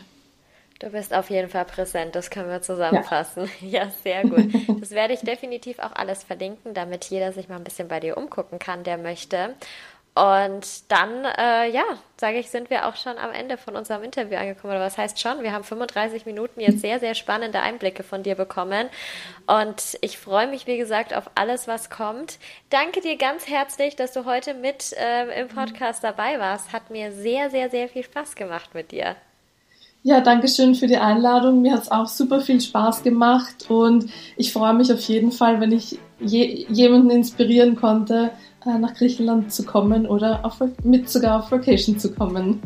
Du 0.77 0.91
bist 0.91 1.15
auf 1.15 1.31
jeden 1.31 1.49
Fall 1.49 1.65
präsent, 1.65 2.13
das 2.13 2.29
können 2.29 2.47
wir 2.47 2.61
zusammenfassen. 2.61 3.49
Ja. 3.59 3.85
ja, 3.85 3.89
sehr 4.03 4.21
gut. 4.21 4.53
Das 4.79 4.91
werde 4.91 5.15
ich 5.15 5.21
definitiv 5.21 5.79
auch 5.79 5.93
alles 5.93 6.23
verlinken, 6.23 6.75
damit 6.75 7.05
jeder 7.05 7.33
sich 7.33 7.49
mal 7.49 7.55
ein 7.55 7.63
bisschen 7.63 7.87
bei 7.87 7.99
dir 7.99 8.17
umgucken 8.17 8.59
kann, 8.59 8.83
der 8.83 8.99
möchte. 8.99 9.55
Und 10.15 10.89
dann, 10.89 11.25
äh, 11.25 11.69
ja, 11.69 11.83
sage 12.15 12.39
ich, 12.39 12.49
sind 12.49 12.69
wir 12.69 12.87
auch 12.87 12.95
schon 12.95 13.17
am 13.17 13.31
Ende 13.31 13.57
von 13.57 13.75
unserem 13.75 14.01
Interview 14.01 14.37
angekommen. 14.37 14.73
Oder 14.73 14.85
was 14.85 14.97
heißt 14.97 15.19
schon? 15.19 15.43
Wir 15.43 15.51
haben 15.51 15.65
35 15.65 16.25
Minuten 16.25 16.61
jetzt 16.61 16.79
sehr, 16.79 17.01
sehr 17.01 17.15
spannende 17.15 17.59
Einblicke 17.59 18.01
von 18.01 18.23
dir 18.23 18.35
bekommen. 18.35 18.87
Und 19.45 19.97
ich 19.99 20.17
freue 20.17 20.47
mich, 20.47 20.67
wie 20.67 20.77
gesagt, 20.77 21.13
auf 21.13 21.29
alles, 21.35 21.67
was 21.67 21.89
kommt. 21.89 22.39
Danke 22.69 23.01
dir 23.01 23.17
ganz 23.17 23.49
herzlich, 23.49 23.97
dass 23.97 24.13
du 24.13 24.23
heute 24.23 24.53
mit 24.53 24.93
äh, 24.93 25.41
im 25.41 25.49
Podcast 25.49 26.01
dabei 26.01 26.39
warst. 26.39 26.71
Hat 26.71 26.89
mir 26.89 27.11
sehr, 27.11 27.49
sehr, 27.49 27.69
sehr 27.69 27.89
viel 27.89 28.03
Spaß 28.03 28.35
gemacht 28.35 28.73
mit 28.73 28.91
dir. 28.91 29.17
Ja, 30.03 30.21
danke 30.21 30.47
schön 30.47 30.75
für 30.75 30.87
die 30.87 30.97
Einladung. 30.97 31.61
Mir 31.61 31.73
hat 31.73 31.81
es 31.81 31.91
auch 31.91 32.07
super 32.07 32.39
viel 32.39 32.61
Spaß 32.61 33.03
gemacht 33.03 33.65
und 33.69 34.05
ich 34.37 34.53
freue 34.53 34.75
mich 34.75 34.93
auf 34.93 35.01
jeden 35.01 35.31
Fall, 35.31 35.59
wenn 35.59 35.71
ich 35.71 35.97
je 36.19 36.67
jemanden 36.69 37.09
inspirieren 37.09 37.75
konnte, 37.75 38.29
nach 38.65 38.93
Griechenland 38.95 39.53
zu 39.53 39.63
kommen 39.63 40.05
oder 40.05 40.43
auf, 40.43 40.61
mit 40.83 41.09
sogar 41.09 41.39
auf 41.39 41.51
Vacation 41.51 41.97
zu 41.99 42.13
kommen. 42.13 42.61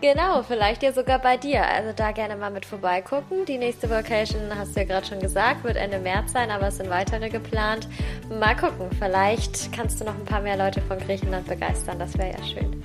Genau, 0.00 0.42
vielleicht 0.42 0.82
ja 0.82 0.92
sogar 0.92 1.18
bei 1.18 1.38
dir. 1.38 1.66
Also 1.66 1.92
da 1.96 2.12
gerne 2.12 2.36
mal 2.36 2.50
mit 2.50 2.66
vorbeigucken. 2.66 3.46
Die 3.46 3.56
nächste 3.56 3.88
Vacation, 3.88 4.42
hast 4.54 4.76
du 4.76 4.80
ja 4.80 4.86
gerade 4.86 5.06
schon 5.06 5.18
gesagt, 5.18 5.64
wird 5.64 5.76
Ende 5.76 5.98
März 5.98 6.32
sein, 6.32 6.50
aber 6.50 6.68
es 6.68 6.76
sind 6.76 6.90
weitere 6.90 7.30
geplant. 7.30 7.88
Mal 8.28 8.54
gucken, 8.54 8.90
vielleicht 8.98 9.72
kannst 9.72 10.00
du 10.00 10.04
noch 10.04 10.14
ein 10.14 10.26
paar 10.26 10.42
mehr 10.42 10.58
Leute 10.58 10.82
von 10.82 10.98
Griechenland 10.98 11.48
begeistern. 11.48 11.98
Das 11.98 12.18
wäre 12.18 12.32
ja 12.32 12.44
schön. 12.44 12.82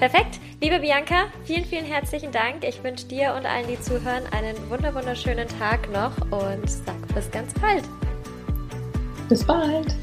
Perfekt. 0.00 0.40
Liebe 0.60 0.80
Bianca, 0.80 1.26
vielen, 1.44 1.64
vielen 1.64 1.84
herzlichen 1.84 2.32
Dank. 2.32 2.64
Ich 2.66 2.82
wünsche 2.82 3.06
dir 3.06 3.34
und 3.34 3.46
allen, 3.46 3.68
die 3.68 3.80
zuhören, 3.80 4.24
einen 4.32 4.56
wunderschönen 4.68 5.46
Tag 5.60 5.92
noch 5.92 6.16
und 6.32 6.68
sag 6.68 7.14
bis 7.14 7.30
ganz 7.30 7.54
bald. 7.54 7.84
Bis 9.28 9.44
bald. 9.44 9.94